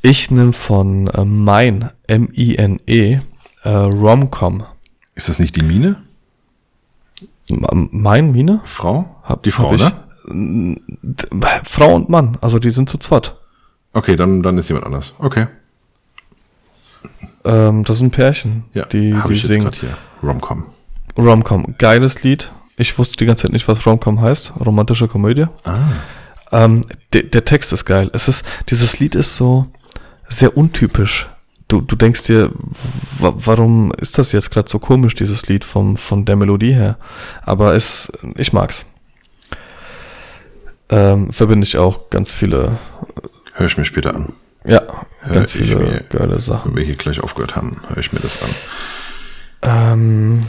[0.00, 3.20] Ich nehme von äh, Mein, M-I-N-E,
[3.64, 4.64] äh, Romcom.
[5.14, 6.02] Ist das nicht die Mine?
[7.50, 8.62] M- Mein, Mine?
[8.64, 9.14] Frau?
[9.24, 9.82] Hab- die Frau, hab ich.
[9.82, 10.76] ne?
[11.64, 13.36] Frau und Mann, also die sind zu zweit.
[13.92, 15.12] Okay, dann, dann ist jemand anders.
[15.18, 15.46] Okay.
[17.46, 19.64] Ähm, das ist ein Pärchen, Ja, die, die ich jetzt singen.
[19.64, 19.96] gerade hier.
[20.22, 20.64] Romcom.
[21.16, 22.52] Romcom, geiles Lied.
[22.76, 24.52] Ich wusste die ganze Zeit nicht, was Romcom heißt.
[24.64, 25.46] Romantische Komödie.
[25.64, 25.78] Ah.
[26.52, 28.10] Ähm, der, der Text ist geil.
[28.12, 29.66] Es ist, dieses Lied ist so
[30.28, 31.28] sehr untypisch.
[31.68, 32.50] Du, du denkst dir,
[33.18, 36.96] wa- warum ist das jetzt gerade so komisch, dieses Lied vom, von der Melodie her?
[37.42, 38.84] Aber es, ich mag's.
[40.88, 42.78] Ähm, verbinde ich auch ganz viele,
[43.54, 44.32] Hör ich mir später an.
[44.66, 44.82] Ja,
[45.32, 46.00] ganz ich viele mir.
[46.08, 46.70] geile Sachen.
[46.72, 48.48] Wenn wir hier gleich aufgehört haben, höre ich mir das an.
[49.62, 50.46] Ähm,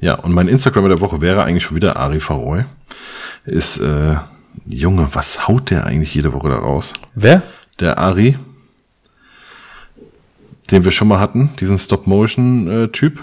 [0.00, 2.64] Ja, und mein Instagram der Woche wäre eigentlich schon wieder Ari Faroy.
[3.44, 4.16] Ist, äh,
[4.66, 6.92] Junge, was haut der eigentlich jede Woche da raus?
[7.14, 7.42] wer?
[7.80, 8.36] Der Ari,
[10.70, 13.18] den wir schon mal hatten, diesen Stop-Motion-Typ,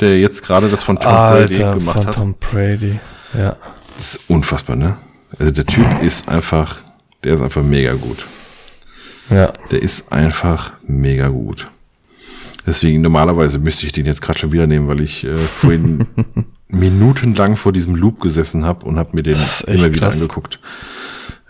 [0.00, 2.14] der jetzt gerade das von Tom Brady Alter, gemacht von hat.
[2.14, 2.98] Tom Brady.
[3.34, 3.56] Ja.
[3.96, 4.96] Das ist unfassbar, ne?
[5.38, 6.76] Also der Typ ist einfach,
[7.24, 8.26] der ist einfach mega gut.
[9.30, 9.52] Ja.
[9.70, 11.70] Der ist einfach mega gut.
[12.66, 16.06] Deswegen normalerweise müsste ich den jetzt gerade schon wieder nehmen, weil ich äh, vorhin
[16.68, 19.36] minutenlang vor diesem Loop gesessen habe und habe mir den
[19.66, 20.14] immer wieder krass.
[20.16, 20.60] angeguckt.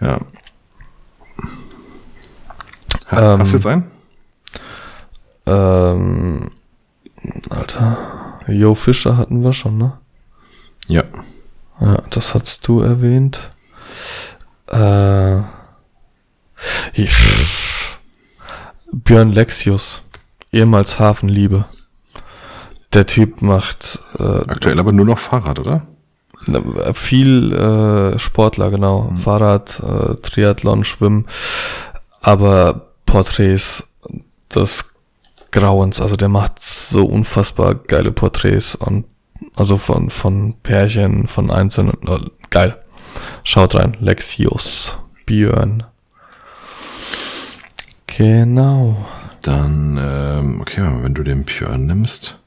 [0.00, 0.20] Ja.
[3.10, 3.90] Ha, Ähm, Hast du jetzt einen?
[5.46, 6.50] Ähm,
[7.50, 9.98] Alter, Joe Fischer hatten wir schon, ne?
[10.86, 11.04] Ja.
[11.80, 13.50] Ja, das hast du erwähnt.
[14.70, 15.38] Äh,
[16.92, 17.10] ich,
[18.92, 20.02] Björn Lexius,
[20.52, 21.66] ehemals Hafenliebe.
[22.92, 25.86] Der Typ macht äh, Aktuell aber nur noch Fahrrad, oder?
[26.94, 29.12] viel äh, Sportler, genau.
[29.16, 31.26] Fahrrad, äh, Triathlon, Schwimmen,
[32.20, 33.84] aber Porträts
[34.54, 34.94] des
[35.50, 36.00] Grauens.
[36.00, 39.04] Also der macht so unfassbar geile Porträts und
[39.56, 41.94] also von, von Pärchen, von Einzelnen.
[42.06, 42.18] äh,
[42.50, 42.76] Geil.
[43.44, 43.96] Schaut rein.
[44.00, 44.98] Lexius.
[45.26, 45.84] Björn.
[48.16, 49.06] Genau.
[49.42, 52.38] Dann, ähm, okay, wenn du den Björn nimmst,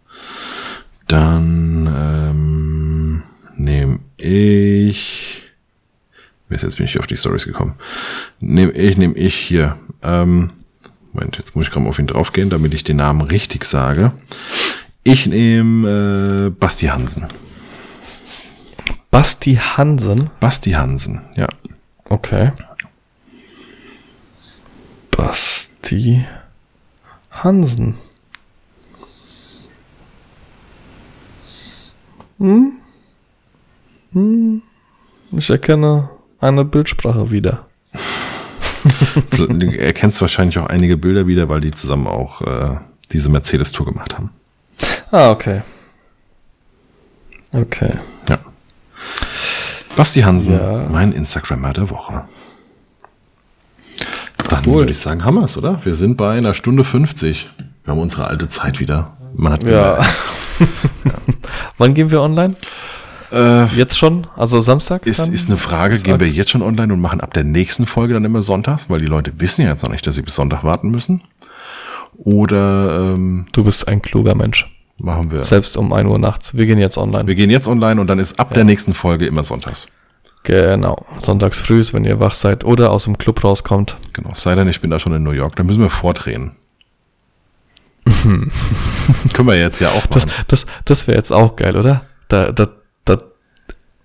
[1.07, 3.23] dann ähm,
[3.55, 5.43] nehme ich.
[6.49, 7.75] Jetzt bin ich auf die Stories gekommen.
[8.41, 9.77] Nehme ich, nehme ich hier.
[10.03, 10.51] Ähm,
[11.13, 14.11] Moment, jetzt muss ich gerade mal auf ihn draufgehen, damit ich den Namen richtig sage.
[15.03, 17.27] Ich nehme äh, Basti Hansen.
[19.09, 20.29] Basti Hansen.
[20.39, 21.47] Basti Hansen, ja.
[22.09, 22.51] Okay.
[25.21, 26.25] Basti
[27.29, 27.95] Hansen.
[32.39, 32.71] Hm?
[34.13, 34.61] Hm?
[35.33, 37.67] Ich erkenne eine Bildsprache wieder.
[39.31, 39.45] Du
[39.77, 42.77] erkennst wahrscheinlich auch einige Bilder wieder, weil die zusammen auch äh,
[43.11, 44.31] diese Mercedes-Tour gemacht haben.
[45.11, 45.61] Ah, okay.
[47.51, 47.93] Okay.
[48.27, 48.39] Ja.
[49.95, 50.87] Basti Hansen, Ja.
[50.89, 52.23] mein Instagrammer der Woche.
[54.51, 54.75] Dann Cool.
[54.81, 55.79] würde ich sagen, haben wir es, oder?
[55.83, 57.49] Wir sind bei einer Stunde 50.
[57.83, 59.13] Wir haben unsere alte Zeit wieder.
[59.33, 59.99] Man hat Ja.
[61.77, 62.53] Wann gehen wir online?
[63.31, 64.27] Äh, Jetzt schon?
[64.35, 65.07] Also Samstag?
[65.07, 65.33] ist, dann?
[65.33, 68.25] ist eine Frage, gehen wir jetzt schon online und machen ab der nächsten Folge dann
[68.25, 70.91] immer sonntags, weil die Leute wissen ja jetzt noch nicht, dass sie bis Sonntag warten
[70.91, 71.21] müssen.
[72.17, 74.69] Oder ähm, Du bist ein kluger Mensch.
[74.97, 75.43] machen wir.
[75.43, 76.55] Selbst um 1 Uhr nachts.
[76.55, 77.25] Wir gehen jetzt online.
[77.27, 79.87] Wir gehen jetzt online und dann ist ab der nächsten Folge immer sonntags.
[80.43, 81.05] Genau.
[81.23, 83.97] Sonntags früh, wenn ihr wach seid oder aus dem Club rauskommt.
[84.13, 84.31] Genau.
[84.33, 86.53] Es sei denn, ich bin da schon in New York, dann müssen wir vordrehen.
[88.23, 90.43] Können wir jetzt ja auch Das, machen.
[90.47, 92.05] das, das wäre jetzt auch geil, oder?
[92.27, 92.69] Da, da,
[93.05, 93.17] da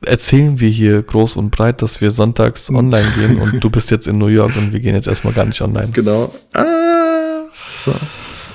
[0.04, 4.06] erzählen wir hier groß und breit, dass wir sonntags online gehen und du bist jetzt
[4.06, 5.88] in New York und wir gehen jetzt erstmal gar nicht online.
[5.92, 6.32] Genau.
[6.54, 7.44] Ah,
[7.78, 7.94] so.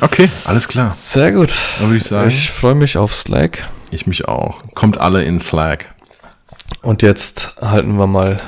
[0.02, 0.92] Okay, alles klar.
[0.96, 1.54] Sehr gut.
[1.80, 3.68] Dann würde ich sagen, ich, Ich freue mich auf Slack.
[4.06, 4.62] mich auch.
[4.74, 5.91] Kommt alle in Slack.
[6.82, 8.42] Und jetzt halten wir mal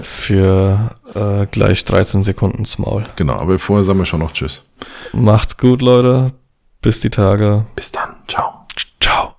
[0.00, 3.04] für äh, gleich 13 Sekunden ins Maul.
[3.16, 4.70] Genau, aber vorher sagen wir schon noch Tschüss.
[5.12, 6.32] Macht's gut, Leute.
[6.80, 7.64] Bis die Tage.
[7.76, 8.16] Bis dann.
[8.28, 8.66] Ciao.
[9.00, 9.36] Ciao.